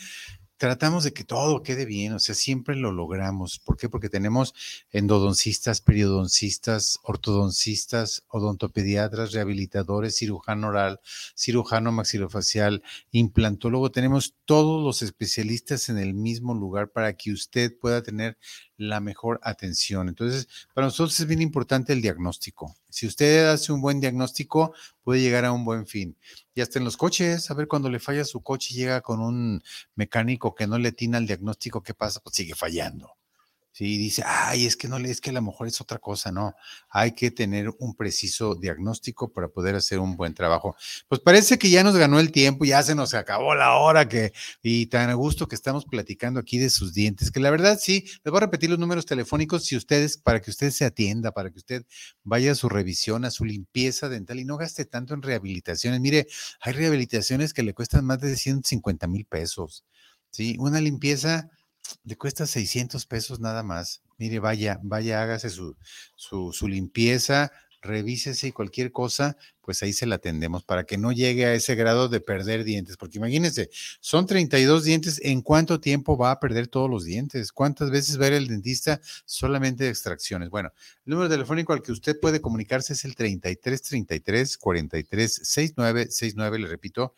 Tratamos 0.57 1.05
de 1.05 1.13
que 1.13 1.25
todo 1.25 1.63
quede 1.63 1.85
bien, 1.85 2.15
o 2.15 2.19
sea, 2.19 2.35
siempre 2.35 2.77
lo 2.77 2.93
logramos. 2.93 3.59
¿Por 3.59 3.77
qué? 3.77 3.89
Porque 3.89 4.09
tenemos 4.09 4.55
endodoncistas, 4.91 5.81
periodoncistas, 5.81 6.99
ortodoncistas, 7.03 8.25
odontopediatras, 8.29 9.33
rehabilitadores, 9.33 10.17
cirujano 10.17 10.69
oral, 10.69 11.01
cirujano 11.37 11.93
maxilofacial, 11.93 12.83
implantólogo. 13.11 13.91
Tenemos 13.91 14.35
todos 14.45 14.83
los 14.83 15.03
especialistas 15.03 15.89
en 15.89 15.99
el 15.99 16.15
mismo 16.15 16.55
lugar 16.55 16.91
para 16.91 17.13
que 17.15 17.33
usted 17.33 17.77
pueda 17.79 18.03
tener 18.03 18.39
la 18.77 19.01
mejor 19.01 19.41
atención. 19.43 20.09
Entonces, 20.09 20.49
para 20.74 20.87
nosotros 20.87 21.18
es 21.18 21.27
bien 21.27 21.43
importante 21.43 21.93
el 21.93 22.03
diagnóstico. 22.03 22.74
Si 22.89 23.07
usted 23.07 23.49
hace 23.49 23.72
un 23.72 23.81
buen 23.81 24.01
diagnóstico, 24.01 24.74
puede 25.03 25.20
llegar 25.20 25.45
a 25.45 25.53
un 25.53 25.64
buen 25.64 25.87
fin. 25.87 26.16
Y 26.55 26.61
hasta 26.61 26.79
en 26.79 26.85
los 26.85 26.97
coches, 26.97 27.51
a 27.51 27.55
ver, 27.55 27.68
cuando 27.68 27.91
le 27.91 28.01
falla 28.01 28.24
su 28.24 28.43
coche 28.43 28.74
y 28.74 28.79
llega 28.79 29.01
con 29.01 29.20
un 29.20 29.62
mecánico 29.95 30.55
que 30.55 30.66
no 30.66 30.79
le 30.79 30.89
atina 30.89 31.18
al 31.18 31.27
diagnóstico, 31.27 31.83
¿qué 31.83 31.95
pasa? 31.95 32.20
Pues 32.20 32.37
sigue 32.37 32.55
fallando. 32.55 33.16
Sí, 33.77 33.99
dice, 33.99 34.22
ay, 34.24 34.64
es 34.64 34.74
que 34.74 34.89
no 34.89 34.99
le, 34.99 35.11
es 35.11 35.20
que 35.20 35.29
a 35.29 35.33
lo 35.35 35.43
mejor 35.43 35.66
es 35.68 35.83
otra 35.83 35.99
cosa, 35.99 36.33
no. 36.33 36.55
Hay 36.89 37.12
que 37.12 37.31
tener 37.31 37.68
un 37.79 37.95
preciso 37.95 38.55
diagnóstico 38.55 39.31
para 39.35 39.49
poder 39.49 39.74
hacer 39.74 39.99
un 39.99 40.16
buen 40.16 40.33
trabajo. 40.33 40.74
Pues 41.09 41.20
parece 41.20 41.59
que 41.59 41.68
ya 41.68 41.85
nos 41.85 41.95
ganó 41.95 42.18
el 42.18 42.33
tiempo, 42.33 42.64
ya 42.64 42.83
se 42.83 42.95
nos 42.95 43.12
acabó 43.12 43.55
la 43.55 43.74
hora 43.77 44.09
que, 44.09 44.33
y 44.62 44.87
tan 44.87 45.11
a 45.11 45.12
gusto 45.12 45.47
que 45.47 45.55
estamos 45.55 45.85
platicando 45.85 46.41
aquí 46.41 46.57
de 46.57 46.70
sus 46.70 46.95
dientes, 46.95 47.31
que 47.31 47.39
la 47.39 47.51
verdad 47.51 47.79
sí, 47.79 48.07
les 48.24 48.31
voy 48.33 48.39
a 48.39 48.47
repetir 48.47 48.70
los 48.70 48.79
números 48.79 49.05
telefónicos 49.05 49.66
si 49.66 49.77
ustedes, 49.77 50.16
para 50.16 50.41
que 50.41 50.51
usted 50.51 50.70
se 50.70 50.87
atienda, 50.87 51.33
para 51.33 51.51
que 51.51 51.59
usted 51.59 51.85
vaya 52.24 52.53
a 52.53 52.55
su 52.55 52.70
revisión, 52.70 53.27
a 53.27 53.31
su 53.31 53.45
limpieza 53.45 54.09
dental 54.09 54.41
y 54.41 54.47
no 54.47 54.57
gaste 54.57 54.87
tanto 54.87 55.12
en 55.12 55.20
rehabilitaciones. 55.20 56.01
Mire, 56.01 56.29
hay 56.62 56.72
rehabilitaciones 56.72 57.53
que 57.53 57.62
le 57.62 57.74
cuestan 57.74 58.07
más 58.07 58.20
de 58.20 58.37
150 58.37 59.07
mil 59.07 59.27
pesos. 59.27 59.85
Sí, 60.31 60.57
una 60.59 60.81
limpieza 60.81 61.51
le 62.05 62.16
cuesta 62.16 62.47
600 62.47 63.07
pesos 63.07 63.41
nada 63.41 63.62
más. 63.62 64.03
Mire, 64.18 64.39
vaya, 64.39 64.78
vaya, 64.82 65.22
hágase 65.22 65.51
su, 65.51 65.76
su, 66.16 66.68
limpieza, 66.68 67.53
revísese 67.82 68.49
y 68.49 68.53
cualquier 68.53 68.93
cosa, 68.93 69.37
pues 69.61 69.82
ahí 69.82 69.93
se 69.93 70.07
la 70.07 70.16
atendemos 70.16 70.64
para 70.64 70.84
que 70.84 70.97
no 70.97 71.12
llegue 71.12 71.45
a 71.45 71.55
ese 71.55 71.74
grado 71.74 72.09
de 72.09 72.20
perder 72.20 72.64
dientes. 72.64 72.97
Porque 72.97 73.18
imagínense, 73.18 73.68
son 74.01 74.26
32 74.26 74.84
dientes, 74.84 75.20
¿en 75.22 75.43
cuánto 75.43 75.80
tiempo 75.80 76.16
va 76.16 76.30
a 76.30 76.41
perder 76.41 76.68
todos 76.68 76.89
los 76.89 77.05
dientes? 77.05 77.53
¿Cuántas 77.53 77.91
veces 77.91 78.18
va 78.18 78.24
a 78.24 78.28
ir 78.28 78.34
el 78.34 78.49
dentista 78.49 79.01
solamente 79.24 79.84
de 79.84 79.91
extracciones? 79.91 80.49
Bueno, 80.49 80.72
el 81.05 81.11
número 81.11 81.28
telefónico 81.28 81.72
al 81.72 81.82
que 81.82 81.93
usted 81.93 82.18
puede 82.18 82.41
comunicarse 82.41 82.95
es 82.95 83.05
el 83.05 83.14
33 83.14 83.82
33 83.82 84.57
43 84.57 85.41
69 85.43 86.07
69, 86.11 86.59
le 86.59 86.68
repito, 86.68 87.14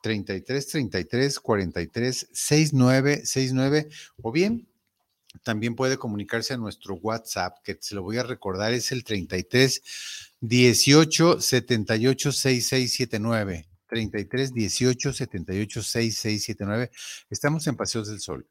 33 0.00 0.66
33 0.66 1.40
43 1.40 2.28
69 2.32 3.26
69 3.26 3.88
o 4.22 4.32
bien 4.32 4.68
también 5.42 5.74
puede 5.74 5.98
comunicarse 5.98 6.54
a 6.54 6.56
nuestro 6.56 6.94
WhatsApp, 6.94 7.58
que 7.62 7.76
se 7.80 7.94
lo 7.94 8.02
voy 8.02 8.18
a 8.18 8.22
recordar, 8.22 8.72
es 8.72 8.92
el 8.92 9.04
33 9.04 9.82
18 10.40 11.40
78 11.40 12.32
6679. 12.32 13.66
33 13.88 14.52
18 14.52 15.12
78 15.12 15.82
6679. 15.82 16.90
Estamos 17.30 17.66
en 17.66 17.76
Paseos 17.76 18.08
del 18.08 18.20
Sol. 18.20 18.46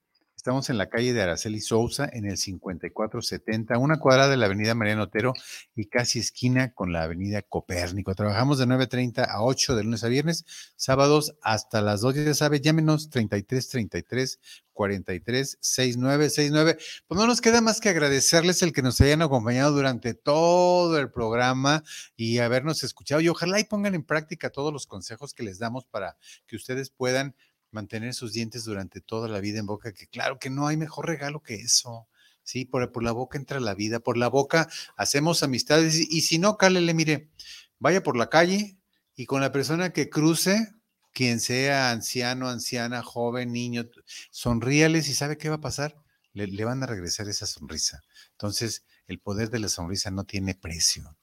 Estamos 0.48 0.70
en 0.70 0.78
la 0.78 0.88
calle 0.88 1.12
de 1.12 1.22
Araceli 1.22 1.60
Sousa, 1.60 2.10
en 2.10 2.26
el 2.26 2.38
5470, 2.38 3.78
una 3.80 4.00
cuadra 4.00 4.30
de 4.30 4.38
la 4.38 4.46
avenida 4.46 4.76
Mariano 4.76 5.04
Otero 5.04 5.34
y 5.76 5.88
casi 5.88 6.20
esquina 6.20 6.74
con 6.74 6.94
la 6.94 7.04
avenida 7.04 7.42
Copérnico. 7.42 8.16
Trabajamos 8.16 8.58
de 8.58 8.66
9.30 8.66 9.28
a 9.28 9.44
8 9.44 9.76
de 9.76 9.84
lunes 9.84 10.06
a 10.06 10.08
viernes, 10.08 10.46
sábados 10.78 11.36
hasta 11.42 11.82
las 11.82 12.00
2, 12.00 12.16
ya 12.16 12.34
sabe, 12.34 12.62
llámenos 12.62 13.10
3333 13.10 14.40
43 14.72 15.58
6969. 15.60 16.78
Pues 17.10 17.20
no 17.20 17.28
nos 17.28 17.42
queda 17.42 17.60
más 17.60 17.82
que 17.82 17.90
agradecerles 17.90 18.62
el 18.62 18.72
que 18.72 18.82
nos 18.82 19.02
hayan 19.02 19.24
acompañado 19.24 19.74
durante 19.74 20.14
todo 20.14 20.98
el 20.98 21.12
programa 21.12 21.84
y 22.16 22.38
habernos 22.38 22.86
escuchado 22.86 23.20
y 23.20 23.28
ojalá 23.28 23.60
y 23.60 23.66
pongan 23.66 23.96
en 23.96 24.04
práctica 24.06 24.50
todos 24.50 24.72
los 24.72 24.88
consejos 24.88 25.34
que 25.34 25.44
les 25.44 25.60
damos 25.60 25.84
para 25.88 26.16
que 26.46 26.56
ustedes 26.56 26.90
puedan 26.90 27.36
mantener 27.78 28.16
sus 28.16 28.34
dientes 28.34 28.66
durante 28.66 29.02
toda 29.02 29.28
la 29.28 29.40
vida 29.40 29.60
en 29.60 29.68
boca, 29.68 29.94
que 29.94 30.08
claro 30.08 30.40
que 30.40 30.50
no 30.50 30.68
hay 30.68 30.78
mejor 30.78 31.06
regalo 31.06 31.44
que 31.44 31.56
eso. 31.56 32.08
Sí, 32.44 32.66
por, 32.66 32.92
por 32.92 33.04
la 33.04 33.12
boca 33.12 33.38
entra 33.38 33.60
la 33.60 33.76
vida, 33.76 34.00
por 34.00 34.18
la 34.18 34.30
boca 34.30 34.68
hacemos 34.96 35.44
amistades 35.44 35.96
y, 35.96 36.22
si 36.22 36.40
no, 36.40 36.58
cálele, 36.58 36.94
mire, 36.96 37.30
vaya 37.78 38.02
por 38.02 38.18
la 38.18 38.30
calle 38.30 38.78
y 39.16 39.26
con 39.26 39.42
la 39.42 39.52
persona 39.52 39.92
que 39.92 40.10
cruce, 40.10 40.74
quien 41.14 41.40
sea 41.40 41.92
anciano, 41.92 42.50
anciana, 42.50 43.04
joven, 43.04 43.52
niño, 43.52 43.90
sonríales 44.32 45.08
y 45.08 45.14
sabe 45.14 45.38
qué 45.38 45.50
va 45.50 45.56
a 45.56 45.62
pasar. 45.62 45.96
Le, 46.34 46.48
le 46.48 46.66
van 46.66 46.82
a 46.84 46.88
regresar 46.88 47.28
esa 47.30 47.46
sonrisa. 47.46 48.02
Entonces, 48.32 48.86
el 49.08 49.20
poder 49.20 49.50
de 49.50 49.60
la 49.60 49.70
sonrisa 49.70 50.10
no 50.10 50.24
tiene 50.24 50.56
precio. 50.56 51.16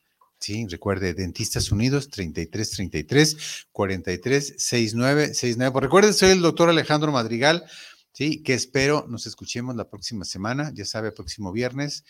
Sí, 0.44 0.66
recuerde, 0.68 1.14
Dentistas 1.14 1.72
Unidos 1.72 2.10
33 2.10 2.70
33 2.70 3.66
43 3.72 4.54
69 4.58 5.28
69. 5.28 5.72
Pues 5.72 5.82
recuerde, 5.82 6.12
soy 6.12 6.32
el 6.32 6.42
doctor 6.42 6.68
Alejandro 6.68 7.10
Madrigal. 7.12 7.64
Sí, 8.12 8.42
que 8.42 8.52
espero 8.52 9.06
nos 9.08 9.26
escuchemos 9.26 9.74
la 9.74 9.88
próxima 9.88 10.26
semana, 10.26 10.70
ya 10.74 10.84
sabe, 10.84 11.12
próximo 11.12 11.50
viernes, 11.50 12.04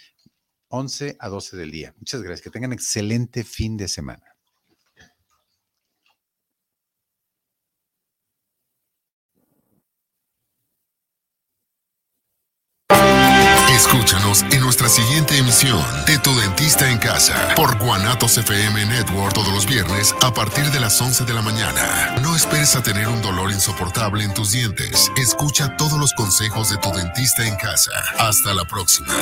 11 0.66 1.16
a 1.20 1.28
12 1.28 1.56
del 1.56 1.70
día. 1.70 1.94
Muchas 1.96 2.22
gracias, 2.22 2.42
que 2.42 2.50
tengan 2.50 2.72
excelente 2.72 3.44
fin 3.44 3.76
de 3.76 3.86
semana. 3.86 4.33
Escúchanos 13.74 14.44
en 14.52 14.60
nuestra 14.60 14.88
siguiente 14.88 15.36
emisión 15.36 15.82
de 16.06 16.16
Tu 16.18 16.32
Dentista 16.36 16.88
en 16.88 16.98
Casa 16.98 17.54
por 17.56 17.76
Guanatos 17.78 18.38
FM 18.38 18.86
Network 18.86 19.34
todos 19.34 19.52
los 19.52 19.66
viernes 19.66 20.14
a 20.22 20.32
partir 20.32 20.64
de 20.70 20.78
las 20.78 21.00
11 21.00 21.24
de 21.24 21.34
la 21.34 21.42
mañana. 21.42 22.14
No 22.22 22.36
esperes 22.36 22.76
a 22.76 22.84
tener 22.84 23.08
un 23.08 23.20
dolor 23.20 23.50
insoportable 23.50 24.22
en 24.22 24.32
tus 24.32 24.52
dientes. 24.52 25.10
Escucha 25.16 25.76
todos 25.76 25.98
los 25.98 26.12
consejos 26.14 26.70
de 26.70 26.76
Tu 26.76 26.92
Dentista 26.92 27.44
en 27.44 27.56
Casa. 27.56 27.90
Hasta 28.16 28.54
la 28.54 28.64
próxima. 28.64 29.12